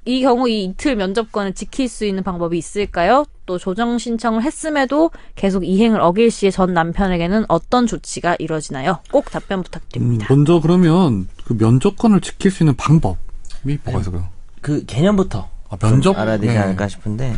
이 0.05 0.23
경우 0.23 0.49
이 0.49 0.65
이틀 0.65 0.97
면접권을 0.97 1.55
지킬 1.55 1.89
수 1.89 2.05
있는 2.05 2.25
방법이 2.25 2.59
있을까요? 2.59 3.25
또 3.47 3.57
조정 3.57 3.97
신청을 3.97 4.43
했음에도 4.43 5.13
계속 5.37 5.65
이행을 5.65 6.01
어길 6.01 6.33
시에 6.33 6.51
전 6.51 6.75
남편에게는 6.75 7.45
어떤 7.47 7.87
조치가 7.87 8.35
이뤄지나요? 8.41 8.99
꼭 9.13 9.31
답변 9.31 9.63
부탁드립니다. 9.63 10.27
음, 10.29 10.37
먼저 10.37 10.59
그러면 10.61 11.29
그 11.45 11.53
면접권을 11.53 12.23
지킬 12.23 12.51
수 12.51 12.65
있는 12.65 12.75
방법이 12.75 13.79
뭐가 13.85 14.01
있을까요? 14.01 14.27
그 14.63 14.85
개념부터 14.85 15.49
아, 15.69 15.77
면접 15.77 16.19
알아야 16.19 16.39
되지 16.39 16.55
네. 16.55 16.59
않을까 16.59 16.89
싶은데 16.89 17.37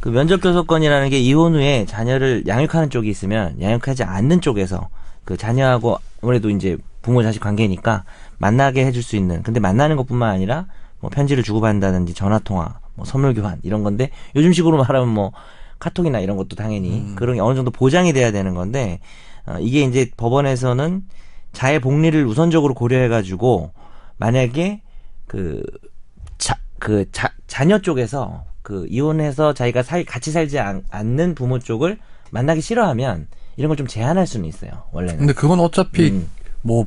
그 0.00 0.10
면접 0.10 0.42
교섭권이라는 0.42 1.08
게 1.08 1.18
이혼 1.18 1.54
후에 1.54 1.86
자녀를 1.86 2.44
양육하는 2.46 2.90
쪽이 2.90 3.08
있으면 3.08 3.58
양육하지 3.62 4.04
않는 4.04 4.42
쪽에서 4.42 4.90
그 5.26 5.36
자녀하고 5.36 5.98
아무래도 6.22 6.48
이제 6.48 6.78
부모 7.02 7.22
자식 7.22 7.40
관계니까 7.40 8.04
만나게 8.38 8.86
해줄 8.86 9.02
수 9.02 9.16
있는 9.16 9.42
근데 9.42 9.60
만나는 9.60 9.96
것뿐만 9.96 10.30
아니라 10.30 10.66
뭐 11.00 11.10
편지를 11.10 11.42
주고받는다든지 11.42 12.14
전화 12.14 12.38
통화 12.38 12.78
뭐 12.94 13.04
선물 13.04 13.34
교환 13.34 13.58
이런 13.62 13.82
건데 13.82 14.10
요즘식으로 14.34 14.78
말하면 14.78 15.08
뭐 15.08 15.32
카톡이나 15.78 16.20
이런 16.20 16.38
것도 16.38 16.56
당연히 16.56 17.12
그런 17.16 17.34
게 17.34 17.40
어느 17.42 17.54
정도 17.54 17.70
보장이 17.70 18.14
돼야 18.14 18.30
되는 18.30 18.54
건데 18.54 19.00
어, 19.44 19.58
이게 19.60 19.82
이제 19.82 20.10
법원에서는 20.16 21.04
자의 21.52 21.80
복리를 21.80 22.24
우선적으로 22.24 22.72
고려해 22.74 23.08
가지고 23.08 23.72
만약에 24.16 24.80
그 25.26 25.62
자, 26.38 26.56
그 26.78 27.10
자, 27.12 27.32
자녀 27.46 27.80
쪽에서 27.80 28.44
그 28.62 28.86
이혼해서 28.88 29.54
자기가 29.54 29.82
살, 29.82 30.04
같이 30.04 30.32
살지 30.32 30.58
않, 30.58 30.82
는 30.92 31.34
부모 31.34 31.58
쪽을 31.58 31.98
만나기 32.30 32.60
싫어하면 32.60 33.28
이런 33.56 33.68
걸 33.68 33.76
좀 33.76 33.86
제한할 33.86 34.26
수는 34.26 34.46
있어요. 34.46 34.70
원래는. 34.92 35.18
근데 35.18 35.32
그건 35.32 35.60
어차피 35.60 36.10
음. 36.10 36.28
뭐 36.62 36.86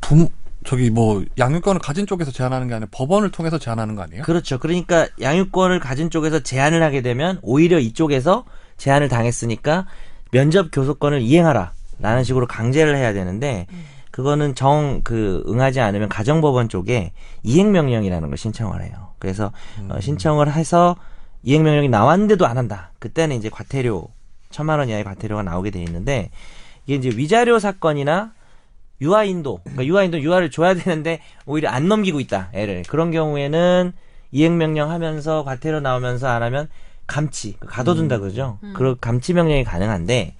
부모 0.00 0.28
저기 0.64 0.90
뭐 0.90 1.24
양육권을 1.38 1.80
가진 1.80 2.06
쪽에서 2.06 2.30
제한하는 2.30 2.66
게 2.68 2.74
아니라 2.74 2.88
법원을 2.90 3.30
통해서 3.30 3.58
제한하는 3.58 3.94
거 3.94 4.02
아니에요? 4.02 4.22
그렇죠. 4.22 4.58
그러니까 4.58 5.06
양육권을 5.20 5.78
가진 5.80 6.10
쪽에서 6.10 6.40
제한을 6.40 6.82
하게 6.82 7.02
되면 7.02 7.38
오히려 7.42 7.78
이쪽에서 7.78 8.44
제한을 8.76 9.08
당했으니까 9.08 9.86
면접 10.32 10.68
교섭권을 10.72 11.20
이행하라. 11.22 11.72
라는 11.98 12.24
식으로 12.24 12.46
강제를 12.46 12.94
해야 12.96 13.12
되는데 13.14 13.66
그거는 14.10 14.54
정 14.54 15.00
그 15.04 15.44
응하지 15.48 15.80
않으면 15.80 16.08
가정법원 16.10 16.68
쪽에 16.68 17.12
이행 17.42 17.72
명령이라는 17.72 18.28
걸 18.28 18.36
신청을 18.36 18.82
해요. 18.82 19.12
그래서 19.18 19.52
어, 19.88 20.00
신청을 20.00 20.52
해서 20.52 20.96
이행 21.42 21.62
명령이 21.62 21.88
나왔는데도 21.88 22.44
안 22.46 22.58
한다. 22.58 22.90
그때는 22.98 23.36
이제 23.36 23.48
과태료 23.48 24.08
천만 24.50 24.78
원 24.78 24.88
이하의 24.88 25.04
과태료가 25.04 25.42
나오게 25.42 25.70
돼 25.70 25.82
있는데 25.82 26.30
이게 26.86 26.96
이제 26.96 27.16
위자료 27.16 27.58
사건이나 27.58 28.32
유아 29.00 29.24
인도 29.24 29.58
그러니까 29.64 29.84
유아 29.84 30.04
인도 30.04 30.20
유아를 30.20 30.50
줘야 30.50 30.74
되는데 30.74 31.20
오히려 31.44 31.68
안 31.70 31.88
넘기고 31.88 32.20
있다 32.20 32.48
애를 32.52 32.84
그런 32.88 33.10
경우에는 33.10 33.92
이행 34.32 34.58
명령 34.58 34.90
하면서 34.90 35.44
과태료 35.44 35.80
나오면서 35.80 36.28
안 36.28 36.42
하면 36.42 36.68
감치 37.06 37.56
그 37.60 37.68
가둬둔다 37.68 38.18
그러죠. 38.18 38.58
그런 38.74 38.96
감치 39.00 39.32
명령이 39.32 39.64
가능한데 39.64 40.34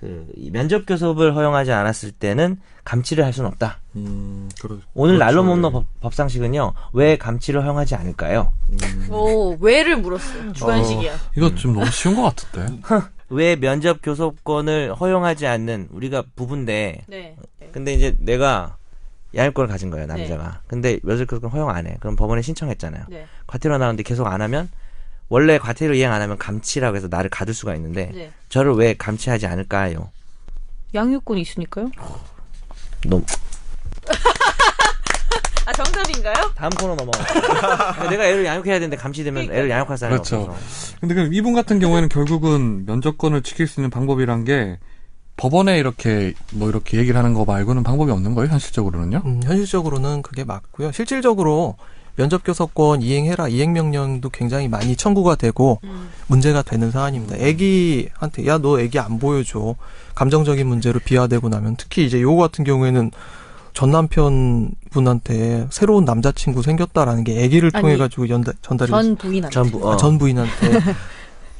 그이 0.00 0.50
면접 0.50 0.86
교섭을 0.86 1.36
허용하지 1.36 1.72
않았을 1.72 2.10
때는 2.12 2.58
감치를 2.84 3.24
할 3.24 3.32
수는 3.32 3.48
없다. 3.50 3.78
음, 3.96 4.48
그렇. 4.60 4.78
오늘 4.94 5.16
그렇죠. 5.16 5.24
날로 5.24 5.44
먹는 5.44 5.70
법, 5.70 5.84
법상식은요 6.00 6.72
왜 6.94 7.18
감치를 7.18 7.62
허용하지 7.62 7.94
않을까요? 7.94 8.50
오, 9.10 9.56
왜를 9.60 9.98
물었어요. 9.98 10.52
주관식이야. 10.54 11.12
이거 11.36 11.54
좀 11.54 11.74
너무 11.74 11.86
쉬운 11.90 12.16
것 12.16 12.22
같은데. 12.22 12.80
왜 13.30 13.56
면접 13.56 14.00
교섭권을 14.02 14.94
허용하지 14.94 15.46
않는 15.46 15.88
우리가 15.90 16.24
부부인데 16.36 17.04
네. 17.06 17.36
근데 17.72 17.94
이제 17.94 18.14
내가 18.18 18.76
양육권을 19.34 19.68
가진 19.68 19.90
거예요 19.90 20.06
남자가. 20.06 20.60
근데 20.66 20.98
면접 21.02 21.26
교섭권 21.26 21.50
허용 21.50 21.70
안 21.70 21.86
해. 21.86 21.96
그럼 22.00 22.16
법원에 22.16 22.42
신청했잖아요. 22.42 23.04
네. 23.08 23.26
과태료 23.46 23.78
나오는데 23.78 24.02
계속 24.02 24.26
안 24.26 24.42
하면 24.42 24.68
원래 25.28 25.58
과태료 25.58 25.94
이행 25.94 26.12
안 26.12 26.20
하면 26.20 26.36
감치라고 26.38 26.96
해서 26.96 27.06
나를 27.08 27.30
가둘 27.30 27.54
수가 27.54 27.76
있는데 27.76 28.10
네. 28.12 28.32
저를 28.48 28.74
왜 28.74 28.94
감치하지 28.94 29.46
않을까요? 29.46 30.10
양육권이 30.92 31.40
있으니까요. 31.40 31.92
너무 33.06 33.24
아, 35.66 35.72
정답인가요? 35.72 36.50
다음 36.54 36.70
코너 36.70 36.94
넘어가. 36.94 38.08
내가 38.08 38.24
애를 38.26 38.44
양육해야 38.44 38.74
되는데 38.78 38.96
감치되면 38.96 39.44
애를 39.44 39.70
양육할 39.70 39.96
사람이 39.98 40.16
그렇죠. 40.16 40.42
없어서. 40.42 40.96
근데 41.00 41.14
그 41.14 41.28
이분 41.32 41.54
같은 41.54 41.78
경우에는 41.78 42.08
결국은 42.08 42.84
면접권을 42.86 43.42
지킬 43.42 43.66
수 43.66 43.80
있는 43.80 43.90
방법이란 43.90 44.44
게 44.44 44.78
법원에 45.36 45.78
이렇게 45.78 46.34
뭐 46.52 46.68
이렇게 46.68 46.98
얘기를 46.98 47.16
하는 47.18 47.34
거 47.34 47.44
말고는 47.44 47.82
방법이 47.82 48.10
없는 48.10 48.34
거예요, 48.34 48.50
현실적으로는요? 48.50 49.22
음, 49.24 49.40
현실적으로는 49.44 50.22
그게 50.22 50.44
맞고요. 50.44 50.92
실질적으로 50.92 51.76
면접 52.16 52.42
교섭권 52.44 53.00
이행해라 53.00 53.48
이행 53.48 53.72
명령도 53.72 54.28
굉장히 54.30 54.68
많이 54.68 54.96
청구가 54.96 55.36
되고 55.36 55.80
문제가 56.26 56.60
되는 56.60 56.90
사안입니다. 56.90 57.36
애기한테 57.36 58.46
야 58.46 58.58
너 58.58 58.78
애기 58.80 58.98
안 58.98 59.18
보여줘 59.18 59.76
감정적인 60.14 60.66
문제로 60.66 60.98
비화되고 61.00 61.48
나면 61.48 61.76
특히 61.76 62.04
이제 62.04 62.20
요거 62.20 62.42
같은 62.42 62.64
경우에는 62.64 63.10
전 63.72 63.90
남편 63.90 64.70
분한테 64.90 65.66
새로운 65.70 66.04
남자친구 66.04 66.62
생겼다라는 66.62 67.24
게 67.24 67.42
애기를 67.44 67.70
아니, 67.74 67.82
통해 67.82 67.96
가지고 67.96 68.26
전달이 68.62 68.90
전 68.90 69.16
부인한테. 69.16 69.52
전 69.54 69.70
부 69.70 69.86
어. 69.88 69.92
아, 69.92 69.96
전 69.96 70.18
부인한테 70.18 70.50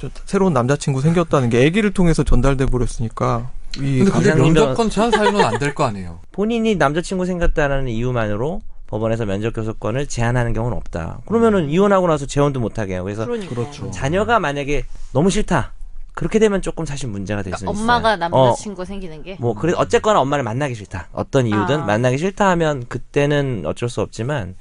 저 0.00 0.08
새로운 0.26 0.52
남자친구 0.52 1.00
생겼다는 1.00 1.50
게 1.50 1.64
애기를 1.66 1.92
통해서 1.92 2.22
전달돼 2.24 2.66
버렸으니까 2.66 3.50
이 3.76 3.98
근데 3.98 4.04
그게 4.04 4.30
가장 4.30 4.38
면접권 4.42 4.90
제한 4.90 5.10
사유는 5.10 5.40
안 5.44 5.58
될 5.58 5.74
거 5.74 5.84
아니에요. 5.84 6.20
본인이 6.32 6.74
남자친구 6.74 7.26
생겼다는 7.26 7.88
이유만으로 7.88 8.60
법원에서 8.88 9.24
면접 9.24 9.54
교섭권을 9.54 10.08
제한하는 10.08 10.52
경우는 10.52 10.76
없다. 10.76 11.20
그러면은 11.26 11.70
이혼하고 11.70 12.08
나서 12.08 12.26
재혼도 12.26 12.58
못 12.58 12.78
하게 12.80 12.94
해요. 12.94 13.04
그래서 13.04 13.24
그러니까. 13.24 13.90
자녀가 13.92 14.40
만약에 14.40 14.84
너무 15.12 15.30
싫다. 15.30 15.72
그렇게 16.14 16.38
되면 16.38 16.60
조금 16.62 16.84
사실 16.84 17.08
문제가 17.08 17.42
될수 17.42 17.64
있어요. 17.64 17.70
엄마가 17.70 18.12
어, 18.12 18.16
남자친구 18.16 18.84
생기는 18.84 19.22
게. 19.22 19.36
뭐 19.40 19.54
그래 19.54 19.72
어쨌거나 19.76 20.20
엄마를 20.20 20.44
만나기 20.44 20.74
싫다. 20.74 21.08
어떤 21.12 21.46
이유든 21.46 21.80
아. 21.82 21.84
만나기 21.84 22.18
싫다 22.18 22.48
하면 22.50 22.84
그때는 22.88 23.62
어쩔 23.66 23.88
수 23.88 24.00
없지만 24.00 24.56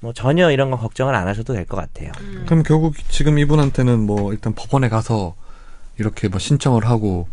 뭐 0.00 0.12
전혀 0.12 0.50
이런 0.50 0.70
거 0.70 0.76
걱정을 0.76 1.14
안 1.14 1.28
하셔도 1.28 1.52
될 1.54 1.66
것 1.66 1.76
같아요. 1.76 2.12
그럼 2.46 2.62
결국 2.62 2.94
지금 3.08 3.38
이분한테는 3.38 4.00
뭐 4.00 4.32
일단 4.32 4.54
법원에 4.54 4.88
가서 4.88 5.34
이렇게 5.98 6.28
뭐 6.28 6.38
신청을 6.38 6.86
하고 6.86 7.28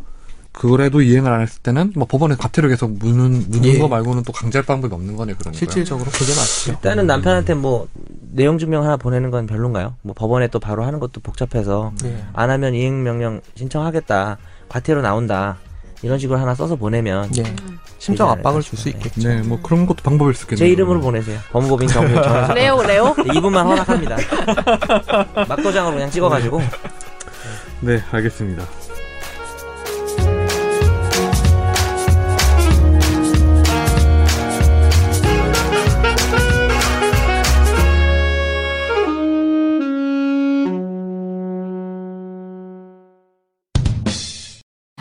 그래도 0.53 1.01
이행을 1.01 1.31
안 1.31 1.41
했을 1.41 1.61
때는 1.61 1.93
뭐 1.95 2.05
법원에 2.05 2.35
과태료 2.35 2.67
계속 2.67 2.91
무는 2.91 3.45
무는 3.49 3.65
예. 3.65 3.77
거 3.77 3.87
말고는 3.87 4.23
또 4.23 4.33
강제할 4.33 4.65
방법이 4.65 4.93
없는 4.93 5.15
거네 5.15 5.33
그러니까. 5.39 5.57
실질적으로 5.57 6.11
그게 6.11 6.33
맞죠. 6.35 6.71
일단은 6.71 7.07
남편한테 7.07 7.53
뭐 7.53 7.87
내용 8.33 8.57
증명 8.57 8.83
하나 8.83 8.97
보내는 8.97 9.31
건 9.31 9.47
별론가요? 9.47 9.95
뭐 10.01 10.13
법원에 10.13 10.47
또 10.47 10.59
바로 10.59 10.83
하는 10.83 10.99
것도 10.99 11.21
복잡해서 11.21 11.93
네. 12.03 12.23
안 12.33 12.49
하면 12.49 12.73
이행 12.75 13.01
명령 13.03 13.39
신청하겠다. 13.55 14.37
과태료 14.67 15.01
나온다. 15.01 15.57
이런 16.03 16.17
식으로 16.17 16.39
하나 16.39 16.53
써서 16.55 16.75
보내면 16.75 17.29
예. 17.37 17.43
심정 17.99 18.29
압박을 18.31 18.61
줄 18.63 18.77
수 18.77 18.89
있겠죠. 18.89 19.29
네, 19.29 19.41
뭐 19.43 19.59
그런 19.61 19.85
것도 19.85 20.01
방법일 20.03 20.33
수 20.33 20.43
있겠네요. 20.45 20.65
제 20.65 20.71
이름으로 20.71 20.99
보내세요. 20.99 21.39
법무법인 21.51 21.87
정부 21.89 22.19
레오, 22.55 22.81
레오? 22.81 23.15
이분만 23.35 23.67
허락합니다. 23.67 24.17
막도장으로 25.47 25.93
그냥 25.95 26.09
찍어가지고 26.11 26.61
네, 27.81 28.01
알겠습니다. 28.11 28.65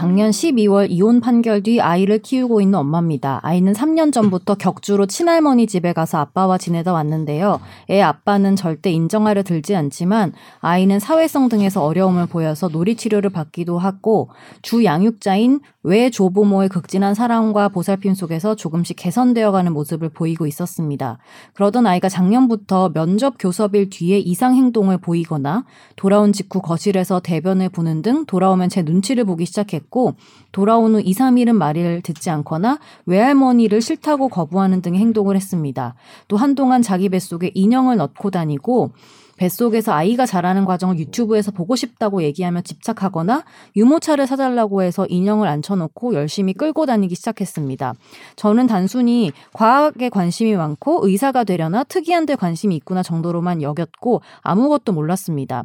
작년 0.01 0.31
12월 0.31 0.87
이혼 0.89 1.21
판결 1.21 1.63
뒤 1.63 1.79
아이를 1.79 2.21
키우고 2.21 2.63
있는 2.63 2.79
엄마입니다. 2.79 3.39
아이는 3.43 3.75
3년 3.75 4.15
전부터 4.15 4.55
격주로 4.55 5.05
친할머니 5.05 5.67
집에 5.67 5.93
가서 5.93 6.17
아빠와 6.17 6.57
지내다 6.57 6.95
왔는데요. 6.95 7.61
애 7.91 8.01
아빠는 8.01 8.57
절대 8.57 8.91
인정하려 8.91 9.43
들지 9.43 9.77
않지만 9.77 10.33
아이는 10.61 11.01
사회성 11.01 11.51
등에서 11.51 11.85
어려움을 11.85 12.29
보여서 12.29 12.69
놀이치료를 12.69 13.29
받기도 13.29 13.79
하고 13.79 14.31
주 14.63 14.85
양육자인 14.85 15.61
외 15.83 16.11
조부모의 16.11 16.68
극진한 16.68 17.14
사랑과 17.14 17.68
보살핌 17.68 18.14
속에서 18.14 18.55
조금씩 18.55 18.97
개선되어가는 18.99 19.72
모습을 19.72 20.11
보이고 20.11 20.47
있었습니다. 20.47 21.18
그러던 21.55 21.87
아이가 21.87 22.11
작년부터 22.11 22.91
면접 22.91 23.37
교섭일 23.39 23.89
뒤에 23.89 24.18
이상 24.18 24.55
행동을 24.55 24.99
보이거나 24.99 25.64
돌아온 25.97 26.35
직후 26.35 26.61
거실에서 26.61 27.20
대변을 27.20 27.70
보는 27.70 28.03
등 28.03 28.26
돌아오면 28.26 28.68
제 28.68 28.83
눈치를 28.83 29.24
보기 29.24 29.47
시작했고 29.47 30.16
돌아온 30.53 30.97
후 30.97 31.01
2, 31.01 31.14
3일은 31.14 31.53
말을 31.53 32.03
듣지 32.03 32.28
않거나 32.28 32.78
외할머니를 33.07 33.81
싫다고 33.81 34.28
거부하는 34.28 34.83
등의 34.83 35.01
행동을 35.01 35.35
했습니다. 35.35 35.95
또 36.28 36.37
한동안 36.37 36.83
자기 36.83 37.09
뱃속에 37.09 37.53
인형을 37.55 37.97
넣고 37.97 38.31
다니고 38.31 38.93
뱃속에서 39.41 39.93
아이가 39.93 40.26
자라는 40.26 40.66
과정을 40.66 40.99
유튜브에서 40.99 41.51
보고 41.51 41.74
싶다고 41.74 42.22
얘기하며 42.22 42.61
집착하거나 42.61 43.45
유모차를 43.74 44.26
사달라고 44.26 44.82
해서 44.82 45.07
인형을 45.09 45.49
앉혀놓고 45.49 46.12
열심히 46.12 46.53
끌고 46.53 46.84
다니기 46.84 47.14
시작했습니다. 47.14 47.95
저는 48.36 48.66
단순히 48.66 49.32
과학에 49.55 50.11
관심이 50.11 50.55
많고 50.55 51.07
의사가 51.07 51.45
되려나 51.45 51.84
특이한 51.84 52.26
데 52.26 52.34
관심이 52.34 52.76
있구나 52.76 53.03
정도로만 53.03 53.62
여겼고 53.62 54.20
아무것도 54.43 54.93
몰랐습니다. 54.93 55.64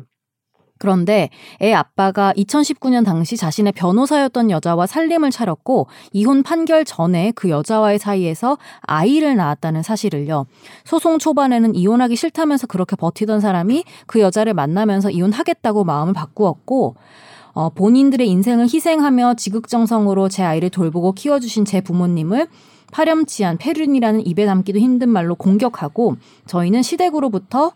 그런데 0.78 1.30
애 1.62 1.74
아빠가 1.74 2.34
2019년 2.34 3.06
당시 3.06 3.38
자신의 3.38 3.74
변호사였던 3.74 4.52
여자와 4.52 4.88
살림을 4.88 5.32
차렸고 5.32 5.88
이혼 6.12 6.44
판결 6.44 6.84
전에 6.84 7.32
그 7.36 7.50
여자와의 7.50 8.00
사이에서 8.00 8.58
아이를 8.82 9.36
낳았다는 9.36 9.84
사실을요. 9.84 10.46
소송 10.84 11.18
초반에는 11.18 11.76
이혼하기 11.76 12.16
싫다면서 12.16 12.68
그렇게 12.68 12.96
버티던 12.96 13.40
사람이 13.40 13.86
그 14.06 14.20
여자를 14.20 14.54
만나면서 14.54 15.12
이혼하겠다고 15.12 15.84
마음을 15.84 16.14
바꾸었고 16.14 16.96
어, 17.54 17.70
본인들의 17.70 18.28
인생을 18.28 18.66
희생하며 18.66 19.36
지극정성으로 19.36 20.28
제 20.28 20.44
아이를 20.44 20.70
돌보고 20.70 21.14
키워주신 21.14 21.64
제 21.64 21.80
부모님을 21.80 22.48
파렴치한 22.92 23.58
페륜이라는 23.58 24.28
입에 24.28 24.46
담기도 24.46 24.80
힘든 24.80 25.10
말로 25.10 25.36
공격하고 25.36 26.18
저희는 26.46 26.82
시댁으로부터 26.82 27.72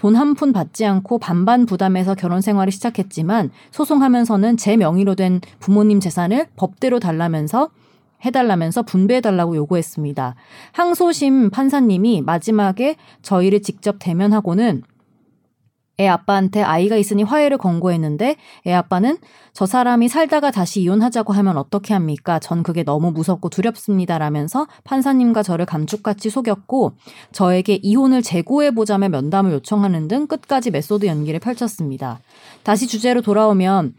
돈 0.00 0.16
한 0.16 0.34
푼 0.34 0.54
받지 0.54 0.86
않고 0.86 1.18
반반 1.18 1.66
부담해서 1.66 2.14
결혼 2.14 2.40
생활을 2.40 2.72
시작했지만 2.72 3.50
소송하면서는 3.70 4.56
제 4.56 4.78
명의로 4.78 5.14
된 5.14 5.42
부모님 5.58 6.00
재산을 6.00 6.46
법대로 6.56 6.98
달라면서 6.98 7.68
해달라면서 8.24 8.82
분배해달라고 8.82 9.56
요구했습니다. 9.56 10.34
항소심 10.72 11.50
판사님이 11.50 12.22
마지막에 12.22 12.96
저희를 13.20 13.60
직접 13.60 13.96
대면하고는 13.98 14.82
애 16.00 16.08
아빠한테 16.08 16.62
아이가 16.62 16.96
있으니 16.96 17.22
화해를 17.22 17.58
권고했는데 17.58 18.36
애 18.66 18.72
아빠는 18.72 19.18
저 19.52 19.66
사람이 19.66 20.08
살다가 20.08 20.50
다시 20.50 20.80
이혼하자고 20.80 21.34
하면 21.34 21.58
어떻게 21.58 21.92
합니까? 21.92 22.38
전 22.38 22.62
그게 22.62 22.82
너무 22.82 23.12
무섭고 23.12 23.50
두렵습니다. 23.50 24.16
라면서 24.18 24.66
판사님과 24.84 25.42
저를 25.42 25.66
감쪽같이 25.66 26.30
속였고 26.30 26.92
저에게 27.32 27.78
이혼을 27.82 28.22
재고해 28.22 28.70
보자며 28.70 29.10
면담을 29.10 29.52
요청하는 29.52 30.08
등 30.08 30.26
끝까지 30.26 30.70
메소드 30.70 31.04
연기를 31.04 31.38
펼쳤습니다. 31.38 32.20
다시 32.62 32.86
주제로 32.86 33.20
돌아오면 33.20 33.94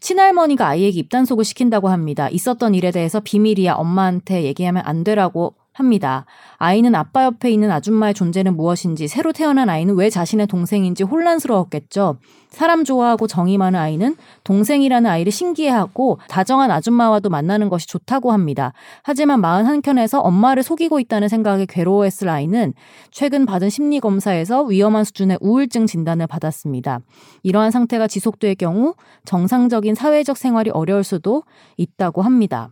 친할머니가 0.00 0.66
아이에게 0.66 0.98
입단속을 0.98 1.44
시킨다고 1.44 1.88
합니다. 1.88 2.28
있었던 2.30 2.74
일에 2.74 2.90
대해서 2.90 3.20
비밀이야 3.20 3.74
엄마한테 3.74 4.44
얘기하면 4.44 4.82
안 4.86 5.04
돼라고 5.04 5.54
합니다. 5.72 6.26
아이는 6.56 6.94
아빠 6.94 7.24
옆에 7.24 7.50
있는 7.50 7.70
아줌마의 7.70 8.14
존재는 8.14 8.56
무엇인지, 8.56 9.08
새로 9.08 9.32
태어난 9.32 9.68
아이는 9.68 9.94
왜 9.94 10.10
자신의 10.10 10.46
동생인지 10.46 11.04
혼란스러웠겠죠. 11.04 12.18
사람 12.48 12.84
좋아하고 12.84 13.28
정이 13.28 13.58
많은 13.58 13.78
아이는 13.78 14.16
동생이라는 14.42 15.08
아이를 15.08 15.30
신기해하고 15.30 16.18
다정한 16.28 16.70
아줌마와도 16.70 17.30
만나는 17.30 17.68
것이 17.68 17.86
좋다고 17.86 18.32
합니다. 18.32 18.72
하지만 19.02 19.40
마음 19.40 19.66
한켠에서 19.66 20.20
엄마를 20.20 20.62
속이고 20.62 20.98
있다는 20.98 21.28
생각에 21.28 21.66
괴로워했을 21.68 22.28
아이는 22.28 22.74
최근 23.12 23.46
받은 23.46 23.70
심리 23.70 24.00
검사에서 24.00 24.62
위험한 24.62 25.04
수준의 25.04 25.38
우울증 25.40 25.86
진단을 25.86 26.26
받았습니다. 26.26 27.00
이러한 27.44 27.70
상태가 27.70 28.08
지속될 28.08 28.56
경우 28.56 28.94
정상적인 29.24 29.94
사회적 29.94 30.36
생활이 30.36 30.70
어려울 30.70 31.04
수도 31.04 31.44
있다고 31.76 32.22
합니다. 32.22 32.70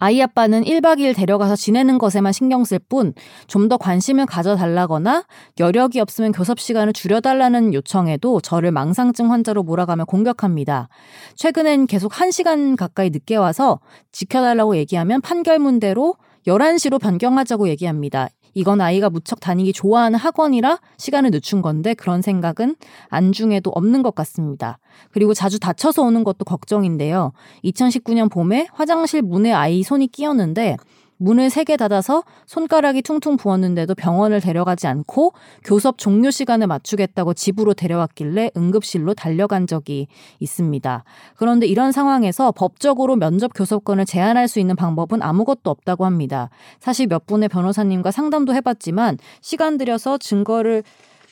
아이 0.00 0.22
아빠는 0.22 0.62
1박 0.62 0.98
2일 1.00 1.16
데려가서 1.16 1.56
지내는 1.56 1.98
것에만 1.98 2.32
신경 2.32 2.64
쓸 2.64 2.78
뿐 2.78 3.14
좀 3.48 3.68
더 3.68 3.76
관심을 3.76 4.24
가져달라거나 4.26 5.24
여력이 5.58 6.00
없으면 6.00 6.32
교섭 6.32 6.60
시간을 6.60 6.92
줄여달라는 6.92 7.74
요청에도 7.74 8.40
저를 8.40 8.70
망상증 8.72 9.30
환자로 9.30 9.62
몰아가며 9.62 10.04
공격합니다. 10.06 10.88
최근엔 11.34 11.86
계속 11.86 12.12
1시간 12.12 12.76
가까이 12.76 13.10
늦게 13.10 13.36
와서 13.36 13.80
지켜달라고 14.12 14.76
얘기하면 14.76 15.20
판결문대로 15.20 16.14
11시로 16.46 17.00
변경하자고 17.00 17.68
얘기합니다. 17.68 18.28
이건 18.54 18.80
아이가 18.80 19.10
무척 19.10 19.40
다니기 19.40 19.72
좋아하는 19.72 20.18
학원이라 20.18 20.80
시간을 20.96 21.30
늦춘 21.30 21.62
건데 21.62 21.94
그런 21.94 22.22
생각은 22.22 22.76
안중에도 23.08 23.70
없는 23.70 24.02
것 24.02 24.14
같습니다. 24.14 24.78
그리고 25.12 25.34
자주 25.34 25.58
다쳐서 25.60 26.02
오는 26.02 26.24
것도 26.24 26.44
걱정인데요. 26.44 27.32
2019년 27.64 28.30
봄에 28.30 28.68
화장실 28.72 29.22
문에 29.22 29.52
아이 29.52 29.82
손이 29.82 30.08
끼었는데 30.08 30.76
문을 31.18 31.50
세 31.50 31.64
개 31.64 31.76
닫아서 31.76 32.22
손가락이 32.46 33.02
퉁퉁 33.02 33.36
부었는데도 33.36 33.94
병원을 33.94 34.40
데려가지 34.40 34.86
않고 34.86 35.32
교섭 35.64 35.98
종료 35.98 36.30
시간을 36.30 36.66
맞추겠다고 36.66 37.34
집으로 37.34 37.74
데려왔길래 37.74 38.52
응급실로 38.56 39.12
달려간 39.14 39.66
적이 39.66 40.08
있습니다. 40.40 41.04
그런데 41.36 41.66
이런 41.66 41.92
상황에서 41.92 42.52
법적으로 42.52 43.16
면접 43.16 43.52
교섭권을 43.54 44.06
제한할 44.06 44.48
수 44.48 44.60
있는 44.60 44.76
방법은 44.76 45.22
아무것도 45.22 45.68
없다고 45.68 46.06
합니다. 46.06 46.48
사실 46.80 47.06
몇 47.06 47.26
분의 47.26 47.50
변호사님과 47.50 48.10
상담도 48.10 48.54
해봤지만 48.54 49.18
시간 49.42 49.76
들여서 49.76 50.16
증거를 50.18 50.82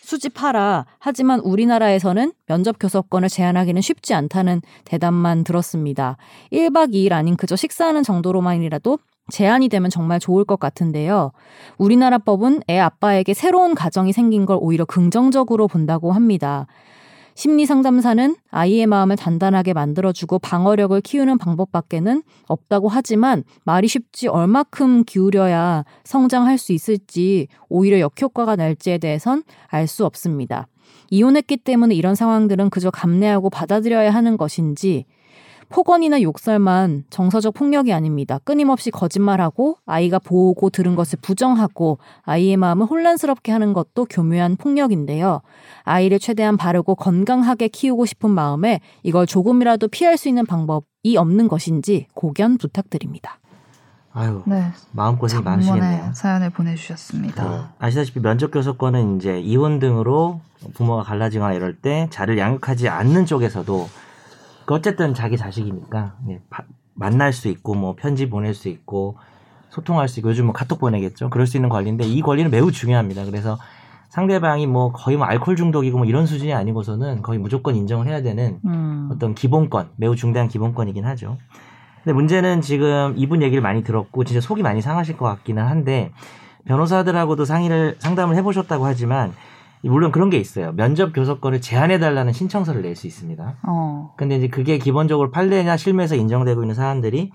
수집하라. 0.03 0.87
하지만 0.99 1.41
우리나라에서는 1.41 2.32
면접 2.47 2.76
교섭권을 2.78 3.28
제한하기는 3.28 3.80
쉽지 3.82 4.14
않다는 4.14 4.62
대답만 4.84 5.43
들었습니다. 5.43 6.16
1박 6.53 6.93
2일 6.93 7.12
아닌 7.12 7.37
그저 7.37 7.57
식사하는 7.57 8.03
정도로만이라도 8.05 8.99
제한이 9.33 9.68
되면 9.68 9.91
정말 9.91 10.20
좋을 10.20 10.45
것 10.45 10.61
같은데요. 10.61 11.33
우리나라 11.79 12.18
법은 12.18 12.62
애 12.68 12.79
아빠에게 12.79 13.35
새로운 13.35 13.74
가정이 13.74 14.12
생긴 14.12 14.47
걸 14.47 14.59
오히려 14.61 14.85
긍정적으로 14.85 15.66
본다고 15.68 16.12
합니다. 16.12 16.66
심리 17.35 17.66
상담사는 17.66 18.35
아이의 18.51 18.87
마음을 18.87 19.16
단단하게 19.16 19.74
만들어주고 19.74 20.39
방어력을 20.39 20.99
키우는 21.03 21.37
방법밖에는 21.37 22.22
없다고 22.49 22.89
하지만 22.89 23.45
말이 23.64 23.89
쉽지 23.89 24.29
얼마큼 24.29 25.05
기울여야 25.05 25.85
성장할 26.05 26.57
수 26.57 26.72
있을지 26.72 27.49
오히려 27.68 28.01
역효과가 28.01 28.57
날지에 28.57 28.97
대해선 28.97 29.43
알 29.66 29.87
수 29.87 30.07
없습니다. 30.07 30.66
이혼했기 31.11 31.59
때문에 31.59 31.95
이런 31.95 32.14
상황들은 32.14 32.70
그저 32.70 32.91
감내하고 32.91 33.51
받아들여야 33.51 34.11
하는 34.11 34.37
것인지 34.39 35.05
폭언이나 35.69 36.23
욕설만 36.23 37.05
정서적 37.11 37.55
폭력이 37.55 37.93
아닙니다. 37.93 38.39
끊임없이 38.45 38.91
거짓말하고 38.91 39.79
아이가 39.87 40.19
보고 40.19 40.71
들은 40.71 40.95
것을 40.95 41.19
부정하고 41.21 41.99
아이의 42.23 42.57
마음을 42.57 42.87
혼란스럽게 42.87 43.53
하는 43.53 43.73
것도 43.73 44.07
교묘한 44.07 44.57
폭력인데요. 44.57 45.41
아이를 45.83 46.19
최대한 46.19 46.57
바르고 46.57 46.95
건강하게 46.95 47.69
키우고 47.69 48.07
싶은 48.07 48.31
마음에 48.31 48.81
이걸 49.03 49.27
조금이라도 49.27 49.89
피할 49.89 50.17
수 50.17 50.29
있는 50.29 50.47
방법이 50.47 51.17
없는 51.17 51.49
것인지 51.49 52.07
고견 52.14 52.59
부탁드립니다. 52.59 53.39
아유 54.12 54.43
네. 54.47 54.73
마음고생이 54.93 55.45
장문의 55.45 55.69
많으시겠네요. 55.69 56.14
사연을 56.14 56.51
보내주셨습니다. 56.51 57.45
그 57.45 57.85
아시다시피 57.85 58.21
면접 58.21 58.51
교섭권은 58.51 59.19
이제 59.19 59.39
이혼 59.41 59.79
등으로 59.79 60.41
부모가 60.73 61.03
갈라지거나 61.03 61.53
이럴 61.53 61.77
때 61.77 62.09
자를 62.11 62.39
양육하지 62.39 62.89
않는 62.89 63.27
쪽에서도 63.27 63.89
그 64.67 64.75
어쨌든 64.75 65.14
자기 65.14 65.37
자식이니까 65.37 66.14
예, 66.29 66.41
바- 66.51 66.64
만날 66.95 67.33
수 67.33 67.49
있고 67.49 67.75
뭐 67.75 67.95
편지 67.97 68.29
보낼 68.29 68.53
수 68.55 68.69
있고 68.69 69.17
소통할 69.71 70.09
수 70.09 70.21
있고 70.21 70.31
요즘 70.31 70.47
뭐 70.47 70.53
카톡 70.53 70.79
보내겠죠. 70.79 71.31
그럴 71.31 71.47
수 71.47 71.57
있는 71.57 71.69
권리인데 71.69 72.05
이 72.05 72.21
권리는 72.21 72.51
매우 72.51 72.73
중요합니다. 72.73 73.25
그래서 73.25 73.59
상대방이 74.09 74.67
뭐 74.67 74.93
거의 74.93 75.17
뭐 75.17 75.27
알코올 75.27 75.57
중독이고 75.57 75.99
뭐 75.99 76.07
이런 76.07 76.27
수준이 76.27 76.53
아니고서는 76.55 77.23
거의 77.23 77.39
무조건 77.39 77.77
인정을 77.77 78.07
해야 78.09 78.23
되는 78.23 78.61
음. 78.64 79.11
어떤 79.12 79.35
기본권, 79.35 79.91
매우 79.97 80.17
중대한 80.17 80.49
기본권이긴 80.49 81.05
하죠. 81.05 81.37
근데 82.03 82.14
문제는 82.14 82.62
지금 82.62 83.14
이분 83.17 83.43
얘기를 83.43 83.61
많이 83.62 83.85
들었고 83.85 84.25
진짜 84.25 84.41
속이 84.41 84.62
많이 84.62 84.81
상하실 84.81 85.17
것 85.17 85.27
같기는 85.27 85.62
한데 85.62 86.12
변호사들하고도 86.64 87.45
상의를 87.45 87.97
상담을 87.99 88.37
해보셨다고 88.37 88.87
하지만 88.87 89.33
물론 89.83 90.11
그런 90.11 90.31
게 90.31 90.39
있어요. 90.39 90.72
면접 90.72 91.12
교섭권을 91.12 91.61
제한해 91.61 91.99
달라는 91.99 92.33
신청서를 92.33 92.83
낼 92.83 92.97
수 92.97 93.07
있습니다. 93.07 93.57
어. 93.62 94.14
근데 94.16 94.37
이제 94.37 94.49
그게 94.49 94.79
기본적으로 94.79 95.31
판례나 95.31 95.77
실무에서 95.77 96.16
인정되고 96.16 96.62
있는 96.62 96.74
사안들이 96.74 97.31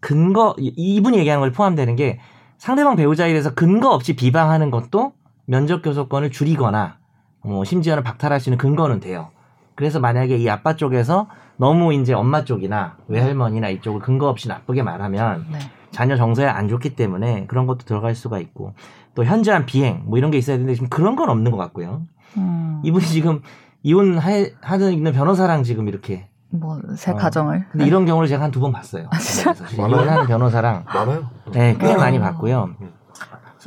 근거 0.00 0.54
이- 0.58 0.72
이분이 0.76 1.18
얘기하는 1.18 1.40
걸 1.40 1.52
포함되는 1.52 1.96
게 1.96 2.18
상대방 2.58 2.96
배우자에 2.96 3.30
대해서 3.30 3.54
근거 3.54 3.90
없이 3.90 4.16
비방하는 4.16 4.70
것도 4.70 5.12
면접 5.46 5.82
교섭권을 5.82 6.30
줄이거나 6.30 6.96
뭐 7.44 7.64
심지어는 7.64 8.02
박탈할 8.02 8.40
수 8.40 8.48
있는 8.48 8.58
근거는 8.58 9.00
돼요. 9.00 9.28
그래서 9.74 10.00
만약에 10.00 10.36
이 10.36 10.48
아빠 10.48 10.76
쪽에서 10.76 11.28
너무 11.56 11.92
이제 11.94 12.12
엄마 12.14 12.44
쪽이나 12.44 12.96
외할머니나 13.08 13.68
이쪽을 13.68 14.00
근거 14.00 14.28
없이 14.28 14.48
나쁘게 14.48 14.82
말하면 14.82 15.46
네. 15.52 15.58
자녀 15.90 16.16
정서에 16.16 16.46
안 16.46 16.68
좋기 16.68 16.96
때문에 16.96 17.46
그런 17.46 17.66
것도 17.66 17.80
들어갈 17.84 18.14
수가 18.14 18.38
있고 18.40 18.74
또 19.14 19.24
현저한 19.24 19.66
비행 19.66 20.02
뭐 20.06 20.18
이런 20.18 20.30
게 20.30 20.38
있어야 20.38 20.56
되는데 20.56 20.74
지금 20.74 20.88
그런 20.88 21.16
건 21.16 21.28
없는 21.30 21.50
것 21.50 21.56
같고요. 21.56 22.02
음. 22.36 22.80
이분이 22.84 23.04
지금 23.06 23.40
이혼 23.82 24.18
하- 24.18 24.46
하는 24.62 24.92
있는 24.92 25.12
변호사랑 25.12 25.62
지금 25.62 25.88
이렇게 25.88 26.28
뭐새 26.50 27.12
어. 27.12 27.14
가정을. 27.16 27.66
근데 27.72 27.86
이런 27.86 28.06
경우를 28.06 28.28
제가 28.28 28.42
한 28.44 28.50
두 28.50 28.60
번 28.60 28.72
봤어요. 28.72 29.08
그래서 29.10 29.52
많아요? 29.82 29.96
이혼하는 30.02 30.26
변호사랑 30.26 30.84
많아요. 30.86 31.28
네, 31.52 31.76
꽤 31.78 31.96
많이 31.96 32.18
봤고요. 32.18 32.70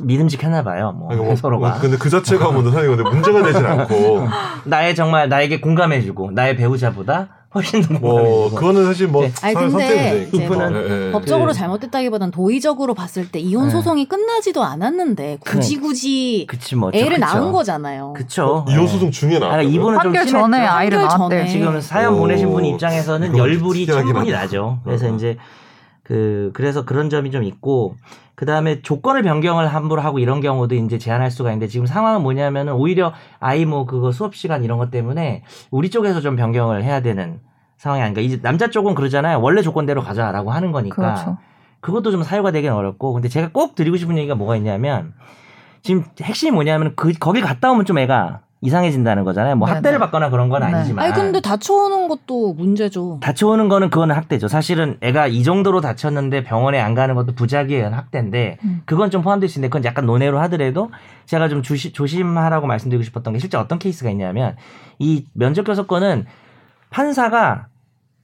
믿음직했나 0.00 0.62
봐요. 0.62 0.92
뭐 0.92 1.10
아니, 1.10 1.20
뭐, 1.20 1.34
서로가 1.34 1.70
뭐, 1.70 1.78
근데 1.80 1.96
그 1.96 2.08
자체가 2.08 2.52
뭐 2.52 2.62
사실 2.70 2.94
근데 2.94 3.02
문제가 3.02 3.42
되진 3.42 3.66
않고 3.66 4.28
나의 4.64 4.94
정말 4.94 5.28
나에게 5.28 5.60
공감해주고 5.60 6.30
나의 6.32 6.56
배우자보다 6.56 7.28
훨씬 7.54 7.80
더 7.82 7.94
뭐 7.98 8.50
그거는 8.50 8.84
사실 8.84 9.06
뭐 9.08 9.22
네. 9.22 9.32
아니, 9.42 9.54
근데 9.54 10.28
이분은 10.32 10.74
예, 10.74 11.06
예. 11.08 11.12
법적으로 11.12 11.48
그- 11.48 11.54
잘못됐다기보단 11.54 12.30
도의적으로 12.30 12.92
봤을 12.92 13.30
때 13.30 13.40
이혼 13.40 13.66
네. 13.66 13.70
소송이 13.70 14.04
끝나지도 14.06 14.62
않았는데 14.62 15.38
굳이 15.40 15.76
그래. 15.76 15.86
굳이 15.88 16.46
그치 16.48 16.76
뭐 16.76 16.90
애를 16.92 17.14
그쵸. 17.16 17.20
낳은 17.20 17.52
거잖아요. 17.52 18.12
그쵸. 18.14 18.66
이혼 18.68 18.84
네. 18.84 18.92
소송 18.92 19.10
중에 19.10 19.36
아, 19.36 19.40
나왔다고요? 19.40 19.68
이분은 19.74 19.98
좀. 20.02 20.26
전에 20.26 20.58
아이를 20.58 20.98
낳았대. 20.98 21.46
지금 21.48 21.80
사연 21.80 22.14
오, 22.14 22.18
보내신 22.18 22.50
분 22.50 22.64
입장에서는 22.66 23.36
열불이 23.36 23.86
충분히. 23.86 24.30
나죠. 24.30 24.80
그래서 24.84 25.06
어. 25.10 25.14
이제 25.14 25.38
그 26.02 26.50
그래서 26.54 26.84
그런 26.84 27.08
점이 27.08 27.30
좀 27.30 27.44
있고 27.44 27.96
그 28.38 28.46
다음에 28.46 28.82
조건을 28.82 29.24
변경을 29.24 29.66
함부로 29.66 30.00
하고 30.00 30.20
이런 30.20 30.40
경우도 30.40 30.76
이제 30.76 30.96
제한할 30.96 31.28
수가 31.28 31.50
있는데 31.50 31.66
지금 31.66 31.86
상황은 31.86 32.22
뭐냐면은 32.22 32.72
오히려 32.72 33.12
아이 33.40 33.64
뭐 33.64 33.84
그거 33.84 34.12
수업 34.12 34.36
시간 34.36 34.62
이런 34.62 34.78
것 34.78 34.92
때문에 34.92 35.42
우리 35.72 35.90
쪽에서 35.90 36.20
좀 36.20 36.36
변경을 36.36 36.84
해야 36.84 37.00
되는 37.00 37.40
상황이 37.78 38.00
아닌가. 38.00 38.20
이제 38.20 38.40
남자 38.40 38.70
쪽은 38.70 38.94
그러잖아요. 38.94 39.40
원래 39.40 39.60
조건대로 39.60 40.02
가자라고 40.02 40.52
하는 40.52 40.70
거니까 40.70 40.94
그렇죠. 40.94 41.38
그것도 41.80 42.12
좀 42.12 42.22
사유가 42.22 42.52
되긴 42.52 42.70
어렵고 42.70 43.12
근데 43.12 43.28
제가 43.28 43.48
꼭 43.52 43.74
드리고 43.74 43.96
싶은 43.96 44.16
얘기가 44.16 44.36
뭐가 44.36 44.54
있냐면 44.54 45.14
지금 45.82 46.04
핵심이 46.22 46.52
뭐냐면 46.52 46.92
그 46.94 47.12
거길 47.14 47.42
갔다 47.42 47.72
오면 47.72 47.86
좀 47.86 47.98
애가 47.98 48.42
이상해진다는 48.60 49.24
거잖아요. 49.24 49.56
뭐 49.56 49.66
네네. 49.68 49.76
학대를 49.76 49.98
받거나 50.00 50.30
그런 50.30 50.48
건 50.48 50.60
네. 50.60 50.66
아니지만 50.66 51.04
아니 51.04 51.14
근데 51.14 51.40
다쳐오는 51.40 52.08
것도 52.08 52.54
문제죠. 52.54 53.18
다쳐오는 53.20 53.68
거는 53.68 53.90
그거는 53.90 54.16
학대죠. 54.16 54.48
사실은 54.48 54.96
애가 55.00 55.28
이 55.28 55.44
정도로 55.44 55.80
다쳤는데 55.80 56.42
병원에 56.42 56.80
안 56.80 56.94
가는 56.94 57.14
것도 57.14 57.34
부작위에 57.34 57.76
의한 57.76 57.94
학대인데 57.94 58.58
음. 58.64 58.82
그건 58.84 59.10
좀 59.10 59.22
포함될 59.22 59.48
수 59.48 59.58
있는데 59.58 59.70
그건 59.70 59.84
약간 59.84 60.06
논외로 60.06 60.40
하더라도 60.40 60.90
제가 61.26 61.48
좀 61.48 61.62
조시, 61.62 61.92
조심하라고 61.92 62.66
말씀드리고 62.66 63.04
싶었던 63.04 63.32
게 63.32 63.38
실제 63.38 63.56
어떤 63.56 63.78
케이스가 63.78 64.10
있냐면 64.10 64.56
이 64.98 65.24
면접 65.34 65.62
교섭권은 65.64 66.26
판사가 66.90 67.66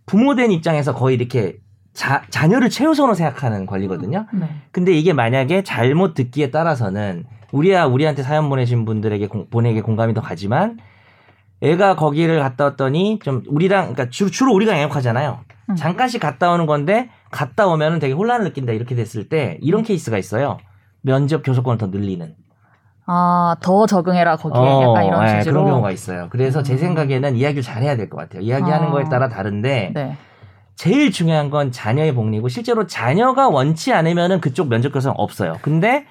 부모된 0.07 0.51
입장에서 0.51 0.95
거의 0.95 1.17
이렇게 1.17 1.59
자, 1.93 2.23
자녀를 2.29 2.71
최우선으로 2.71 3.15
생각하는 3.15 3.67
권리거든요. 3.67 4.27
네. 4.33 4.49
근데 4.73 4.93
이게 4.93 5.13
만약에 5.13 5.63
잘못 5.63 6.15
듣기에 6.15 6.51
따라서는 6.51 7.25
우리야 7.55 7.85
우리한테 7.85 8.23
사연 8.25 8.49
보내신 8.49 8.85
분들에게 8.85 9.29
공, 9.29 9.47
보내게 9.49 9.81
공감이 9.81 10.13
더 10.13 10.21
가지만 10.21 10.79
애가 11.63 11.95
거기를 11.95 12.41
갔다 12.41 12.65
왔더니 12.65 13.21
좀 13.23 13.43
우리랑 13.49 13.93
그러니까 13.93 14.11
주로, 14.11 14.29
주로 14.29 14.53
우리가 14.55 14.73
양육하잖아요. 14.73 15.39
음. 15.71 15.77
잠깐씩 15.77 16.21
갔다 16.21 16.51
오는 16.51 16.67
건데 16.67 17.11
갔다 17.31 17.69
오면은 17.69 18.01
되게 18.01 18.13
혼란을 18.13 18.45
느낀다 18.45 18.73
이렇게 18.73 18.97
됐을 18.97 19.29
때 19.29 19.59
이런 19.63 19.85
케이스가 19.85 20.19
있어요. 20.19 20.59
면접 21.01 21.43
교섭권을 21.45 21.79
더 21.79 21.87
늘리는. 21.87 22.35
아, 23.07 23.55
더 23.61 23.87
적응해라 23.87 24.37
거기에 24.37 24.61
약간 24.83 25.05
이런 25.07 25.29
예, 25.29 25.39
취지로. 25.39 25.61
그런 25.61 25.67
경우가 25.73 25.91
있어요. 25.93 26.27
그래서 26.31 26.63
제 26.63 26.73
음. 26.73 26.79
생각에는 26.79 27.37
이야기를 27.37 27.63
잘해야 27.63 27.97
될 27.97 28.09
것 28.11 28.17
같아요. 28.17 28.43
이야기하는 28.43 28.89
아. 28.89 28.91
거에 28.91 29.05
따라 29.05 29.29
다른데 29.29 29.93
네. 29.95 30.17
제일 30.75 31.13
중요한 31.13 31.51
건 31.51 31.71
자녀의 31.71 32.15
복리고 32.15 32.49
실제로 32.49 32.87
자녀가 32.89 33.49
원치 33.49 33.93
않으면은 33.93 34.41
그쪽 34.41 34.69
면접 34.69 34.91
교섭은 34.93 35.15
없어요. 35.19 35.59
근데 35.63 36.05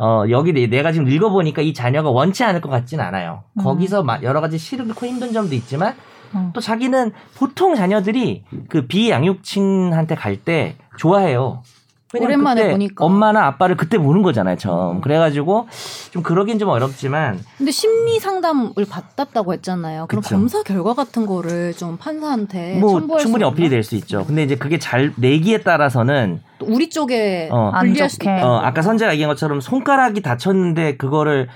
어 0.00 0.24
여기 0.30 0.52
내- 0.52 0.68
내가 0.68 0.92
지금 0.92 1.08
읽어보니까 1.08 1.60
이 1.62 1.74
자녀가 1.74 2.10
원치 2.10 2.44
않을 2.44 2.60
것 2.60 2.68
같진 2.70 3.00
않아요. 3.00 3.42
음. 3.58 3.62
거기서 3.64 4.04
마- 4.04 4.20
여러 4.22 4.40
가지 4.40 4.56
싫고 4.56 5.06
힘든 5.06 5.32
점도 5.32 5.54
있지만 5.56 5.94
음. 6.34 6.50
또 6.54 6.60
자기는 6.60 7.12
보통 7.34 7.74
자녀들이 7.74 8.44
그 8.68 8.86
비양육친한테 8.86 10.14
갈 10.14 10.36
때 10.36 10.76
좋아해요. 10.96 11.62
오랜만에 12.18 12.70
보니까. 12.70 13.04
엄마나 13.04 13.44
아빠를 13.46 13.76
그때 13.76 13.98
보는 13.98 14.22
거잖아요, 14.22 14.56
처음. 14.56 14.96
음. 14.96 15.00
그래가지고 15.02 15.68
좀 16.10 16.22
그러긴 16.22 16.58
좀 16.58 16.70
어렵지만 16.70 17.38
근데 17.58 17.70
심리 17.70 18.18
상담을 18.18 18.72
받았다고 18.88 19.52
했잖아요. 19.54 20.06
그럼 20.08 20.22
그쵸. 20.22 20.36
검사 20.36 20.62
결과 20.62 20.94
같은 20.94 21.26
거를 21.26 21.74
좀 21.74 21.98
판사한테 21.98 22.78
뭐 22.78 22.98
충분히 23.18 23.42
수 23.42 23.48
어필이? 23.48 23.68
될 23.68 23.82
수 23.82 23.94
있죠. 23.96 24.24
근데 24.24 24.42
이제 24.44 24.54
그게 24.56 24.78
잘 24.78 25.12
내기에 25.16 25.58
따라서는 25.58 26.40
또 26.40 26.47
우리 26.62 26.90
쪽에 26.90 27.48
어. 27.52 27.70
안 27.72 27.86
불리할 27.86 28.08
수도 28.08 28.24
좋게. 28.24 28.36
있다. 28.38 28.48
어, 28.48 28.58
아까 28.60 28.82
선재가 28.82 29.12
얘기한 29.12 29.28
것처럼 29.30 29.60
손가락이 29.60 30.22
다쳤는데 30.22 30.96
그거를 30.96 31.48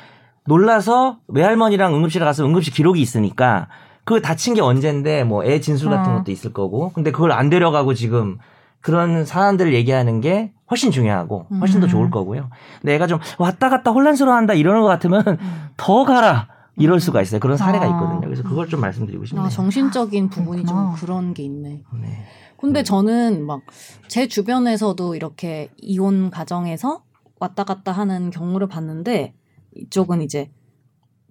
놀라서 0.45 1.19
외할머니랑 1.29 1.95
응급실에 1.95 2.25
가서 2.25 2.45
응급실 2.45 2.73
기록이 2.75 3.01
있으니까 3.01 3.69
그 4.05 4.21
다친 4.21 4.55
게 4.55 4.61
언젠데 4.61 5.25
뭐 5.25 5.45
애 5.45 5.61
진술 5.61 5.91
같은 5.91 6.13
어. 6.13 6.17
것도 6.19 6.33
있을 6.33 6.53
거고 6.53 6.91
근데 6.93 7.11
그걸 7.13 7.33
안 7.33 7.49
데려가고 7.51 7.95
지금 7.95 8.39
그런 8.81 9.25
사안들을 9.25 9.73
얘기하는 9.75 10.21
게 10.21 10.53
훨씬 10.71 10.91
중요하고 10.91 11.47
훨씬 11.61 11.79
더 11.81 11.87
음. 11.87 11.89
좋을 11.89 12.11
거고요. 12.11 12.49
근데 12.81 12.95
애가 12.95 13.07
좀 13.07 13.21
왔다 13.39 13.69
갔다 13.69 13.93
혼란스러워한다 13.93 14.55
이러는 14.55 14.81
것 14.81 14.89
같으면 14.89 15.23
음. 15.29 15.69
더 15.77 16.05
가라 16.05 16.49
이럴 16.77 16.99
수가 16.99 17.21
있어요. 17.23 17.39
그런 17.39 17.57
사례가 17.57 17.85
아. 17.85 17.89
있거든요. 17.91 18.23
그래서 18.23 18.43
그걸 18.43 18.67
좀 18.67 18.81
말씀드리고 18.81 19.25
싶네요. 19.27 19.47
아, 19.47 19.49
정신적인 19.49 20.31
부분이 20.31 20.65
좀 20.65 20.75
그렇구나. 20.77 20.97
그런 21.01 21.35
게 21.35 21.43
있네. 21.45 21.83
네. 22.01 22.25
근데 22.63 22.83
저는 22.83 23.45
막 23.47 23.61
제 24.09 24.29
주변에서도 24.29 25.15
이렇게 25.15 25.71
이혼 25.79 26.31
가정에서 26.31 27.03
왔다 27.41 27.65
갔다 27.65 27.93
하는 27.93 28.29
경우를 28.31 28.67
봤는데 28.69 29.33
이쪽은 29.75 30.21
이제 30.21 30.51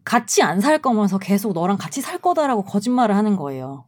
같이 0.03 0.41
안 0.41 0.59
살 0.61 0.79
거면서 0.81 1.19
계속 1.19 1.53
너랑 1.53 1.77
같이 1.77 2.01
살 2.01 2.17
거다라고 2.17 2.63
거짓말을 2.63 3.15
하는 3.15 3.35
거예요. 3.35 3.85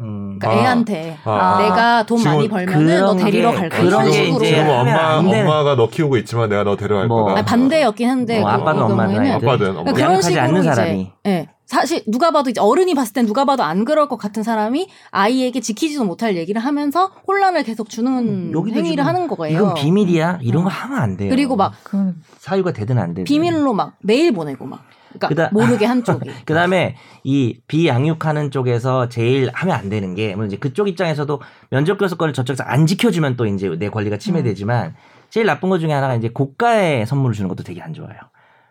음. 0.00 0.38
그러니까 0.40 0.50
아. 0.50 0.54
애한테 0.64 1.18
아. 1.24 1.58
내가 1.62 2.02
돈 2.04 2.22
많이 2.24 2.48
벌면은 2.48 3.00
너 3.00 3.14
데리러 3.16 3.52
게- 3.52 3.56
갈 3.58 3.68
거야. 3.68 3.80
그런 3.80 4.04
게 4.06 4.12
식으로. 4.12 4.36
이제 4.44 4.56
지금 4.56 4.68
엄마 4.70 5.18
엄마가 5.18 5.76
너 5.76 5.88
키우고 5.88 6.16
있지만 6.18 6.48
내가 6.48 6.64
너 6.64 6.76
데려갈 6.76 7.06
뭐. 7.06 7.24
거다. 7.24 7.36
아니, 7.36 7.46
반대였긴 7.46 8.08
한데 8.08 8.40
뭐 8.40 8.48
그- 8.48 8.54
아빠든 8.56 8.86
그 8.86 8.92
엄마든. 8.92 9.30
아빠든 9.30 9.70
엄마. 9.70 9.82
그러니까 9.84 9.92
그런 9.92 10.10
않는 10.10 10.22
식으로 10.22 10.62
사람이. 10.74 11.00
이제 11.00 11.12
예. 11.26 11.48
사실 11.70 12.02
누가 12.08 12.32
봐도 12.32 12.50
이제 12.50 12.60
어른이 12.60 12.94
봤을 12.96 13.12
땐 13.12 13.26
누가 13.26 13.44
봐도 13.44 13.62
안 13.62 13.84
그럴 13.84 14.08
것 14.08 14.16
같은 14.16 14.42
사람이 14.42 14.88
아이에게 15.12 15.60
지키지도 15.60 16.04
못할 16.04 16.36
얘기를 16.36 16.60
하면서 16.60 17.12
혼란을 17.28 17.62
계속 17.62 17.88
주는 17.88 18.52
음, 18.52 18.68
행위를 18.74 19.06
하는 19.06 19.28
거예요. 19.28 19.56
이건 19.56 19.74
비밀이야. 19.74 20.40
이런 20.42 20.64
거 20.64 20.68
어. 20.68 20.72
하면 20.72 20.98
안 20.98 21.16
돼요. 21.16 21.30
그리고 21.30 21.54
막그 21.54 22.14
사유가 22.38 22.72
되든 22.72 22.98
안 22.98 23.10
되든. 23.10 23.22
비밀로 23.22 23.72
막 23.72 23.94
메일 24.00 24.32
보내고 24.32 24.66
막 24.66 24.82
그러니까 25.16 25.28
그다- 25.28 25.52
모르게 25.52 25.86
한쪽이 25.86 26.28
그 26.44 26.54
다음에 26.54 26.96
이 27.22 27.60
비양육하는 27.68 28.50
쪽에서 28.50 29.08
제일 29.08 29.48
하면 29.54 29.76
안 29.76 29.88
되는 29.88 30.16
게, 30.16 30.34
물론 30.34 30.48
이제 30.48 30.56
그쪽 30.56 30.88
입장에서도 30.88 31.40
면접 31.70 31.98
교섭권을 31.98 32.34
저쪽에서 32.34 32.64
안 32.64 32.86
지켜주면 32.88 33.36
또 33.36 33.46
이제 33.46 33.68
내 33.78 33.90
권리가 33.90 34.16
침해되지만, 34.16 34.96
제일 35.28 35.46
나쁜 35.46 35.68
것 35.68 35.78
중에 35.78 35.92
하나가 35.92 36.16
이제 36.16 36.30
고가의 36.30 37.06
선물을 37.06 37.34
주는 37.36 37.48
것도 37.48 37.62
되게 37.62 37.80
안 37.80 37.94
좋아요. 37.94 38.18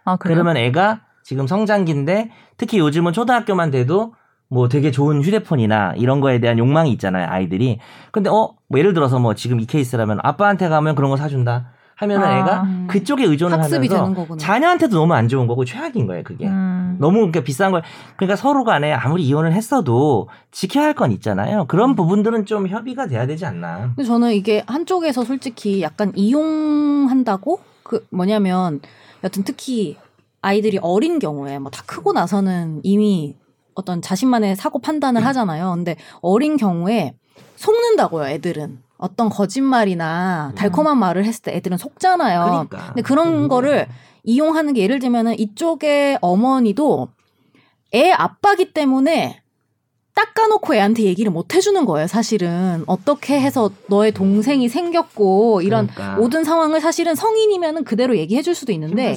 아, 0.04 0.18
그래요? 0.18 0.36
그러면 0.36 0.58
애가 0.58 1.02
지금 1.24 1.47
성장기인데, 1.47 2.30
특히 2.57 2.80
요즘은 2.80 3.13
초등학교만 3.13 3.72
돼도 3.72 4.13
뭐 4.49 4.67
되게 4.67 4.89
좋은 4.91 5.22
휴대폰이나 5.22 5.93
이런 5.97 6.22
거에 6.22 6.39
대한 6.39 6.57
욕망이 6.57 6.91
있잖아요, 6.93 7.28
아이들이. 7.30 7.80
근데 8.11 8.30
어, 8.30 8.53
뭐 8.67 8.80
예를 8.80 8.93
들어서 8.93 9.20
뭐 9.20 9.36
지금 9.36 9.59
이 9.59 9.65
케이스라면 9.65 10.20
아빠한테 10.24 10.70
가면 10.70 10.95
그런 10.95 11.11
거 11.11 11.17
사준다. 11.17 11.72
하면은 11.97 12.26
아. 12.26 12.38
애가 12.39 12.67
그쪽에 12.88 13.26
의존을 13.26 13.59
학습이 13.59 13.88
하면서 13.89 13.95
되는 14.05 14.15
거구나. 14.15 14.38
자녀한테도 14.38 14.95
너무 14.95 15.13
안 15.13 15.28
좋은 15.28 15.47
거고 15.47 15.65
최악인 15.65 16.07
거예요, 16.07 16.24
그게. 16.24 16.47
음. 16.47 16.95
너무 16.97 17.17
그러니까 17.17 17.41
비싼 17.41 17.72
걸 17.72 17.82
그러니까 18.15 18.38
서로 18.38 18.63
간에 18.63 18.93
아무리 18.93 19.24
이혼을 19.24 19.51
했어도 19.51 20.30
지켜야 20.51 20.86
할 20.86 20.93
건 20.93 21.11
있잖아요. 21.11 21.61
음. 21.63 21.67
그런 21.67 21.95
부분들은 21.95 22.45
좀 22.45 22.70
협의가 22.70 23.07
돼야 23.07 23.28
되지 23.28 23.45
않나. 23.45 23.91
근데 23.95 24.03
저는 24.05 24.32
이게 24.32 24.63
한쪽에서 24.67 25.26
솔직히 25.26 25.82
약간 25.82 26.13
이용한다고 26.15 27.59
그 27.84 28.05
뭐냐면 28.11 28.80
여튼 29.24 29.43
특히 29.43 29.97
아이들이 30.42 30.78
어린 30.82 31.20
경우에 31.20 31.60
뭐 31.60 31.70
다 31.72 31.84
크고 31.86 32.14
나서는 32.14 32.82
이미 32.84 33.36
어떤 33.76 34.02
자신만의 34.02 34.56
사고 34.56 34.80
음. 34.80 34.82
판단을 34.82 35.26
하잖아요. 35.26 35.72
근데 35.76 35.96
어린 36.22 36.58
경우에 36.58 37.14
속는다고요, 37.56 38.28
애들은. 38.28 38.80
어떤 38.98 39.30
거짓말이나 39.30 40.52
달콤한 40.56 40.98
말을 40.98 41.24
했을 41.26 41.42
때 41.44 41.56
애들은 41.56 41.78
속잖아요. 41.78 42.42
음. 42.42 42.50
그러니까. 42.68 42.88
근데 42.88 43.02
그런 43.02 43.48
거를 43.48 43.88
이용하는 44.24 44.74
게 44.74 44.82
예를 44.82 45.00
들면은 45.00 45.40
이쪽의 45.40 46.18
어머니도 46.22 47.08
애 47.94 48.12
아빠기 48.12 48.74
때문에 48.74 49.42
닦아놓고 50.20 50.76
애한테 50.76 51.03
얘기를 51.03 51.32
못 51.32 51.53
해주는 51.53 51.86
거예요, 51.86 52.07
사실은. 52.07 52.84
어떻게 52.88 53.39
해서 53.39 53.72
너의 53.88 54.11
동생이 54.11 54.67
생겼고, 54.67 55.61
이런 55.61 55.88
그러니까. 55.88 56.17
모든 56.17 56.43
상황을 56.43 56.82
사실은 56.82 57.15
성인이면은 57.15 57.86
그대로 57.86 58.17
얘기해 58.17 58.41
줄 58.41 58.53
수도 58.53 58.74
있는데. 58.74 59.15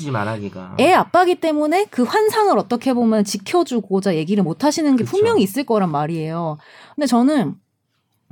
애 0.79 0.93
아빠기 0.93 1.37
때문에 1.37 1.87
그 1.91 2.05
환상을 2.05 2.57
어떻게 2.57 2.93
보면 2.93 3.25
지켜주고자 3.25 4.15
얘기를 4.15 4.45
못 4.45 4.65
하시는 4.65 4.95
게 4.97 5.05
그쵸. 5.05 5.17
분명히 5.17 5.43
있을 5.43 5.65
거란 5.65 5.91
말이에요. 5.91 6.59
근데 6.95 7.07
저는 7.07 7.55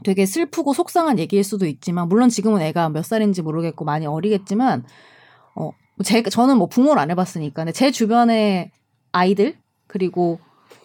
되게 0.04 0.24
슬프고 0.24 0.72
속상한 0.72 1.18
얘기일 1.18 1.42
수도 1.42 1.66
있지만, 1.66 2.08
물론 2.08 2.28
지금은 2.28 2.62
애가 2.62 2.90
몇 2.90 3.04
살인지 3.04 3.42
모르겠고 3.42 3.84
많이 3.84 4.06
어리겠지만, 4.06 4.84
어, 5.56 5.72
제, 6.04 6.22
저는 6.22 6.56
뭐 6.56 6.68
부모를 6.68 7.02
안 7.02 7.10
해봤으니까, 7.10 7.64
근데 7.64 7.72
제 7.72 7.90
주변의 7.90 8.70
아이들, 9.12 9.56
그리고 9.88 10.38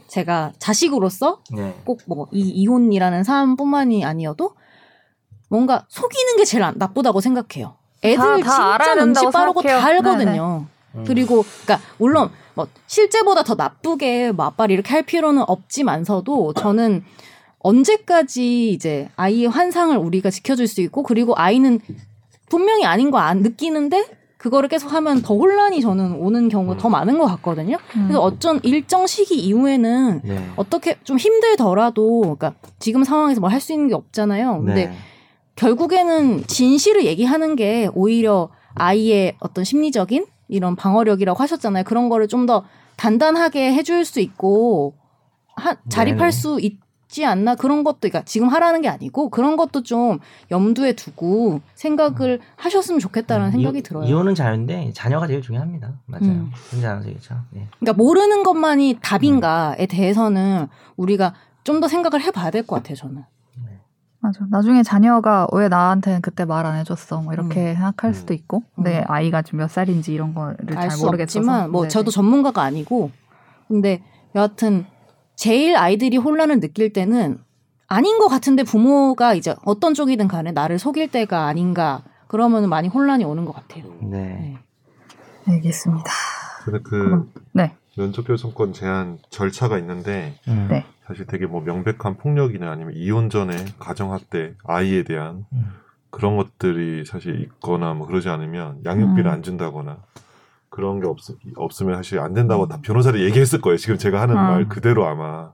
제가 0.08 0.54
자식으로서 0.60 1.42
네. 1.52 1.74
꼭뭐 1.86 2.28
이 2.32 2.40
이혼이라는 2.42 3.24
사람뿐만이 3.24 4.06
아니어도 4.06 4.56
뭔가 5.50 5.86
속이는 5.90 6.38
게 6.38 6.46
제일 6.46 6.64
안- 6.64 6.76
나쁘다고 6.78 7.22
생각해요. 7.22 7.76
애들 8.04 8.44
다- 8.44 8.78
다 8.78 8.84
진짜 8.84 8.96
눈치 8.96 9.26
빠르고 9.32 9.62
다 9.62 9.70
생각해요. 9.70 9.88
알거든요. 9.98 10.66
음. 10.96 11.04
그리고 11.06 11.44
그러니까 11.64 11.88
물론 11.98 12.30
뭐 12.54 12.68
실제보다 12.88 13.44
더 13.44 13.56
나쁘게 13.56 14.32
뭐 14.32 14.46
아빠를 14.46 14.74
이렇게 14.74 14.92
할 14.94 15.02
필요는 15.04 15.44
없지만서도 15.48 16.54
저는 16.54 17.04
언제까지 17.60 18.70
이제 18.72 19.10
아이의 19.16 19.48
환상을 19.50 19.98
우리가 19.98 20.30
지켜줄 20.30 20.68
수 20.68 20.82
있고 20.82 21.04
그리고 21.04 21.34
아이는 21.36 21.80
분명히 22.50 22.86
아닌 22.86 23.10
거 23.12 23.18
안 23.18 23.40
느끼는데 23.42 24.08
그거를 24.38 24.70
계속 24.70 24.94
하면 24.94 25.22
더 25.22 25.36
혼란이 25.36 25.82
저는 25.82 26.14
오는 26.14 26.50
경우가 26.50 26.78
더 26.78 26.90
많은 26.90 27.18
것 27.18 27.26
같거든요. 27.26 27.78
그래서 27.92 28.22
어쩐 28.22 28.60
일정 28.64 29.08
시기 29.08 29.36
이후에는 29.40 30.22
네. 30.24 30.50
어떻게 30.56 30.98
좀 31.04 31.18
힘들더라도 31.18 32.22
그러니까 32.22 32.54
지금 32.80 33.04
상황에서 33.04 33.42
뭐 33.42 33.50
할 33.50 33.60
수 33.62 33.74
있는 33.74 33.88
게 33.88 33.96
없잖아요. 33.96 34.60
근데 34.60 34.88
네. 34.88 34.94
결국에는 35.56 36.46
진실을 36.48 37.06
얘기하는 37.06 37.56
게 37.56 37.90
오히려 37.96 38.50
아이의 38.76 39.38
어떤 39.40 39.64
심리적인 39.64 40.26
이런 40.50 40.76
방어력이라고 40.76 41.42
하셨잖아요. 41.42 41.84
그런 41.86 42.10
거를 42.10 42.28
좀 42.28 42.46
더 42.46 42.66
단단하게 42.98 43.74
해줄 43.74 44.06
수 44.06 44.20
있고 44.20 44.94
하, 45.56 45.76
자립할 45.90 46.20
네네. 46.30 46.32
수있 46.32 46.80
지 47.16 47.26
않나 47.26 47.56
그런 47.56 47.86
것도 47.86 48.00
그러니까 48.02 48.24
지금 48.26 48.50
하라는 48.50 48.82
게 48.82 48.90
아니고 48.90 49.30
그런 49.30 49.56
것도 49.56 49.84
좀 49.84 50.20
염두에 50.52 50.92
두고 50.94 51.62
생각을 51.74 52.42
하셨으면 52.58 53.00
좋겠다는 53.00 53.52
생각이 53.52 53.78
음. 53.78 53.80
이, 53.80 53.84
들어요. 53.84 54.04
이혼은 54.04 54.36
자유인데 54.36 54.92
자녀가 54.94 55.26
제일 55.26 55.42
중요합니다. 55.42 55.94
맞아요. 56.08 56.26
음. 56.26 56.52
혼자 56.74 56.92
알아서 56.92 57.08
얘기죠. 57.08 57.36
네. 57.52 57.70
그러니까 57.80 57.94
모르는 58.04 58.44
것만이 58.44 58.98
답인가에 59.02 59.86
대해서는 59.86 60.68
우리가 60.98 61.34
좀 61.64 61.80
더 61.80 61.88
생각을 61.88 62.22
해봐야 62.22 62.52
될 62.52 62.64
것 62.68 62.76
같아요. 62.76 62.96
저는. 62.96 63.24
맞아. 64.20 64.40
나중에 64.50 64.84
자녀가 64.84 65.48
왜 65.54 65.68
나한테는 65.70 66.20
그때 66.22 66.44
말 66.46 66.66
안 66.66 66.76
해줬어? 66.80 67.22
뭐 67.22 67.32
이렇게 67.34 67.76
생각할 67.76 68.14
수도 68.14 68.34
있고. 68.34 68.64
근데 68.76 69.06
아이가 69.08 69.42
지금 69.42 69.60
몇 69.60 69.70
살인지 69.70 70.14
이런 70.14 70.34
거를 70.34 70.58
잘. 70.74 70.90
없지만 71.22 71.72
뭐 71.72 71.84
네네. 71.84 71.90
저도 71.90 72.12
전문가가 72.12 72.62
아니고 72.64 73.12
근데 73.70 74.02
여하튼 74.36 74.86
제일 75.36 75.76
아이들이 75.76 76.18
혼란을 76.18 76.60
느낄 76.60 76.94
때는 76.94 77.40
아닌 77.88 78.18
것 78.18 78.28
같은데 78.28 78.64
부모가 78.64 79.34
이제 79.34 79.56
어떤 79.66 79.94
쪽이든 79.94 80.28
간에 80.28 80.52
나를 80.52 80.80
속일 80.80 81.12
때가 81.12 81.46
아닌가 81.46 82.04
그러면 82.28 82.68
많이 82.70 82.88
혼란이 82.88 83.24
오는 83.24 83.46
것 83.46 83.54
같아요. 83.54 83.86
네. 84.02 84.58
알겠습니다. 85.48 86.12
근데 86.64 86.80
그 86.84 87.32
네. 87.52 87.76
면접교섭권 87.98 88.74
제한 88.74 89.20
절차가 89.30 89.78
있는데 89.80 90.38
음. 90.48 90.68
네. 90.70 90.86
사실 91.06 91.26
되게 91.28 91.46
뭐 91.46 91.62
명백한 91.62 92.18
폭력이나 92.18 92.72
아니면 92.72 92.94
이혼 92.96 93.30
전에 93.30 93.56
가정학대 93.78 94.56
아이에 94.64 95.04
대한 95.04 95.46
음. 95.54 95.74
그런 96.10 96.38
것들이 96.38 97.06
사실 97.06 97.42
있거나 97.42 97.94
뭐 97.94 98.08
그러지 98.08 98.30
않으면 98.30 98.82
양육비를 98.86 99.30
음. 99.30 99.34
안 99.34 99.44
준다거나 99.44 100.00
그런 100.76 101.00
게 101.00 101.08
없, 101.08 101.18
없으면 101.56 101.96
사실 101.96 102.20
안 102.20 102.34
된다고 102.34 102.68
다 102.68 102.80
변호사를 102.82 103.24
얘기했을 103.24 103.62
거예요. 103.62 103.78
지금 103.78 103.98
제가 103.98 104.20
하는 104.20 104.36
음. 104.36 104.38
말 104.38 104.68
그대로 104.68 105.06
아마. 105.08 105.52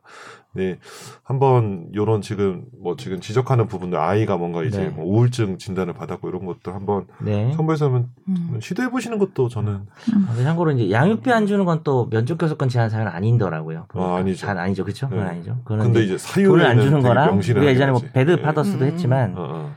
네. 0.54 0.80
한번 1.24 1.88
요런 1.96 2.22
지금 2.22 2.66
뭐 2.82 2.96
지금 2.98 3.22
지적하는 3.22 3.68
부분들 3.68 3.98
아이가 3.98 4.36
뭔가 4.36 4.64
이제 4.64 4.82
네. 4.82 4.90
뭐 4.90 5.06
우울증 5.06 5.58
진단을 5.60 5.94
받았고 5.94 6.28
이런 6.28 6.46
것도 6.46 6.74
한번 6.74 7.06
네. 7.24 7.54
선보에서 7.54 7.86
하면 7.86 8.10
음. 8.28 8.60
시도해 8.60 8.90
보시는 8.90 9.18
것도 9.20 9.48
저는 9.48 9.74
아, 9.76 10.28
근데 10.28 10.44
참고로 10.44 10.72
이제 10.72 10.92
양육비 10.92 11.32
안 11.32 11.46
주는 11.48 11.64
건 11.64 11.84
또 11.86 12.10
면접 12.10 12.38
교섭권 12.38 12.68
제한 12.68 12.90
사유는 12.90 13.12
아니더라고요. 13.12 13.86
아, 13.94 14.16
아니죠. 14.18 14.40
잘 14.46 14.58
아니죠, 14.58 14.84
그렇죠? 14.84 15.08
그건 15.08 15.24
네. 15.24 15.30
아니죠. 15.30 15.58
그거는 15.64 15.86
근데 15.86 16.04
이제 16.04 16.18
사유를 16.18 16.50
돈을 16.50 16.66
안 16.66 16.82
주는 16.82 17.02
거랑 17.02 17.38
우리가 17.38 17.66
예전에 17.66 17.92
뭐. 17.92 18.02
배드 18.12 18.32
네. 18.32 18.42
파더스도 18.42 18.84
음. 18.84 18.92
했지만 18.92 19.38
어, 19.38 19.48
어. 19.54 19.76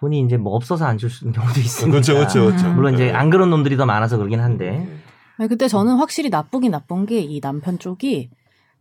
돈이 0.00 0.20
이제 0.20 0.36
뭐 0.36 0.54
없어서 0.54 0.84
안 0.86 0.96
줄 0.98 1.10
수 1.10 1.24
있는 1.24 1.32
경우도 1.40 1.60
있으니까. 1.60 1.90
그렇죠, 1.92 2.14
그렇죠, 2.14 2.44
그렇죠. 2.46 2.68
물론 2.72 2.94
이제 2.94 3.06
네. 3.06 3.12
안 3.12 3.30
그런 3.30 3.50
놈들이 3.50 3.76
더 3.76 3.86
많아서 3.86 4.16
그러긴 4.16 4.40
한데. 4.40 4.70
음. 4.88 5.02
아니, 5.38 5.48
근데 5.48 5.68
저는 5.68 5.96
확실히 5.96 6.30
나쁘긴 6.30 6.70
나쁜 6.72 7.06
게 7.06 7.20
이 7.20 7.40
남편 7.40 7.78
쪽이 7.78 8.30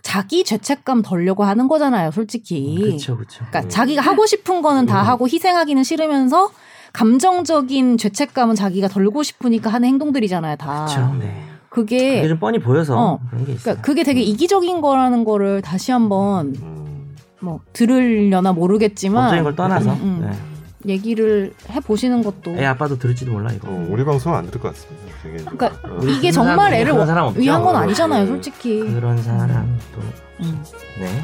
자기 0.03 0.43
죄책감 0.43 1.01
덜려고 1.01 1.43
하는 1.43 1.67
거잖아요, 1.67 2.11
솔직히. 2.11 2.77
그렇죠, 2.81 3.15
그렇죠. 3.17 3.37
그러니까 3.49 3.61
음. 3.61 3.69
자기가 3.69 4.01
하고 4.01 4.25
싶은 4.25 4.61
거는 4.61 4.85
다 4.85 5.01
음. 5.01 5.07
하고 5.07 5.27
희생하기는 5.27 5.83
싫으면서 5.83 6.51
감정적인 6.93 7.97
죄책감은 7.97 8.55
자기가 8.55 8.87
덜고 8.87 9.23
싶으니까 9.23 9.69
하는 9.71 9.87
행동들이잖아요, 9.89 10.55
다. 10.57 10.85
그렇죠. 10.85 11.13
네. 11.19 11.43
그게 11.69 12.15
그게 12.15 12.27
좀 12.29 12.39
뻔히 12.39 12.59
보여서 12.59 12.97
어. 12.97 13.19
그런 13.29 13.45
게 13.45 13.51
있어요. 13.51 13.63
그러니까 13.63 13.81
그게 13.83 14.03
되게 14.03 14.21
이기적인 14.21 14.81
거라는 14.81 15.23
거를 15.25 15.61
다시 15.61 15.91
한번 15.91 16.55
음. 16.61 17.15
뭐 17.39 17.59
들으려나 17.73 18.51
모르겠지만 18.53 19.23
법적인 19.25 19.43
걸 19.43 19.55
떠나서 19.55 19.93
음, 19.93 19.99
음. 20.01 20.27
네. 20.31 20.37
얘기를 20.85 21.53
해 21.69 21.79
보시는 21.79 22.23
것도 22.23 22.55
애 22.57 22.65
아빠도 22.65 22.97
들을지도 22.99 23.31
몰라 23.31 23.51
이거. 23.51 23.67
어, 23.69 23.87
우리 23.89 24.05
방송 24.05 24.35
안 24.35 24.45
들을 24.45 24.61
것 24.61 24.73
같습니다. 24.73 25.05
되게. 25.23 25.37
그러니까 25.37 25.67
어. 25.83 25.99
이게 26.05 26.31
정말 26.31 26.73
애를. 26.73 26.93
위한 27.35 27.63
건 27.63 27.75
어, 27.75 27.79
아니잖아요, 27.79 28.21
네. 28.23 28.27
솔직히. 28.27 28.79
그런 28.79 29.21
사람 29.21 29.79
또 29.95 30.01
음. 30.43 30.63
네. 30.99 31.21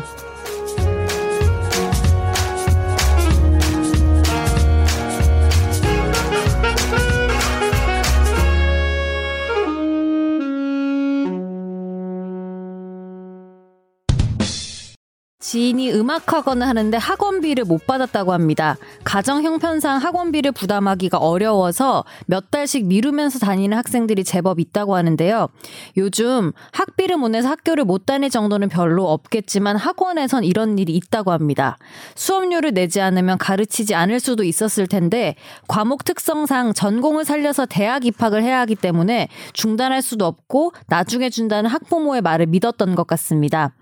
지인이 15.53 15.93
음악학원을 15.93 16.67
하는데 16.67 16.97
학원비를 16.97 17.65
못 17.65 17.85
받았다고 17.85 18.33
합니다. 18.33 18.75
가정 19.03 19.43
형편상 19.43 19.99
학원비를 19.99 20.51
부담하기가 20.51 21.19
어려워서 21.19 22.05
몇 22.25 22.49
달씩 22.49 22.87
미루면서 22.87 23.37
다니는 23.37 23.77
학생들이 23.77 24.23
제법 24.23 24.59
있다고 24.59 24.95
하는데요. 24.95 25.49
요즘 25.97 26.53
학비를 26.71 27.17
못 27.17 27.27
내서 27.27 27.49
학교를 27.49 27.85
못 27.85 28.07
다닐 28.07 28.31
정도는 28.31 28.67
별로 28.67 29.11
없겠지만 29.11 29.77
학원에선 29.77 30.43
이런 30.43 30.79
일이 30.79 30.95
있다고 30.95 31.31
합니다. 31.31 31.77
수업료를 32.15 32.73
내지 32.73 32.99
않으면 32.99 33.37
가르치지 33.37 33.93
않을 33.93 34.19
수도 34.19 34.43
있었을 34.43 34.87
텐데 34.87 35.35
과목 35.67 36.03
특성상 36.03 36.73
전공을 36.73 37.25
살려서 37.25 37.67
대학 37.67 38.07
입학을 38.07 38.41
해야 38.41 38.59
하기 38.61 38.73
때문에 38.73 39.27
중단할 39.53 40.01
수도 40.01 40.25
없고 40.25 40.73
나중에 40.87 41.29
준다는 41.29 41.69
학부모의 41.69 42.23
말을 42.23 42.47
믿었던 42.47 42.95
것 42.95 43.05
같습니다. 43.05 43.75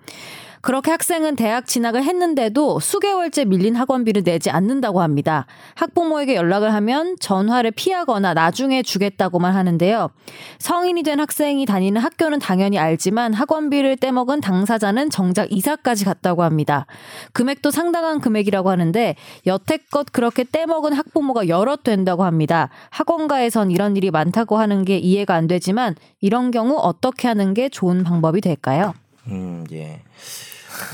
그렇게 0.62 0.92
학생은 0.92 1.36
대학 1.36 1.66
진학을 1.66 2.04
했는데도 2.04 2.80
수개월째 2.80 3.46
밀린 3.46 3.76
학원비를 3.76 4.24
내지 4.24 4.52
않는다고 4.52 5.02
합니다. 5.02 5.48
학부모에게 5.76 6.36
연락을 6.36 6.74
하면 6.74 7.16
전화를 7.20 7.72
피하거나 7.72 8.36
나중에 8.36 8.84
주겠다고만 8.84 9.56
하는데요. 9.56 10.12
성인이 10.60 11.02
된 11.04 11.20
학생이 11.20 11.66
다니는 11.66 12.00
학교는 12.00 12.40
당연히 12.40 12.78
알지만 12.78 13.34
학원비를 13.34 13.98
떼먹은 13.98 14.42
당사자는 14.42 15.10
정작 15.10 15.52
이사까지 15.52 16.06
갔다고 16.06 16.44
합니다. 16.44 16.86
금액도 17.34 17.72
상당한 17.72 18.20
금액이라고 18.20 18.70
하는데 18.70 19.16
여태껏 19.48 20.08
그렇게 20.12 20.44
떼먹은 20.44 20.94
학부모가 20.94 21.48
여럿 21.48 21.84
된다고 21.84 22.24
합니다. 22.24 22.70
학원가에선 22.92 23.72
이런 23.72 23.98
일이 23.98 24.12
많다고 24.12 24.58
하는 24.58 24.86
게 24.86 25.00
이해가 25.00 25.34
안 25.34 25.48
되지만 25.48 25.96
이런 26.20 26.52
경우 26.52 26.78
어떻게 26.78 27.28
하는 27.28 27.56
게 27.56 27.68
좋은 27.68 28.04
방법이 28.04 28.42
될까요? 28.42 28.94
음, 29.28 29.66
예. 29.72 30.02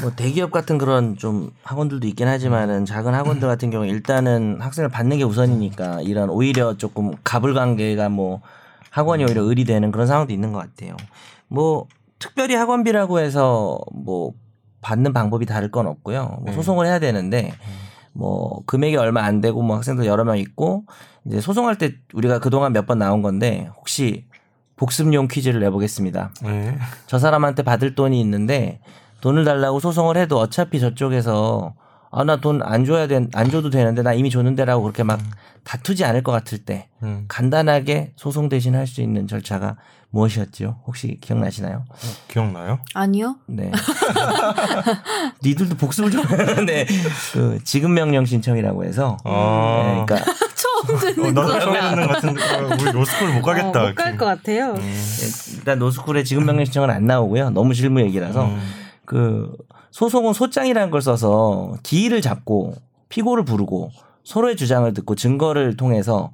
뭐 0.02 0.12
대기업 0.16 0.52
같은 0.52 0.78
그런 0.78 1.18
좀 1.18 1.52
학원들도 1.64 2.08
있긴 2.08 2.28
하지만은 2.28 2.86
작은 2.86 3.14
학원들 3.14 3.48
같은 3.48 3.70
경우 3.70 3.86
일단은 3.86 4.58
학생을 4.62 4.90
받는 4.90 5.18
게 5.18 5.24
우선이니까 5.24 6.02
이런 6.02 6.30
오히려 6.30 6.78
조금 6.78 7.14
가불 7.24 7.54
관계가 7.54 8.10
뭐 8.10 8.42
학원이 8.90 9.24
오히려 9.26 9.44
의리되는 9.44 9.92
그런 9.92 10.08
상황도 10.08 10.34
있는 10.34 10.52
것 10.52 10.60
같아요. 10.60 10.96
뭐 11.48 11.86
특별히 12.20 12.56
학원비라고 12.56 13.20
해서 13.20 13.80
뭐 13.94 14.34
받는 14.82 15.14
방법이 15.14 15.46
다를 15.46 15.70
건 15.72 15.88
없고요. 15.88 16.40
뭐 16.42 16.54
소송을 16.54 16.86
해야 16.86 17.00
되는데 17.00 17.54
뭐 18.14 18.62
금액이 18.66 18.96
얼마 18.98 19.24
안 19.24 19.42
되고 19.42 19.62
뭐 19.62 19.76
학생들 19.76 20.06
여러 20.06 20.24
명 20.24 20.38
있고 20.38 20.86
이제 21.26 21.42
소송할 21.42 21.78
때 21.78 21.94
우리가 22.14 22.40
그동안 22.40 22.74
몇 22.74 22.86
번 22.88 23.00
나온 23.00 23.22
건데 23.22 23.70
혹시 23.78 24.26
복습용 24.78 25.28
퀴즈를 25.28 25.60
내보겠습니다. 25.60 26.32
네. 26.44 26.78
저 27.08 27.18
사람한테 27.20 27.64
받을 27.64 27.96
돈이 27.96 28.20
있는데 28.22 28.80
돈을 29.22 29.46
달라고 29.46 29.80
소송을 29.80 30.18
해도 30.18 30.38
어차피 30.40 30.80
저쪽에서 30.80 31.74
아 32.10 32.24
나 32.24 32.38
돈 32.38 32.62
안 32.64 32.86
줘야 32.86 33.06
돼, 33.08 33.28
안 33.34 33.52
줘도 33.52 33.70
되는데 33.70 34.02
나 34.02 34.14
이미 34.14 34.30
줬는데라고 34.30 34.82
그렇게 34.82 35.04
막 35.04 35.20
다투지 35.66 36.06
않을 36.06 36.24
것 36.24 36.32
같을 36.32 36.58
때 36.60 36.88
음. 37.04 37.26
간단하게 37.28 38.14
소송 38.16 38.48
대신 38.50 38.76
할 38.76 38.88
수 38.88 39.02
있는 39.02 39.28
절차가 39.28 39.76
무엇이었지요? 40.12 40.78
혹시 40.88 41.18
기억나시나요? 41.20 41.84
기억나요? 42.30 42.80
아니요. 42.94 43.36
네. 43.46 43.70
니들도 45.44 45.76
복습을 45.76 46.12
좀. 46.12 46.24
네. 46.66 46.86
그 47.34 47.60
지급 47.66 47.92
명령 47.92 48.26
신청이라고 48.26 48.86
해서. 48.86 49.18
아. 49.26 49.84
네, 49.86 50.06
그러니까 50.06 50.32
처음 50.56 51.00
듣는 51.00 51.38
어, 51.38 51.42
나도 51.42 51.60
처음 51.60 51.74
듣는 51.74 52.08
것 52.08 52.14
같은데 52.14 52.42
어, 52.42 52.78
우리 52.82 52.92
로스쿨 52.92 53.34
못 53.34 53.42
가겠다. 53.42 53.88
못갈 53.88 54.18
것 54.18 54.26
같아요. 54.26 54.76
일단 55.58 55.80
노스쿨에 55.80 56.24
지급 56.24 56.46
명령 56.46 56.64
신청은 56.66 56.90
안 56.90 57.06
나오고요. 57.06 57.50
너무 57.52 57.74
실무 57.74 58.02
얘기라서 58.02 58.46
음. 58.46 58.62
그 59.08 59.56
소송은 59.92 60.34
소장이라는 60.34 60.92
걸 60.92 61.02
써서 61.02 61.76
기일을 61.82 62.22
잡고 62.22 62.76
피고를 63.10 63.46
부르고 63.46 63.90
서로의 64.26 64.58
주장을 64.58 64.94
듣고 64.94 65.16
증거를 65.16 65.78
통해서 65.78 66.32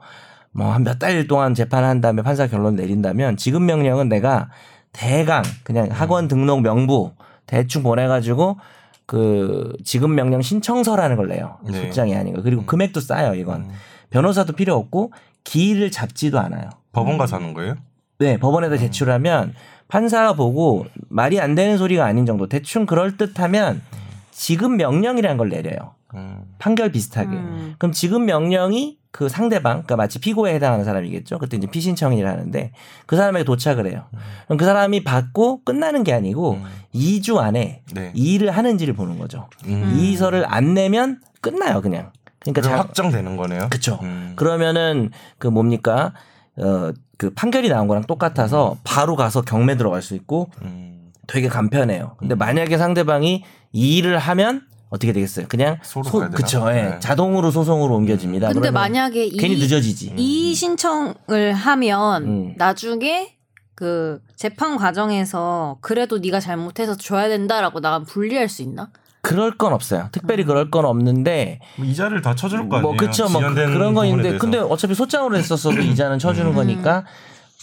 뭐 0.51 0.67
한 0.74 0.84
몇 0.84 0.97
달 0.99 1.28
동안 1.28 1.53
재판한 1.53 2.01
다음에 2.01 2.24
판사 2.24 2.47
결론 2.47 2.76
내린다면 2.76 3.38
지급 3.38 3.61
명령은 3.61 4.09
내가 4.09 4.49
대강 4.91 5.43
그냥 5.63 5.88
학원 5.91 6.28
등록 6.28 6.61
명부 6.61 7.11
대충 7.45 7.84
보내가지고 7.84 8.57
그 9.05 9.74
지급 9.84 10.09
명령 10.11 10.41
신청서라는 10.41 11.15
걸 11.15 11.28
내요. 11.28 11.57
네. 11.69 11.74
소장이 11.88 12.15
아닌 12.15 12.34
거. 12.34 12.41
그리고 12.41 12.65
금액도 12.65 13.01
싸요. 13.01 13.36
이건 13.36 13.69
변호사도 14.09 14.53
필요 14.53 14.76
없고 14.76 15.11
기일을 15.43 15.91
잡지도 15.91 16.39
않아요. 16.39 16.69
법원 16.91 17.17
가서 17.19 17.36
하는 17.36 17.53
거예요? 17.53 17.76
네, 18.19 18.38
법원에다 18.38 18.78
제출하면 18.78 19.53
판사가 19.93 20.33
보고 20.33 20.87
말이 21.07 21.39
안 21.39 21.53
되는 21.53 21.77
소리가 21.77 22.03
아닌 22.03 22.25
정도 22.25 22.47
대충 22.47 22.87
그럴 22.87 23.15
듯하면 23.15 23.83
지급 24.31 24.71
명령이라는 24.71 25.37
걸 25.37 25.49
내려요. 25.49 25.93
음. 26.15 26.41
판결 26.57 26.91
비슷하게. 26.91 27.29
음. 27.29 27.75
그럼 27.77 27.91
지급 27.91 28.23
명령이 28.23 28.97
그 29.11 29.29
상대방, 29.29 29.73
그러니까 29.83 29.95
마치 29.97 30.19
피고에 30.19 30.55
해당하는 30.55 30.83
사람이겠죠. 30.83 31.37
그때 31.37 31.57
이제 31.57 31.67
피신청인이라 31.67 32.27
하는데 32.27 32.71
그 33.05 33.15
사람에게 33.15 33.45
도착을 33.45 33.85
해요. 33.85 34.05
그럼 34.45 34.57
그 34.57 34.65
사람이 34.65 35.03
받고 35.03 35.61
끝나는 35.63 36.03
게 36.03 36.11
아니고 36.11 36.53
음. 36.53 36.65
2주 36.95 37.37
안에 37.37 37.83
네. 37.93 38.11
일을 38.15 38.49
하는지를 38.49 38.95
보는 38.95 39.19
거죠. 39.19 39.47
음. 39.67 39.93
이의서를 39.95 40.45
안 40.47 40.73
내면 40.73 41.21
끝나요, 41.39 41.81
그냥. 41.81 42.11
그러니까 42.39 42.61
자- 42.63 42.77
확정되는 42.79 43.37
거네요. 43.37 43.67
그쵸. 43.69 43.99
음. 44.01 44.33
그러면은 44.37 45.11
그 45.37 45.45
뭡니까? 45.47 46.13
어, 46.57 46.91
그 47.17 47.31
판결이 47.31 47.69
나온 47.69 47.87
거랑 47.87 48.03
똑같아서 48.05 48.77
바로 48.83 49.15
가서 49.15 49.41
경매 49.41 49.77
들어갈 49.77 50.01
수 50.01 50.15
있고 50.15 50.49
음. 50.61 51.11
되게 51.27 51.47
간편해요. 51.47 52.15
근데 52.17 52.35
만약에 52.35 52.77
상대방이 52.77 53.43
이 53.71 53.97
일을 53.97 54.17
하면 54.17 54.63
어떻게 54.89 55.11
되겠어요? 55.11 55.47
그냥 55.47 55.77
소로 55.81 56.03
소-? 56.03 56.29
그쵸. 56.31 56.67
예. 56.69 56.73
네. 56.73 56.99
자동으로 56.99 57.49
소송으로 57.49 57.95
옮겨집니다. 57.95 58.51
근데 58.53 58.69
만약에 58.69 59.29
괜히 59.29 59.55
이, 59.55 59.59
늦어지지. 59.59 60.13
이 60.17 60.53
신청을 60.53 61.53
하면 61.53 62.23
음. 62.23 62.53
나중에 62.57 63.35
그 63.73 64.21
재판 64.35 64.77
과정에서 64.77 65.77
그래도 65.81 66.19
네가 66.19 66.39
잘못해서 66.39 66.95
줘야 66.95 67.27
된다라고 67.27 67.79
나가면 67.79 68.05
불리할 68.05 68.47
수 68.49 68.61
있나? 68.61 68.91
그럴 69.24 69.51
건 69.57 69.71
없어요. 69.71 70.09
특별히 70.11 70.43
그럴 70.43 70.69
건 70.69 70.84
없는데 70.86 71.59
뭐 71.78 71.86
이자를 71.86 72.21
다 72.21 72.36
쳐줄 72.36 72.67
거 72.67 72.78
아니에요? 72.78 72.82
뭐 72.82 72.97
그쵸 72.97 73.30
뭐 73.30 73.41
그- 73.41 73.53
그런 73.55 73.93
건 73.93 74.05
있는데. 74.07 74.38
근데 74.38 74.57
어차피 74.59 74.93
소장으로 74.93 75.38
했었어도 75.38 75.80
이자는 75.82 76.19
쳐주는 76.19 76.53
거니까 76.53 77.05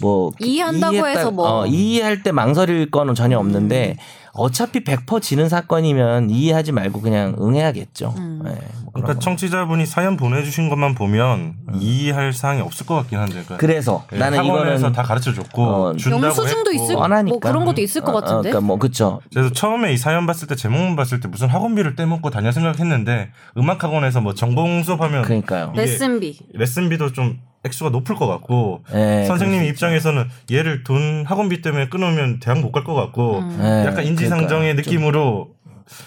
뭐 0.01 0.33
이해한다고 0.41 1.07
해서 1.07 1.31
뭐. 1.31 1.47
어, 1.61 1.67
이해할 1.67 2.23
때 2.23 2.33
망설일 2.33 2.91
거는 2.91 3.15
전혀 3.15 3.39
없는데 3.39 3.97
어차피 4.33 4.85
100% 4.85 5.21
지는 5.23 5.49
사건이면 5.49 6.31
이해하지 6.31 6.73
말고 6.73 7.01
그냥 7.01 7.37
응해야겠죠. 7.41 8.15
음. 8.17 8.43
예, 8.47 8.51
뭐 8.85 8.93
그러니까 8.93 9.15
거. 9.15 9.19
청취자분이 9.19 9.87
사연 9.87 10.17
보내주신 10.17 10.69
것만 10.69 10.95
보면 10.95 11.55
이해할 11.75 12.33
사항이 12.33 12.61
없을 12.61 12.87
것 12.87 12.95
같긴 12.97 13.19
한데. 13.19 13.33
그러니까 13.33 13.57
그래서 13.57 14.05
예, 14.13 14.19
나는 14.19 14.39
학원에서 14.39 14.77
이거는 14.79 14.93
다 14.93 15.03
가르쳐 15.03 15.33
줬고 15.33 15.63
어, 15.63 15.95
영수증도. 16.11 16.73
있을 16.73 16.95
뻔하니까. 16.95 17.31
뭐 17.33 17.41
그런 17.41 17.65
것도 17.65 17.81
있을 17.81 18.03
것 18.03 18.13
어, 18.13 18.19
어, 18.19 18.21
같은데. 18.21 18.51
그러니까 18.51 18.61
뭐 18.61 18.79
그쵸. 18.79 19.21
그래서 19.33 19.53
처음에 19.53 19.93
이 19.93 19.97
사연 19.97 20.27
봤을 20.27 20.47
때 20.47 20.55
제목만 20.55 20.97
봤을 20.97 21.21
때 21.21 21.29
무슨 21.29 21.49
학원비를 21.49 21.97
떼먹고 21.97 22.31
다녀 22.31 22.53
생각했는데 22.53 23.31
음악 23.59 23.83
학원에서 23.83 24.21
뭐 24.21 24.35
전공 24.35 24.83
수업하면 24.83 25.23
그러니까요. 25.23 25.73
레슨비. 25.75 26.39
레슨비도 26.55 27.13
좀 27.13 27.39
액수가 27.65 27.91
높을 27.91 28.17
것 28.17 28.27
같고 28.27 28.83
예, 28.95 29.25
선생님 29.27 29.65
입장에서는 29.65 30.29
얘를 30.51 30.83
돈 30.85 31.25
학원비 31.27 31.61
때문에 31.61 31.89
끊으면 31.89 32.41
대학 32.41 32.61
못 32.61 32.73
갈 32.73 32.85
것 32.85 32.95
같고 32.95 33.41
음. 33.41 33.59
예, 33.61 33.87
약간 33.87 34.05
인지상정의 34.05 34.75
그러니까 34.75 34.83
느낌으로 34.91 35.49
줄 35.51 35.60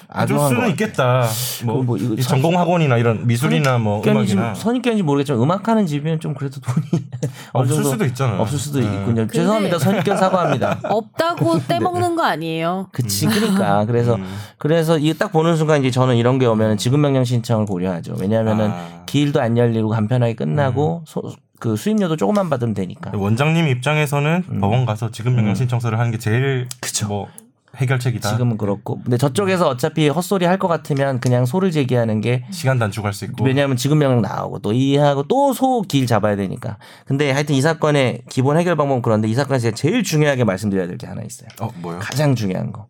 아동한 0.07 0.49
수는 0.49 0.61
것 0.63 0.69
있겠다. 0.69 1.25
뭐, 1.65 1.83
뭐 1.83 1.97
이거 1.97 2.13
이 2.15 2.21
선- 2.21 2.41
전공 2.41 2.59
학원이나 2.59 2.97
이런 2.97 3.25
미술이나 3.25 3.77
뭐 3.77 4.01
음악이나 4.05 4.53
선입견인지 4.53 5.03
모르겠지만 5.03 5.41
음악하는 5.41 5.85
집이면 5.85 6.19
좀 6.19 6.33
그래도 6.33 6.59
돈이 6.61 6.85
없을 7.53 7.83
수도 7.83 8.05
있잖아요. 8.05 8.39
없을 8.41 8.57
수도 8.59 8.79
네. 8.79 8.85
있군요. 8.85 9.27
죄송합니다. 9.27 9.79
선입견 9.79 10.17
사과합니다. 10.17 10.79
없다고 10.89 11.59
떼먹는 11.67 12.15
거 12.15 12.23
아니에요. 12.23 12.87
그치, 12.91 13.25
그러니까 13.27 13.85
그래서 13.87 14.17
그래서 14.57 14.97
이게 14.97 15.13
딱 15.13 15.31
보는 15.31 15.55
순간 15.57 15.79
이제 15.81 15.91
저는 15.91 16.15
이런 16.15 16.39
게 16.39 16.45
오면 16.45 16.77
지급 16.77 16.99
명령 16.99 17.23
신청을 17.23 17.65
고려하죠. 17.65 18.15
왜냐하면은 18.19 18.69
아. 18.71 19.03
기일도 19.05 19.41
안 19.41 19.57
열리고 19.57 19.89
간편하게 19.89 20.33
끝나고 20.35 21.03
소- 21.05 21.21
그 21.59 21.75
수임료도 21.77 22.17
조금만 22.17 22.49
받으면 22.49 22.73
되니까. 22.73 23.11
원장님 23.15 23.67
입장에서는 23.69 24.59
법원 24.59 24.85
가서 24.85 25.11
지급 25.11 25.33
명령 25.33 25.55
신청서를 25.55 25.97
하는 25.97 26.11
게 26.11 26.17
제일 26.17 26.43
음. 26.65 26.69
그쵸. 26.81 27.07
뭐 27.07 27.27
해결책이다. 27.75 28.29
지금은 28.29 28.57
그렇고, 28.57 28.99
근데 29.03 29.17
저쪽에서 29.17 29.67
어차피 29.67 30.07
헛소리 30.07 30.45
할 30.45 30.59
것 30.59 30.67
같으면 30.67 31.19
그냥 31.19 31.45
소를 31.45 31.71
제기하는 31.71 32.21
게 32.21 32.45
시간 32.51 32.77
단축할 32.79 33.11
수 33.13 33.25
있고. 33.25 33.43
왜냐하면 33.43 33.75
지급 33.77 33.97
명령 33.97 34.21
나오고 34.21 34.59
또 34.59 34.71
이해하고 34.73 35.23
또 35.23 35.53
소 35.53 35.81
길 35.81 36.05
잡아야 36.05 36.35
되니까. 36.35 36.77
근데 37.05 37.31
하여튼 37.31 37.55
이 37.55 37.61
사건의 37.61 38.21
기본 38.29 38.57
해결 38.57 38.75
방법은 38.75 39.01
그런데 39.01 39.27
이 39.27 39.33
사건에서 39.33 39.63
제가 39.63 39.75
제일 39.75 40.03
중요하게 40.03 40.43
말씀드려야 40.43 40.87
될 40.87 40.97
게 40.97 41.07
하나 41.07 41.21
있어요. 41.23 41.49
어 41.59 41.69
뭐요? 41.81 41.99
가장 41.99 42.35
중요한 42.35 42.71
거. 42.71 42.87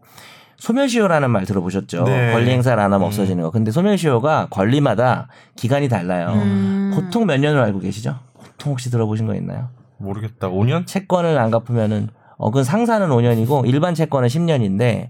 소멸시효라는 0.58 1.30
말 1.30 1.46
들어보셨죠? 1.46 2.04
네. 2.04 2.32
권리 2.32 2.52
행사를 2.52 2.82
안 2.82 2.94
하면 2.94 3.08
없어지는 3.08 3.44
거. 3.44 3.52
근데 3.52 3.72
소멸시효가 3.72 4.48
권리마다 4.50 5.28
기간이 5.56 5.90
달라요. 5.90 6.32
음. 6.36 6.92
보통 6.96 7.26
몇 7.26 7.38
년을 7.40 7.60
알고 7.62 7.80
계시죠? 7.80 8.20
보통 8.34 8.72
혹시 8.74 8.90
들어보신 8.92 9.26
거 9.28 9.36
있나요? 9.36 9.70
모르겠다. 9.98 10.50
5년? 10.50 10.86
채권을 10.88 11.38
안 11.38 11.52
갚으면은 11.52 12.10
어, 12.44 12.52
그 12.52 12.64
상사는 12.66 13.08
5년이고 13.08 13.66
일반 13.68 13.96
채권은 13.96 14.28
10년인데 14.28 15.10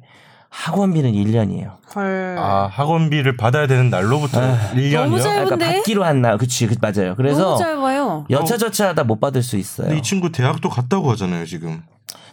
학원비는 0.50 1.14
1년이에요. 1.14 1.72
헐. 1.96 2.36
아 2.40 2.68
학원비를 2.72 3.38
받아야 3.38 3.66
되는 3.66 3.90
날로부터 3.90 4.40
아. 4.40 4.56
1년이요? 4.76 4.94
너무 5.04 5.20
짧- 5.20 5.32
그러니까 5.46 5.58
짧은데? 5.58 5.66
받기로 5.78 6.04
한 6.04 6.22
날, 6.22 6.38
그치, 6.38 6.68
그, 6.68 6.76
맞아요. 6.80 7.16
그래서 7.16 7.42
너무 7.42 7.58
짧아요. 7.58 8.26
여차저차 8.30 8.90
하다 8.90 9.06
못 9.06 9.20
받을 9.20 9.42
수 9.42 9.58
있어요. 9.58 9.88
근데 9.88 9.98
이 10.00 10.04
친구 10.04 10.32
대학도 10.32 10.70
갔다고 10.70 11.10
하잖아요 11.12 11.46
지금. 11.48 11.82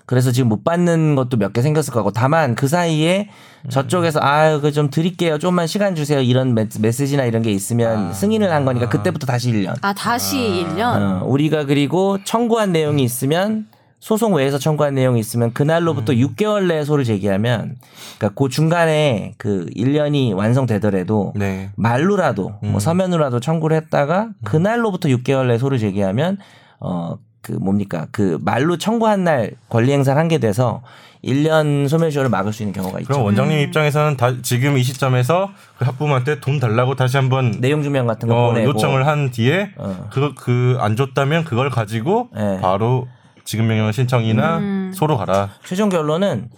그래서 0.07 0.33
지금 0.33 0.49
못 0.51 0.65
받는 0.65 1.15
것도 1.15 1.37
몇 1.39 1.53
개 1.55 1.63
생겼을 1.63 1.95
거고 1.95 2.11
다만 2.11 2.55
그 2.57 2.67
사이에 2.69 3.29
저쪽에서 3.71 4.19
아 4.21 4.59
그 4.61 4.73
좀 4.73 4.91
드릴게요 4.91 5.39
좀만 5.39 5.67
시간 5.69 5.95
주세요 5.95 6.21
이런 6.21 6.53
메- 6.55 6.67
메시지나 6.81 7.25
이런 7.25 7.41
게 7.43 7.53
있으면 7.53 8.13
승인을 8.13 8.51
한 8.53 8.65
거니까 8.67 8.89
그때부터 8.89 9.27
다시 9.27 9.51
1년 9.53 9.77
아 9.83 9.93
다시 9.95 10.37
1년. 10.37 10.83
어, 10.83 11.25
우리가 11.27 11.65
그리고 11.65 12.19
청구한 12.25 12.73
내용이 12.73 13.03
있으면 13.05 13.67
소송 14.01 14.35
외에서 14.35 14.59
청구한 14.59 14.95
내용이 14.95 15.21
있으면 15.21 15.53
그날로부터 15.53 16.13
6개월 16.15 16.67
내에 16.67 16.85
소를 16.85 17.05
제기하면 17.05 17.77
그러니까 18.19 18.41
그 18.43 18.49
중간에 18.49 19.35
그 19.37 19.67
1년이 19.77 20.35
완성되더라도 20.35 21.35
네. 21.37 21.71
말로라도 21.77 22.55
뭐 22.63 22.81
서면으로라도 22.81 23.41
청구를 23.41 23.77
했다가 23.77 24.31
그날로부터 24.45 25.09
6개월 25.11 25.47
내에 25.47 25.59
소를 25.59 25.79
제기하면 25.79 26.39
어 26.81 27.17
그 27.43 27.53
뭡니까 27.53 28.07
그 28.13 28.39
말로 28.43 28.77
청구한 28.77 29.25
날 29.25 29.53
권리 29.71 29.93
행사를 29.93 30.19
한 30.19 30.29
게 30.29 30.37
돼서 30.39 30.83
1년 31.25 31.89
소멸시효를 31.89 32.31
막을 32.31 32.53
수 32.53 32.63
있는 32.63 32.75
경우가 32.75 33.01
있죠. 33.01 33.09
그럼 33.13 33.25
원장님 33.25 33.59
입장에서는 33.61 34.17
다 34.17 34.35
지금 34.43 34.77
이 34.79 34.83
시점에서 34.83 35.51
그 35.79 35.85
학부모한테 35.87 36.41
돈 36.41 36.61
달라고 36.61 36.97
다시 36.97 37.17
한번 37.17 37.53
내용 37.61 37.83
증명 37.83 38.07
같은 38.07 38.29
거 38.29 38.35
어, 38.37 38.47
보내고 38.53 38.69
요청을 38.71 39.07
한 39.07 39.31
뒤에 39.31 39.71
어. 39.77 40.09
그그안 40.11 40.97
줬다면 40.97 41.45
그걸 41.45 41.71
가지고 41.71 42.29
네. 42.35 42.61
바로 42.61 43.09
지급 43.51 43.67
명령 43.67 43.91
신청이나 43.91 44.59
음. 44.59 44.93
소로 44.95 45.17
가라. 45.17 45.51
최종 45.65 45.89
결론은 45.89 46.51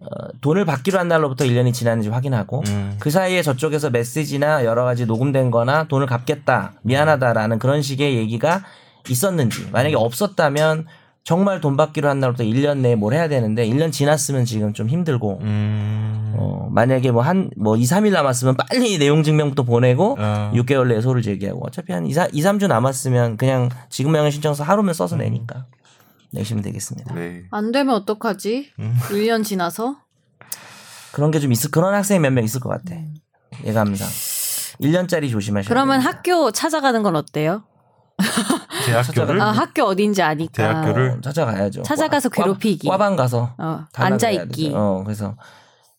어, 0.00 0.06
돈을 0.40 0.64
받기로 0.64 0.98
한 0.98 1.06
날로부터 1.06 1.44
1년이 1.44 1.72
지났는지 1.72 2.08
확인하고 2.08 2.64
음. 2.66 2.96
그 2.98 3.08
사이에 3.10 3.40
저쪽에서 3.40 3.90
메시지나 3.90 4.64
여러 4.64 4.82
가지 4.82 5.06
녹음된 5.06 5.52
거나 5.52 5.84
돈을 5.84 6.08
갚겠다 6.08 6.72
미안하다라는 6.82 7.60
그런 7.60 7.82
식의 7.82 8.16
얘기가 8.16 8.64
있었는지 9.08 9.68
만약에 9.70 9.94
없었다면 9.94 10.86
정말 11.22 11.60
돈 11.60 11.76
받기로 11.76 12.08
한 12.08 12.18
날부터 12.18 12.42
1년 12.42 12.78
내에 12.78 12.96
뭘 12.96 13.14
해야 13.14 13.28
되는데 13.28 13.64
1년 13.68 13.92
지났으면 13.92 14.44
지금 14.44 14.72
좀 14.72 14.88
힘들고 14.88 15.38
음. 15.40 16.34
어, 16.36 16.68
만약에 16.72 17.12
뭐 17.12 17.22
한뭐 17.22 17.76
2, 17.76 17.84
3일 17.84 18.10
남았으면 18.10 18.56
빨리 18.56 18.98
내용 18.98 19.22
증명부터 19.22 19.62
보내고 19.62 20.16
어. 20.18 20.50
6개월 20.52 20.88
내에 20.88 21.00
소를 21.00 21.22
제기하고 21.22 21.64
어차피 21.64 21.92
한 21.92 22.06
2, 22.06 22.12
3, 22.12 22.30
2 22.32 22.42
3주 22.42 22.66
남았으면 22.66 23.36
그냥 23.36 23.68
지급 23.88 24.10
명령 24.10 24.32
신청서 24.32 24.64
하루면 24.64 24.94
써서 24.94 25.14
내니까 25.14 25.66
내시면 26.34 26.62
되겠습니다. 26.62 27.14
네. 27.14 27.44
안 27.50 27.72
되면 27.72 27.94
어떡하지? 27.94 28.72
음. 28.78 28.96
1년 29.08 29.44
지나서? 29.44 29.96
그런 31.12 31.30
게 31.30 31.38
좀 31.40 31.52
있을 31.52 31.70
그런 31.70 31.94
학생이 31.94 32.18
몇 32.20 32.30
명 32.32 32.44
있을 32.44 32.60
것 32.60 32.68
같아. 32.70 32.96
예감상. 33.64 34.08
1년짜리 34.82 35.30
조심하셔야 35.30 35.68
그러면 35.68 36.00
됩니다. 36.00 36.10
학교 36.18 36.50
찾아가는 36.50 37.02
건 37.02 37.14
어때요? 37.16 37.62
대학교를 38.86 39.40
아, 39.42 39.52
학교 39.52 39.84
어딘지 39.84 40.22
아니까. 40.22 40.52
대학교를 40.52 41.10
어, 41.12 41.20
찾아가야죠. 41.20 41.82
찾아가서 41.82 42.28
과- 42.28 42.42
괴롭히기. 42.42 42.88
과방 42.88 43.14
가서 43.16 43.54
어, 43.58 43.84
앉아 43.94 44.30
있기. 44.30 44.72
어, 44.74 45.02
그래서 45.04 45.36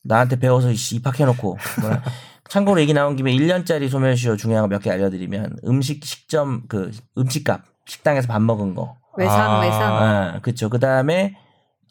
나한테 0.03 0.37
배워서 0.37 0.69
이씨 0.71 0.97
입학해 0.97 1.25
놓고. 1.25 1.57
뭐라. 1.81 2.03
참고로 2.49 2.79
얘기 2.79 2.93
나온 2.93 3.15
김에 3.15 3.31
1년짜리 3.33 3.89
소멸시효 3.89 4.37
중요한 4.37 4.67
거 4.69 4.75
몇 4.75 4.81
개 4.83 4.91
알려드리면 4.91 5.57
음식 5.65 6.05
식점 6.05 6.63
그 6.67 6.91
음식값 7.17 7.61
식당에서 7.87 8.27
밥 8.27 8.41
먹은 8.41 8.75
거. 8.75 8.97
외상 9.17 9.55
아. 9.55 9.59
외상. 9.59 9.81
아, 9.81 10.39
그렇죠. 10.41 10.69
그 10.69 10.79
다음에 10.79 11.35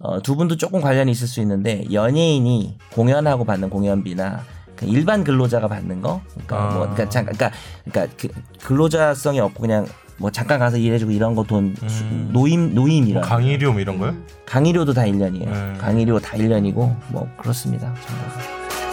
어, 0.01 0.21
두 0.21 0.37
분도 0.37 0.57
조금 0.57 0.81
관련이 0.81 1.11
있을 1.11 1.27
수 1.27 1.41
있는데 1.41 1.85
연예인이 1.93 2.79
공연하고 2.93 3.45
받는 3.45 3.71
공연비나 3.71 4.43
그 4.77 4.87
일반 4.87 5.23
근로자가 5.23 5.69
받는 5.69 6.03
거, 6.03 6.21
그러니까 6.33 6.57
아. 6.57 6.69
뭐, 6.71 6.81
그러니까 6.81 7.09
잠깐, 7.09 7.35
그러니까, 7.35 7.59
그러니까 7.85 8.17
그 8.19 8.29
근로자성이 8.67 9.41
없고 9.41 9.61
그냥 9.61 9.87
뭐 10.17 10.31
잠깐 10.31 10.59
가서 10.59 10.77
일해주고 10.77 11.13
이런 11.13 11.35
거돈 11.35 11.75
음. 11.81 12.31
노임 12.33 12.75
노임이라 12.75 13.21
뭐 13.21 13.29
강의료 13.29 13.73
뭐 13.73 13.81
이런 13.81 13.99
거요? 13.99 14.15
강의료도 14.47 14.93
다 14.93 15.03
1년이에요. 15.03 15.47
음. 15.47 15.79
강의료 15.81 16.19
다 16.21 16.37
1년이고 16.37 16.95
뭐 17.09 17.29
그렇습니다. 17.37 17.93
전부. 18.07 18.84